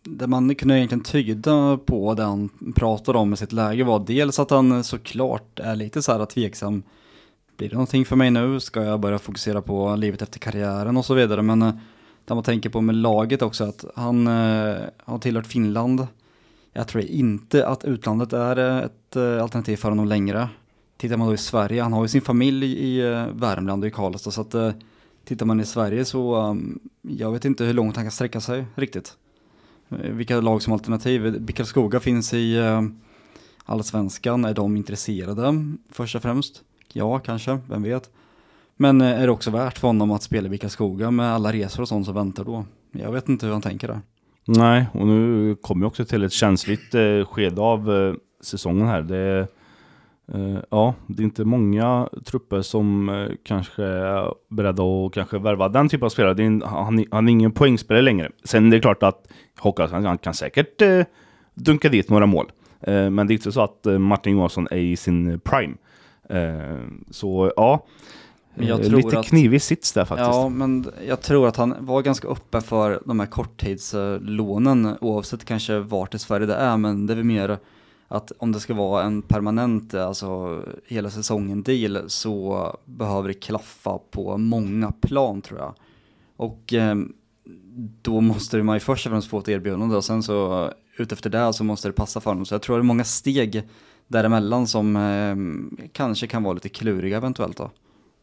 det 0.03 0.27
man 0.27 0.55
kunde 0.55 0.77
egentligen 0.77 1.03
tyda 1.03 1.77
på 1.77 2.13
det 2.13 2.23
han 2.23 2.49
pratade 2.75 3.17
om 3.17 3.33
i 3.33 3.37
sitt 3.37 3.51
läge 3.51 3.83
var 3.83 3.99
dels 3.99 4.39
att 4.39 4.49
han 4.49 4.83
såklart 4.83 5.59
är 5.59 5.75
lite 5.75 6.01
så 6.01 6.11
här 6.11 6.25
tveksam. 6.25 6.83
Blir 7.57 7.69
det 7.69 7.75
någonting 7.75 8.05
för 8.05 8.15
mig 8.15 8.31
nu? 8.31 8.59
Ska 8.59 8.83
jag 8.83 8.99
börja 8.99 9.19
fokusera 9.19 9.61
på 9.61 9.95
livet 9.95 10.21
efter 10.21 10.39
karriären 10.39 10.97
och 10.97 11.05
så 11.05 11.13
vidare? 11.13 11.41
Men 11.41 11.61
eh, 11.61 11.73
det 12.25 12.35
man 12.35 12.43
tänker 12.43 12.69
på 12.69 12.81
med 12.81 12.95
laget 12.95 13.41
också 13.41 13.63
att 13.63 13.85
han 13.95 14.27
eh, 14.27 14.77
har 15.05 15.19
tillhört 15.19 15.47
Finland 15.47 16.07
jag 16.73 16.87
tror 16.87 17.03
inte 17.03 17.67
att 17.67 17.85
utlandet 17.85 18.33
är 18.33 18.57
eh, 18.57 18.77
ett 18.77 19.15
eh, 19.15 19.43
alternativ 19.43 19.77
för 19.77 19.89
honom 19.89 20.07
längre. 20.07 20.49
Tittar 20.97 21.17
man 21.17 21.27
då 21.27 21.33
i 21.33 21.37
Sverige, 21.37 21.81
han 21.81 21.93
har 21.93 22.01
ju 22.01 22.07
sin 22.07 22.21
familj 22.21 22.65
i 22.65 22.99
eh, 22.99 23.27
Värmland 23.27 23.83
och 23.83 23.87
i 23.87 23.91
Karlstad 23.91 24.31
så 24.31 24.41
att 24.41 24.75
tittar 25.25 25.45
man 25.45 25.59
i 25.59 25.65
Sverige 25.65 26.05
så 26.05 26.35
ehm, 26.35 26.79
jag 27.01 27.31
vet 27.31 27.45
inte 27.45 27.63
hur 27.63 27.73
långt 27.73 27.95
han 27.95 28.05
kan 28.05 28.11
sträcka 28.11 28.41
sig 28.41 28.65
riktigt. 28.75 29.17
Vilka 29.87 30.41
lag 30.41 30.61
som 30.61 30.73
alternativ? 30.73 31.41
Bickalskoga 31.41 31.99
finns 31.99 32.33
i 32.33 32.57
Allsvenskan, 33.65 34.45
är 34.45 34.53
de 34.53 34.77
intresserade 34.77 35.65
först 35.91 36.15
och 36.15 36.21
främst? 36.21 36.63
Ja, 36.93 37.19
kanske, 37.19 37.59
vem 37.69 37.83
vet. 37.83 38.09
Men 38.75 39.01
är 39.01 39.25
det 39.25 39.31
också 39.31 39.51
värt 39.51 39.77
för 39.77 39.87
honom 39.87 40.11
att 40.11 40.23
spela 40.23 40.47
i 40.47 40.49
Bickalskoga 40.49 41.11
med 41.11 41.33
alla 41.33 41.53
resor 41.53 41.81
och 41.81 41.87
sånt 41.87 42.05
som 42.05 42.15
väntar 42.15 42.43
då? 42.43 42.65
Jag 42.91 43.11
vet 43.11 43.29
inte 43.29 43.45
hur 43.45 43.53
han 43.53 43.61
tänker 43.61 43.87
där. 43.87 44.01
Nej, 44.51 44.85
och 44.93 45.07
nu 45.07 45.55
kommer 45.61 45.85
vi 45.85 45.89
också 45.89 46.05
till 46.05 46.23
ett 46.23 46.33
känsligt 46.33 46.95
eh, 46.95 47.25
skede 47.25 47.61
av 47.61 47.91
eh, 47.91 48.13
säsongen 48.41 48.87
här. 48.87 49.01
Det, 49.01 49.47
eh, 50.33 50.59
ja, 50.69 50.93
det 51.07 51.21
är 51.21 51.25
inte 51.25 51.45
många 51.45 52.09
trupper 52.25 52.61
som 52.61 53.09
eh, 53.09 53.27
kanske 53.43 53.83
är 53.83 54.33
beredda 54.49 54.83
att 54.83 55.13
kanske 55.13 55.39
värva 55.39 55.69
den 55.69 55.89
typen 55.89 56.05
av 56.05 56.09
spelare. 56.09 56.33
Det 56.33 56.43
är 56.43 56.47
en, 56.47 56.61
han, 56.61 57.05
han 57.11 57.27
är 57.27 57.31
ingen 57.31 57.51
poängspelare 57.51 58.01
längre. 58.01 58.31
Sen 58.43 58.67
är 58.67 58.71
det 58.71 58.79
klart 58.79 59.03
att 59.03 59.27
Håkan 59.59 60.17
kan 60.17 60.33
säkert 60.33 60.81
eh, 60.81 61.05
dunka 61.53 61.89
dit 61.89 62.09
några 62.09 62.25
mål. 62.25 62.51
Eh, 62.81 63.09
men 63.09 63.27
det 63.27 63.33
är 63.33 63.35
inte 63.35 63.51
så 63.51 63.61
att 63.61 63.85
eh, 63.85 63.99
Martin 63.99 64.33
Johansson 64.33 64.67
är 64.71 64.77
i 64.77 64.95
sin 64.95 65.39
prime. 65.39 65.75
Eh, 66.29 66.77
så 67.11 67.51
ja, 67.55 67.85
tror 68.67 68.97
Lite 68.97 69.23
knivig 69.23 69.61
sits 69.61 69.91
där 69.91 70.05
faktiskt. 70.05 70.29
Ja, 70.29 70.49
men 70.49 70.91
jag 71.07 71.21
tror 71.21 71.47
att 71.47 71.55
han 71.55 71.75
var 71.79 72.01
ganska 72.01 72.27
öppen 72.27 72.61
för 72.61 73.01
de 73.05 73.19
här 73.19 73.27
korttidslånen 73.27 74.97
oavsett 75.01 75.45
kanske 75.45 75.79
vart 75.79 76.15
i 76.15 76.19
Sverige 76.19 76.45
det 76.45 76.55
är, 76.55 76.77
men 76.77 77.05
det 77.05 77.13
är 77.13 77.15
väl 77.15 77.25
mer 77.25 77.57
att 78.07 78.31
om 78.37 78.51
det 78.51 78.59
ska 78.59 78.73
vara 78.73 79.03
en 79.03 79.21
permanent, 79.21 79.93
alltså 79.93 80.63
hela 80.87 81.09
säsongen 81.09 81.63
deal 81.63 82.03
så 82.07 82.77
behöver 82.85 83.27
det 83.27 83.33
klaffa 83.33 83.99
på 84.11 84.37
många 84.37 84.91
plan 84.91 85.41
tror 85.41 85.59
jag. 85.59 85.73
Och 86.35 86.73
eh, 86.73 86.95
då 88.01 88.21
måste 88.21 88.63
man 88.63 88.75
ju 88.75 88.79
först 88.79 89.05
och 89.05 89.11
främst 89.11 89.29
få 89.29 89.39
ett 89.39 89.49
erbjudande 89.49 89.95
och 89.95 90.03
sen 90.03 90.23
så 90.23 90.69
utefter 90.97 91.29
det 91.29 91.53
så 91.53 91.63
måste 91.63 91.87
det 91.87 91.93
passa 91.93 92.21
för 92.21 92.31
honom. 92.31 92.45
Så 92.45 92.53
jag 92.53 92.61
tror 92.61 92.75
det 92.75 92.81
är 92.81 92.83
många 92.83 93.03
steg 93.03 93.63
däremellan 94.07 94.67
som 94.67 94.95
eh, 94.95 95.87
kanske 95.91 96.27
kan 96.27 96.43
vara 96.43 96.53
lite 96.53 96.69
kluriga 96.69 97.17
eventuellt 97.17 97.57
då. 97.57 97.71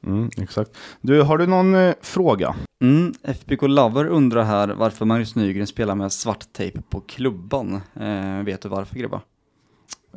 Mm, 0.07 0.31
exakt. 0.37 0.77
Du, 1.01 1.23
har 1.23 1.39
du 1.39 1.47
någon 1.47 1.75
eh, 1.75 1.95
fråga? 2.01 2.55
Mm, 2.83 3.15
FBK 3.23 3.63
Lover 3.63 4.07
undrar 4.07 4.45
här 4.45 4.69
varför 4.69 5.05
Magnus 5.05 5.37
Nygren 5.37 5.67
spelar 5.67 5.95
med 5.95 6.13
svart 6.13 6.53
tejp 6.53 6.81
på 6.91 7.01
klubban. 7.01 7.81
Eh, 7.95 8.45
vet 8.45 8.63
du 8.63 8.69
varför 8.69 8.97
grabbar? 8.97 9.21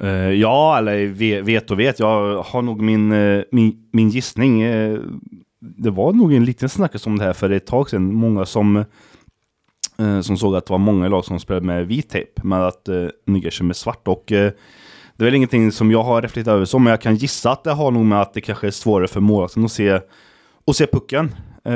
Uh, 0.03 0.33
ja, 0.33 0.77
eller 0.77 1.07
vet 1.41 1.71
och 1.71 1.79
vet. 1.79 1.99
Jag 1.99 2.43
har 2.43 2.61
nog 2.61 2.81
min, 2.81 3.11
uh, 3.11 3.43
min, 3.51 3.89
min 3.91 4.09
gissning. 4.09 4.65
Uh, 4.65 4.99
det 5.59 5.89
var 5.89 6.13
nog 6.13 6.33
en 6.33 6.45
liten 6.45 6.69
snackis 6.69 7.07
om 7.07 7.17
det 7.17 7.23
här 7.23 7.33
för 7.33 7.49
ett 7.49 7.65
tag 7.65 7.89
sedan. 7.89 8.13
Många 8.13 8.45
som, 8.45 8.85
som 10.21 10.37
såg 10.37 10.55
att 10.55 10.65
det 10.65 10.71
var 10.71 10.77
många 10.77 11.07
lag 11.07 11.25
som 11.25 11.39
spelade 11.39 11.65
med 11.65 11.87
vit 11.87 12.09
tejp, 12.09 12.41
men 12.43 12.61
att 12.61 12.89
Nygren 13.25 13.51
kör 13.51 13.65
med 13.65 13.75
svart. 13.75 14.07
Och 14.07 14.31
det 15.19 15.23
är 15.23 15.25
väl 15.25 15.35
ingenting 15.35 15.71
som 15.71 15.91
jag 15.91 16.03
har 16.03 16.21
reflekterat 16.21 16.55
över 16.55 16.65
så, 16.65 16.79
men 16.79 16.91
jag 16.91 17.01
kan 17.01 17.15
gissa 17.15 17.51
att 17.51 17.63
det 17.63 17.71
har 17.71 17.91
nog 17.91 18.05
med 18.05 18.21
att 18.21 18.33
det 18.33 18.41
kanske 18.41 18.67
är 18.67 18.71
svårare 18.71 19.07
för 19.07 19.19
målvakten 19.19 19.65
att 19.65 19.71
se, 19.71 20.01
att 20.67 20.75
se 20.75 20.87
pucken. 20.87 21.35
Eh, 21.65 21.73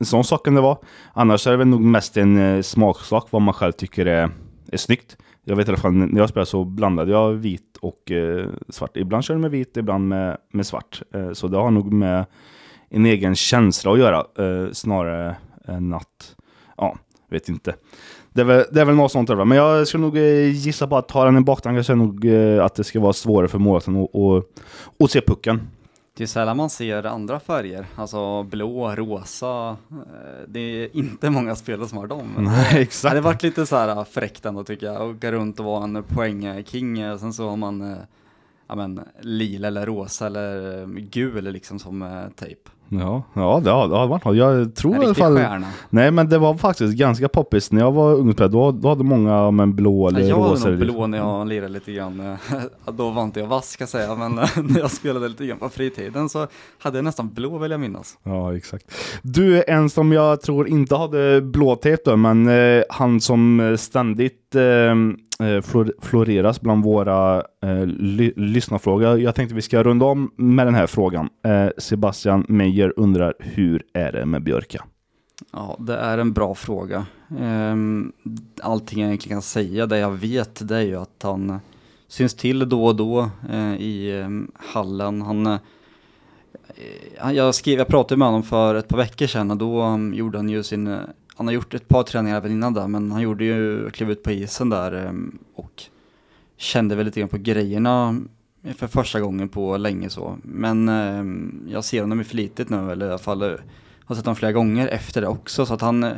en 0.00 0.06
sån 0.06 0.24
sak 0.24 0.44
kan 0.44 0.54
det 0.54 0.60
vara. 0.60 0.78
Annars 1.12 1.46
är 1.46 1.50
det 1.50 1.56
väl 1.56 1.66
nog 1.66 1.80
mest 1.80 2.16
en 2.16 2.38
eh, 2.38 2.62
smaksak 2.62 3.26
vad 3.30 3.42
man 3.42 3.54
själv 3.54 3.72
tycker 3.72 4.06
är, 4.06 4.30
är 4.72 4.76
snyggt. 4.76 5.16
Jag 5.44 5.56
vet 5.56 5.68
i 5.68 5.70
alla 5.70 5.78
fall 5.78 5.92
när 5.92 6.20
jag 6.20 6.28
spelade 6.28 6.46
så 6.46 6.64
blandade 6.64 7.12
jag 7.12 7.32
vit 7.32 7.76
och 7.80 8.10
eh, 8.10 8.46
svart. 8.68 8.96
Ibland 8.96 9.24
körde 9.24 9.36
jag 9.36 9.42
med 9.42 9.50
vit, 9.50 9.76
ibland 9.76 10.08
med, 10.08 10.36
med 10.52 10.66
svart. 10.66 11.02
Eh, 11.14 11.32
så 11.32 11.48
det 11.48 11.56
har 11.56 11.70
nog 11.70 11.92
med 11.92 12.26
en 12.88 13.06
egen 13.06 13.36
känsla 13.36 13.92
att 13.92 13.98
göra 13.98 14.18
eh, 14.38 14.72
snarare 14.72 15.36
än 15.64 15.94
att, 15.94 16.36
ja, 16.76 16.96
vet 17.30 17.48
inte. 17.48 17.74
Det 18.34 18.40
är, 18.40 18.44
väl, 18.44 18.64
det 18.72 18.80
är 18.80 18.84
väl 18.84 18.94
något 18.94 19.12
sånt 19.12 19.28
där. 19.28 19.44
Men 19.44 19.58
jag 19.58 19.88
skulle 19.88 20.00
nog 20.04 20.16
eh, 20.16 20.50
gissa 20.50 20.86
på 20.86 20.96
att 20.96 21.08
ta 21.08 21.24
den 21.24 21.36
i 21.38 21.40
baktanken 21.40 21.84
så 21.84 21.92
är 21.92 21.96
det 21.96 22.02
nog 22.02 22.24
eh, 22.24 22.64
att 22.64 22.74
det 22.74 22.84
ska 22.84 23.00
vara 23.00 23.12
svårare 23.12 23.48
för 23.48 23.58
målvakten 23.58 24.08
att, 25.02 25.10
se 25.10 25.20
pucken. 25.20 25.68
Det 26.16 26.22
är 26.22 26.26
sällan 26.26 26.56
man 26.56 26.70
ser 26.70 27.06
andra 27.06 27.40
färger, 27.40 27.86
alltså 27.96 28.42
blå, 28.42 28.94
rosa. 28.94 29.76
Eh, 29.90 30.48
Det 30.48 30.60
är 30.60 30.96
inte 30.96 31.30
många 31.30 31.56
spelare 31.56 31.88
som 31.88 31.98
har 31.98 32.06
dem. 32.06 32.34
Nej, 32.38 32.74
Det 32.74 32.80
exakt. 32.80 33.10
hade 33.10 33.20
varit 33.20 33.42
lite 33.42 33.66
så 33.66 33.76
här 33.76 34.04
fräckt 34.04 34.46
ändå 34.46 34.64
tycker 34.64 34.86
jag, 34.86 34.96
att 34.96 35.16
åka 35.16 35.32
runt 35.32 35.58
och 35.60 35.66
vara 35.66 35.84
en 35.84 36.02
poängking, 36.02 37.18
sen 37.18 37.32
så 37.32 37.48
har 37.48 37.56
man 37.56 37.96
ja, 38.68 38.74
men, 38.74 39.00
lila 39.20 39.68
eller 39.68 39.86
rosa 39.86 40.26
eller 40.26 40.86
gul 41.00 41.44
liksom 41.44 41.78
som 41.78 42.24
tejp. 42.36 42.70
Ja, 42.88 43.22
ja 43.34 43.60
det 43.64 43.70
har, 43.70 43.88
har 43.88 44.06
varit 44.06 44.24
något. 44.24 44.36
Jag 44.36 44.74
tror 44.74 44.94
En 44.94 45.02
i 45.02 45.04
alla 45.04 45.14
fall... 45.14 45.36
stjärna. 45.36 45.66
Nej 45.90 46.10
men 46.10 46.28
det 46.28 46.38
var 46.38 46.54
faktiskt 46.54 46.94
ganska 46.94 47.28
poppis 47.28 47.72
när 47.72 47.80
jag 47.80 47.92
var 47.92 48.12
ungdomsspelare. 48.14 48.52
Då, 48.52 48.72
då 48.72 48.88
hade 48.88 49.04
många 49.04 49.50
med 49.50 49.62
en 49.62 49.74
blå 49.74 50.08
eller 50.08 50.20
Ja, 50.20 50.26
jag 50.26 50.38
rosa. 50.38 50.64
hade 50.64 50.76
nog 50.76 50.86
blå 50.94 51.06
när 51.06 51.18
jag 51.18 51.48
lirade 51.48 51.68
lite 51.68 51.92
grann. 51.92 52.36
Då 52.92 53.10
var 53.10 53.22
inte 53.22 53.40
jag 53.40 53.46
vass 53.46 53.68
ska 53.70 53.82
jag 53.82 53.88
säga, 53.88 54.14
men 54.14 54.38
eh, 54.38 54.48
när 54.62 54.78
jag 54.80 54.90
spelade 54.90 55.28
lite 55.28 55.46
grann 55.46 55.58
på 55.58 55.68
fritiden 55.68 56.28
så 56.28 56.46
hade 56.78 56.98
jag 56.98 57.04
nästan 57.04 57.28
blå 57.34 57.58
vill 57.58 57.70
jag 57.70 57.80
minnas. 57.80 58.18
Ja, 58.22 58.56
exakt. 58.56 58.84
Du 59.22 59.62
en 59.66 59.90
som 59.90 60.12
jag 60.12 60.40
tror 60.42 60.68
inte 60.68 60.96
hade 60.96 61.40
blå 61.40 61.76
tejp 61.76 62.02
då, 62.10 62.16
men 62.16 62.48
eh, 62.48 62.82
han 62.88 63.20
som 63.20 63.76
ständigt 63.78 64.43
eh, 64.56 64.90
eh, 65.48 65.60
flor- 65.62 65.92
floreras 66.02 66.60
bland 66.60 66.84
våra 66.84 67.36
eh, 67.62 67.86
ly- 67.86 68.32
lyssnarfrågor. 68.36 69.18
Jag 69.20 69.34
tänkte 69.34 69.54
vi 69.54 69.62
ska 69.62 69.82
runda 69.82 70.06
om 70.06 70.30
med 70.36 70.66
den 70.66 70.74
här 70.74 70.86
frågan. 70.86 71.28
Eh, 71.44 71.68
Sebastian 71.78 72.44
Meyer 72.48 72.92
undrar, 72.96 73.34
hur 73.38 73.82
är 73.92 74.12
det 74.12 74.26
med 74.26 74.42
Björka? 74.42 74.84
Ja, 75.52 75.76
det 75.80 75.96
är 75.96 76.18
en 76.18 76.32
bra 76.32 76.54
fråga. 76.54 77.06
Ehm, 77.40 78.12
Allting 78.62 79.00
jag 79.00 79.06
egentligen 79.08 79.36
kan 79.36 79.42
säga, 79.42 79.86
det 79.86 79.98
jag 79.98 80.10
vet, 80.10 80.68
det 80.68 80.76
är 80.76 80.80
ju 80.82 80.96
att 80.96 81.20
han 81.22 81.58
syns 82.08 82.34
till 82.34 82.68
då 82.68 82.84
och 82.86 82.96
då 82.96 83.30
eh, 83.52 83.74
i 83.74 84.20
eh, 84.20 84.28
hallen. 84.72 85.22
Han, 85.22 85.46
eh, 85.46 85.58
jag, 87.32 87.54
skrev, 87.54 87.78
jag 87.78 87.86
pratade 87.88 88.18
med 88.18 88.28
honom 88.28 88.42
för 88.42 88.74
ett 88.74 88.88
par 88.88 88.96
veckor 88.98 89.26
sedan 89.26 89.50
och 89.50 89.56
då 89.56 89.82
um, 89.82 90.14
gjorde 90.14 90.38
han 90.38 90.48
ju 90.48 90.62
sin, 90.62 90.86
eh, 90.86 90.98
han 91.36 91.46
har 91.46 91.54
gjort 91.54 91.74
ett 91.74 91.88
par 91.88 92.02
träningar 92.02 92.36
även 92.36 92.52
innan 92.52 92.74
där, 92.74 92.88
men 92.88 93.12
han 93.12 93.22
gjorde 93.22 93.44
ju, 93.44 93.90
klev 93.90 94.10
ut 94.10 94.22
på 94.22 94.30
isen 94.30 94.70
där 94.70 94.92
ehm, 94.92 95.38
och 95.54 95.82
kände 96.56 96.94
väl 96.94 97.06
lite 97.06 97.20
grann 97.20 97.28
på 97.28 97.38
grejerna 97.38 98.20
för 98.76 98.86
första 98.86 99.20
gången 99.20 99.48
på 99.48 99.76
länge 99.76 100.10
så. 100.10 100.38
Men 100.42 100.88
ehm, 100.88 101.66
jag 101.68 101.84
ser 101.84 102.00
honom 102.00 102.20
i 102.20 102.24
flitigt 102.24 102.70
nu, 102.70 102.92
eller 102.92 103.06
i 103.06 103.08
alla 103.08 103.18
fall 103.18 103.42
eh, 103.42 103.56
har 104.04 104.14
sett 104.14 104.24
honom 104.24 104.36
flera 104.36 104.52
gånger 104.52 104.88
efter 104.88 105.20
det 105.20 105.28
också, 105.28 105.66
så 105.66 105.74
att 105.74 105.80
han 105.80 106.04
eh, 106.04 106.12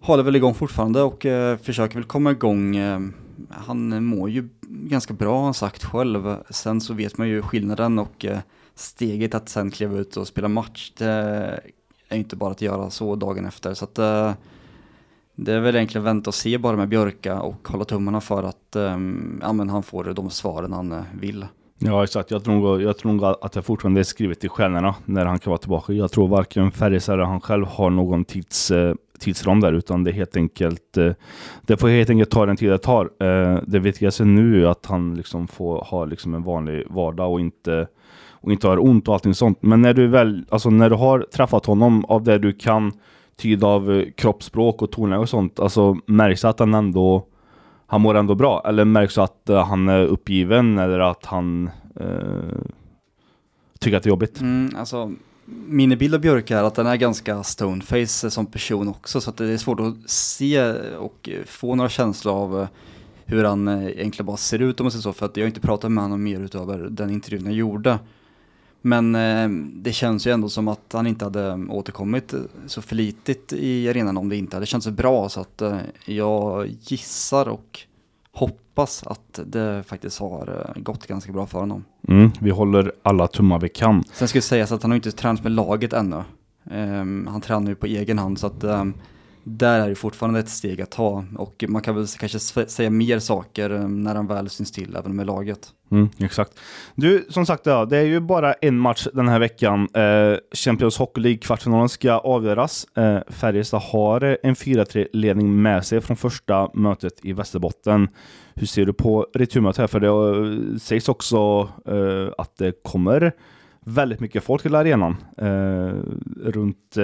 håller 0.00 0.22
väl 0.22 0.36
igång 0.36 0.54
fortfarande 0.54 1.02
och 1.02 1.26
eh, 1.26 1.56
försöker 1.56 1.94
väl 1.94 2.04
komma 2.04 2.30
igång. 2.30 2.76
Ehm, 2.76 3.14
han 3.50 4.04
mår 4.04 4.30
ju 4.30 4.48
ganska 4.68 5.14
bra 5.14 5.36
har 5.36 5.44
han 5.44 5.54
sagt 5.54 5.84
själv. 5.84 6.36
Sen 6.50 6.80
så 6.80 6.94
vet 6.94 7.18
man 7.18 7.28
ju 7.28 7.42
skillnaden 7.42 7.98
och 7.98 8.26
steget 8.74 9.34
att 9.34 9.48
sen 9.48 9.70
kliva 9.70 9.98
ut 9.98 10.16
och 10.16 10.26
spela 10.26 10.48
match, 10.48 10.92
det 10.98 11.60
är 12.10 12.16
inte 12.18 12.36
bara 12.36 12.50
att 12.50 12.62
göra 12.62 12.90
så 12.90 13.16
dagen 13.16 13.46
efter. 13.46 13.74
Så 13.74 13.84
att 13.84 13.98
eh, 13.98 14.32
det 15.34 15.52
är 15.52 15.60
väl 15.60 15.76
egentligen 15.76 16.04
vänta 16.04 16.30
och 16.30 16.34
se 16.34 16.58
bara 16.58 16.76
med 16.76 16.88
Björka 16.88 17.40
och 17.40 17.68
hålla 17.68 17.84
tummarna 17.84 18.20
för 18.20 18.42
att 18.42 18.76
eh, 18.76 18.98
ja, 19.40 19.52
men 19.52 19.68
han 19.68 19.82
får 19.82 20.04
de 20.04 20.30
svaren 20.30 20.72
han 20.72 20.92
eh, 20.92 21.02
vill. 21.20 21.46
Ja, 21.78 22.04
exakt. 22.04 22.30
Jag 22.30 22.44
tror, 22.44 22.54
nog, 22.54 22.82
jag 22.82 22.98
tror 22.98 23.12
nog 23.12 23.24
att 23.24 23.52
det 23.52 23.62
fortfarande 23.62 24.00
är 24.00 24.04
skrivet 24.04 24.44
i 24.44 24.48
stjärnorna 24.48 24.94
när 25.04 25.26
han 25.26 25.38
kan 25.38 25.50
vara 25.50 25.58
tillbaka. 25.58 25.92
Jag 25.92 26.12
tror 26.12 26.28
varken 26.28 26.70
Färjestad 26.70 27.14
eller 27.14 27.24
han 27.24 27.40
själv 27.40 27.66
har 27.66 27.90
någon 27.90 28.24
tids, 28.24 28.70
eh, 28.70 28.94
tidsram 29.18 29.60
där, 29.60 29.72
utan 29.72 30.04
det 30.04 30.10
är 30.10 30.14
helt 30.14 30.36
enkelt 30.36 30.96
eh, 30.96 31.12
Det 31.62 31.76
får 31.76 31.88
helt 31.88 32.10
enkelt 32.10 32.30
ta 32.30 32.46
den 32.46 32.56
tid 32.56 32.70
det 32.70 32.78
tar. 32.78 33.10
Det 33.70 33.78
viktigaste 33.78 34.24
nu 34.24 34.64
är 34.64 34.70
att 34.70 34.86
han 34.86 35.14
liksom 35.14 35.48
får 35.48 35.84
ha 35.84 36.04
liksom 36.04 36.34
en 36.34 36.42
vanlig 36.42 36.86
vardag 36.90 37.32
och 37.32 37.40
inte 37.40 37.86
och 38.40 38.52
inte 38.52 38.68
har 38.68 38.84
ont 38.84 39.08
och 39.08 39.14
allting 39.14 39.34
sånt. 39.34 39.58
Men 39.62 39.82
när 39.82 39.94
du 39.94 40.06
väl, 40.06 40.44
alltså 40.48 40.70
när 40.70 40.90
du 40.90 40.96
har 40.96 41.26
träffat 41.32 41.66
honom 41.66 42.04
av 42.04 42.24
det 42.24 42.38
du 42.38 42.52
kan 42.52 42.92
tyda 43.36 43.66
av 43.66 43.92
eh, 43.92 44.04
kroppsspråk 44.16 44.82
och 44.82 44.92
tonläge 44.92 45.20
och 45.20 45.28
sånt, 45.28 45.60
alltså 45.60 45.96
märks 46.06 46.42
det 46.42 46.48
att 46.48 46.58
han 46.58 46.74
ändå 46.74 47.26
han 47.90 48.00
mår 48.00 48.14
ändå 48.14 48.34
bra? 48.34 48.62
Eller 48.64 48.84
märks 48.84 49.14
det 49.14 49.22
att 49.22 49.48
eh, 49.48 49.66
han 49.66 49.88
är 49.88 50.04
uppgiven 50.04 50.78
eller 50.78 50.98
att 50.98 51.26
han 51.26 51.70
eh, 52.00 52.06
tycker 53.80 53.96
att 53.96 54.02
det 54.02 54.06
är 54.06 54.10
jobbigt? 54.10 54.40
Mm, 54.40 54.74
alltså, 54.76 55.12
min 55.66 55.98
bild 55.98 56.14
av 56.14 56.20
Björk 56.20 56.50
är 56.50 56.64
att 56.64 56.74
den 56.74 56.86
är 56.86 56.96
ganska 56.96 57.42
stoneface 57.42 58.30
som 58.30 58.46
person 58.46 58.88
också, 58.88 59.20
så 59.20 59.30
att 59.30 59.36
det 59.36 59.52
är 59.52 59.56
svårt 59.56 59.80
att 59.80 60.10
se 60.10 60.72
och 60.98 61.28
få 61.46 61.74
några 61.74 61.88
känslor 61.90 62.34
av 62.34 62.60
eh, 62.60 62.68
hur 63.24 63.44
han 63.44 63.68
egentligen 63.68 64.26
bara 64.26 64.36
ser 64.36 64.58
ut 64.58 64.80
om 64.80 64.84
man 64.84 64.90
säger 64.90 65.02
så, 65.02 65.12
för 65.12 65.26
att 65.26 65.36
jag 65.36 65.44
har 65.44 65.48
inte 65.48 65.60
pratat 65.60 65.92
med 65.92 66.04
honom 66.04 66.22
mer 66.22 66.40
utöver 66.40 66.78
den 66.78 67.10
intervjun 67.10 67.44
jag 67.44 67.54
gjorde. 67.54 67.98
Men 68.82 69.14
eh, 69.14 69.48
det 69.74 69.92
känns 69.92 70.26
ju 70.26 70.32
ändå 70.32 70.48
som 70.48 70.68
att 70.68 70.92
han 70.92 71.06
inte 71.06 71.24
hade 71.24 71.54
återkommit 71.68 72.34
så 72.66 72.82
flitigt 72.82 73.52
i 73.52 73.88
arenan 73.88 74.16
om 74.16 74.28
det 74.28 74.36
inte 74.36 74.56
hade 74.56 74.66
känts 74.66 74.84
så 74.84 74.90
bra, 74.90 75.28
så 75.28 75.40
att 75.40 75.62
eh, 75.62 75.78
jag 76.04 76.66
gissar 76.66 77.48
och 77.48 77.80
hoppas 78.32 79.02
att 79.06 79.40
det 79.46 79.84
faktiskt 79.86 80.20
har 80.20 80.72
eh, 80.76 80.82
gått 80.82 81.06
ganska 81.06 81.32
bra 81.32 81.46
för 81.46 81.58
honom. 81.58 81.84
Mm, 82.08 82.30
vi 82.40 82.50
håller 82.50 82.92
alla 83.02 83.26
tummar 83.26 83.58
vi 83.58 83.68
kan. 83.68 84.04
Sen 84.12 84.28
ska 84.28 84.40
sägas 84.40 84.72
att 84.72 84.82
han 84.82 84.90
har 84.90 84.96
inte 84.96 85.12
tränat 85.12 85.42
med 85.42 85.52
laget 85.52 85.92
ännu. 85.92 86.22
Ehm, 86.70 87.26
han 87.30 87.40
tränar 87.40 87.68
ju 87.68 87.74
på 87.74 87.86
egen 87.86 88.18
hand 88.18 88.38
så 88.38 88.46
att 88.46 88.64
ehm, 88.64 88.94
där 89.44 89.80
är 89.80 89.88
det 89.88 89.94
fortfarande 89.94 90.40
ett 90.40 90.48
steg 90.48 90.80
att 90.80 90.90
ta 90.90 91.24
och 91.38 91.64
man 91.68 91.82
kan 91.82 91.94
väl 91.94 92.06
kanske 92.06 92.38
säga 92.68 92.90
mer 92.90 93.18
saker 93.18 93.70
eh, 93.70 93.88
när 93.88 94.14
han 94.14 94.26
väl 94.26 94.50
syns 94.50 94.72
till 94.72 94.96
även 94.96 95.16
med 95.16 95.26
laget. 95.26 95.72
Mm, 95.90 96.08
exakt. 96.18 96.58
Du, 96.94 97.26
som 97.28 97.46
sagt, 97.46 97.66
ja, 97.66 97.84
det 97.84 97.96
är 97.96 98.02
ju 98.04 98.20
bara 98.20 98.52
en 98.52 98.78
match 98.78 99.06
den 99.12 99.28
här 99.28 99.38
veckan. 99.38 99.88
Eh, 99.94 100.38
Champions 100.52 100.98
Hockey 100.98 101.20
League 101.20 101.38
kvartsfinalen 101.38 101.88
ska 101.88 102.12
avgöras. 102.12 102.86
Eh, 102.96 103.18
Färjestad 103.28 103.82
har 103.82 104.24
eh, 104.24 104.36
en 104.42 104.54
4-3-ledning 104.54 105.62
med 105.62 105.86
sig 105.86 106.00
från 106.00 106.16
första 106.16 106.70
mötet 106.74 107.24
i 107.24 107.32
Västerbotten. 107.32 108.08
Hur 108.54 108.66
ser 108.66 108.86
du 108.86 108.92
på 108.92 109.26
returmötet 109.34 109.78
här? 109.78 109.86
För 109.86 110.00
det 110.00 110.08
eh, 110.08 110.76
sägs 110.78 111.08
också 111.08 111.68
eh, 111.86 112.32
att 112.38 112.56
det 112.56 112.82
kommer 112.82 113.32
väldigt 113.84 114.20
mycket 114.20 114.44
folk 114.44 114.62
till 114.62 114.74
arenan. 114.74 115.16
Runt, 116.42 116.96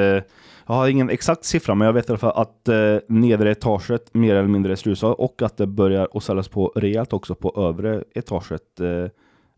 jag 0.67 0.75
har 0.75 0.89
ingen 0.89 1.11
exakt 1.11 1.45
siffra, 1.45 1.75
men 1.75 1.87
jag 1.87 1.93
vet 1.93 2.09
i 2.09 2.13
alla 2.13 2.19
fall 2.19 2.43
att 2.43 2.69
eh, 2.69 2.97
nedre 3.09 3.51
etaget 3.51 4.15
mer 4.15 4.35
eller 4.35 4.49
mindre 4.49 4.73
är 4.73 4.77
slusat 4.77 5.19
och 5.19 5.43
att 5.43 5.57
det 5.57 5.67
börjar 5.67 6.09
att 6.15 6.23
säljas 6.23 6.49
på 6.49 6.73
rejält 6.77 7.13
också 7.13 7.35
på 7.35 7.55
övre 7.57 8.05
etaget. 8.15 8.81
Eh, 8.81 9.11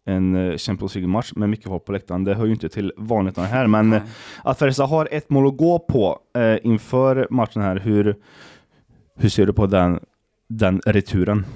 en 0.09 0.37
eh, 0.37 0.57
Champions 0.57 0.95
League-match 0.95 1.33
med 1.37 1.51
mycket 1.51 1.67
folk 1.67 1.85
på 1.85 1.93
läktaren. 1.93 2.25
Det 2.25 2.35
hör 2.35 2.47
ju 2.47 2.53
inte 2.53 2.69
till 2.69 2.93
vanligheterna 2.97 3.47
här, 3.47 3.67
men 3.67 3.93
eh, 3.93 4.03
att 4.45 4.59
Färjestad 4.59 4.89
har 4.89 5.09
ett 5.11 5.31
mål 5.31 5.47
att 5.47 5.57
gå 5.57 5.79
på 5.79 6.19
eh, 6.37 6.57
inför 6.63 7.27
matchen 7.31 7.63
här. 7.63 7.77
Hur, 7.77 8.17
hur 9.17 9.29
ser 9.29 9.47
du 9.47 9.53
på 9.53 9.67
den, 9.67 10.01
den 10.49 10.81
returen? 10.87 11.47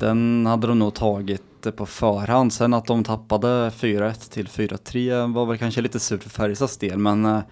Den 0.00 0.46
hade 0.46 0.66
de 0.66 0.78
nog 0.78 0.94
tagit 0.94 1.66
eh, 1.66 1.72
på 1.72 1.86
förhand. 1.86 2.52
Sen 2.52 2.74
att 2.74 2.86
de 2.86 3.04
tappade 3.04 3.68
4-1 3.70 4.32
till 4.32 4.46
4-3 4.46 5.34
var 5.34 5.46
väl 5.46 5.58
kanske 5.58 5.80
lite 5.80 6.00
surt 6.00 6.22
för 6.22 6.30
Färjestads 6.30 6.76
del, 6.76 6.98
men 6.98 7.42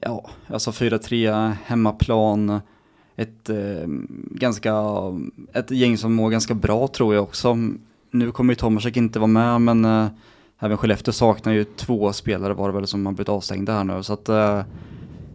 ja, 0.00 0.30
alltså 0.46 0.70
4-3 0.70 1.52
hemmaplan. 1.64 2.60
Ett, 3.16 3.50
eh, 3.50 3.86
ganska, 4.30 4.74
ett 5.52 5.70
gäng 5.70 5.98
som 5.98 6.14
mår 6.14 6.30
ganska 6.30 6.54
bra 6.54 6.88
tror 6.88 7.14
jag 7.14 7.22
också. 7.22 7.56
Nu 8.10 8.32
kommer 8.32 8.52
ju 8.52 8.56
Tomasek 8.56 8.96
inte 8.96 9.18
vara 9.18 9.26
med, 9.26 9.60
men 9.60 9.84
eh, 9.84 10.06
även 10.58 10.76
Skellefteå 10.76 11.12
saknar 11.12 11.52
ju 11.52 11.64
två 11.64 12.12
spelare 12.12 12.54
var 12.54 12.68
det 12.68 12.74
väl 12.74 12.86
som 12.86 13.06
har 13.06 13.12
blivit 13.12 13.28
avstängda 13.28 13.72
här 13.72 13.84
nu. 13.84 14.02
Så 14.02 14.12
att 14.12 14.28
eh, 14.28 14.62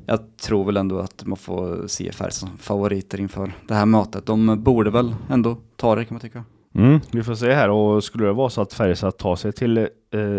jag 0.06 0.20
tror 0.38 0.66
väl 0.66 0.78
ändå 0.78 1.00
att 1.00 1.26
man 1.26 1.38
får 1.38 1.88
se 1.88 2.12
Färjestad 2.12 2.50
som 2.50 2.58
favoriter 2.58 3.20
inför 3.20 3.54
det 3.68 3.74
här 3.74 3.86
mötet. 3.86 4.26
De 4.26 4.64
borde 4.64 4.90
väl 4.90 5.16
ändå 5.30 5.58
ta 5.76 5.96
det 5.96 6.06
kan 6.06 6.16
man 6.16 6.22
tycka. 6.22 6.44
Mm, 6.76 7.00
vi 7.12 7.24
får 7.24 7.36
se 7.36 7.54
här 7.54 7.70
och 7.70 8.04
skulle 8.04 8.26
det 8.26 8.34
vara 8.34 8.50
så 8.50 8.62
att 8.62 8.74
Färjestad 8.74 9.18
tar 9.18 9.36
sig 9.36 9.54
till 9.54 9.78
eh, 9.78 9.88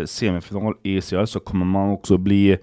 semifinal 0.05 0.73
i 0.83 0.97
ECL 0.97 1.25
så 1.25 1.39
kommer 1.39 1.65
man 1.65 1.89
också 1.89 2.17
bli 2.17 2.51
eh, 2.51 2.57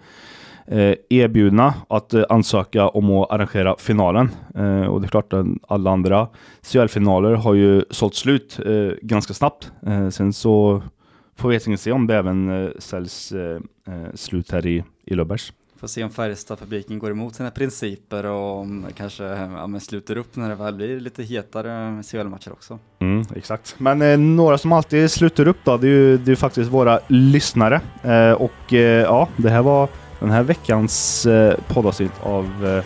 erbjudna 1.08 1.74
att 1.88 2.14
eh, 2.14 2.24
ansöka 2.28 2.88
om 2.88 3.10
att 3.10 3.30
arrangera 3.30 3.76
finalen. 3.78 4.30
Eh, 4.54 4.86
och 4.86 5.00
det 5.00 5.06
är 5.06 5.08
klart 5.08 5.32
att 5.32 5.46
alla 5.68 5.90
andra 5.90 6.28
CL-finaler 6.62 7.34
har 7.34 7.54
ju 7.54 7.84
sålt 7.90 8.14
slut 8.14 8.60
eh, 8.66 8.92
ganska 9.02 9.34
snabbt. 9.34 9.72
Eh, 9.86 10.08
sen 10.08 10.32
så 10.32 10.82
får 11.36 11.48
vi 11.48 11.76
se 11.76 11.92
om 11.92 12.06
det 12.06 12.16
även 12.16 12.64
eh, 12.64 12.70
säljs 12.78 13.32
eh, 13.32 13.60
eh, 13.86 14.14
slut 14.14 14.50
här 14.50 14.66
i, 14.66 14.84
i 15.04 15.14
Löfbergs. 15.14 15.52
Får 15.80 15.86
se 15.86 16.04
om 16.04 16.10
Färjestad-fabriken 16.10 16.98
går 16.98 17.10
emot 17.10 17.34
sina 17.34 17.50
principer 17.50 18.26
och 18.26 18.58
om 18.58 18.86
kanske 18.94 19.24
ja, 19.24 19.80
sluter 19.80 20.16
upp 20.16 20.36
när 20.36 20.48
det 20.48 20.54
väl 20.54 20.74
blir 20.74 21.00
lite 21.00 21.22
hetare 21.22 22.02
CHL-matcher 22.02 22.52
också. 22.52 22.78
Mm, 22.98 23.24
exakt. 23.34 23.74
Men 23.78 24.02
eh, 24.02 24.18
några 24.18 24.58
som 24.58 24.72
alltid 24.72 25.10
sluter 25.10 25.48
upp 25.48 25.56
då, 25.64 25.76
det 25.76 25.86
är 25.86 25.90
ju, 25.90 26.18
det 26.18 26.32
är 26.32 26.36
faktiskt 26.36 26.70
våra 26.70 27.00
lyssnare. 27.06 27.80
Eh, 28.02 28.32
och 28.32 28.72
eh, 28.72 29.02
ja, 29.02 29.28
det 29.36 29.50
här 29.50 29.62
var 29.62 29.88
den 30.20 30.30
här 30.30 30.42
veckans 30.42 31.26
eh, 31.26 31.54
poddavsnitt 31.68 32.12
av 32.22 32.66
eh, 32.66 32.84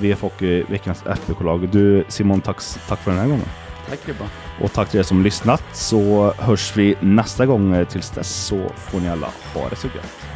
VF 0.00 0.22
Hockey, 0.22 0.62
veckans 0.62 1.02
FBK-lag. 1.06 1.68
Du 1.68 2.04
Simon, 2.08 2.40
tack, 2.40 2.56
tack 2.88 3.00
för 3.00 3.10
den 3.10 3.20
här 3.20 3.28
gången. 3.28 3.48
Tack 3.88 3.98
Ribba. 4.08 4.24
Och 4.60 4.72
tack 4.72 4.90
till 4.90 5.00
er 5.00 5.04
som 5.04 5.22
lyssnat 5.22 5.62
så 5.72 6.32
hörs 6.38 6.76
vi 6.76 6.96
nästa 7.00 7.46
gång. 7.46 7.86
Tills 7.86 8.10
dess 8.10 8.46
så 8.46 8.70
får 8.76 9.00
ni 9.00 9.08
alla 9.08 9.28
ha 9.54 9.68
det 9.68 9.76
så 9.76 9.86
gött. 9.86 10.28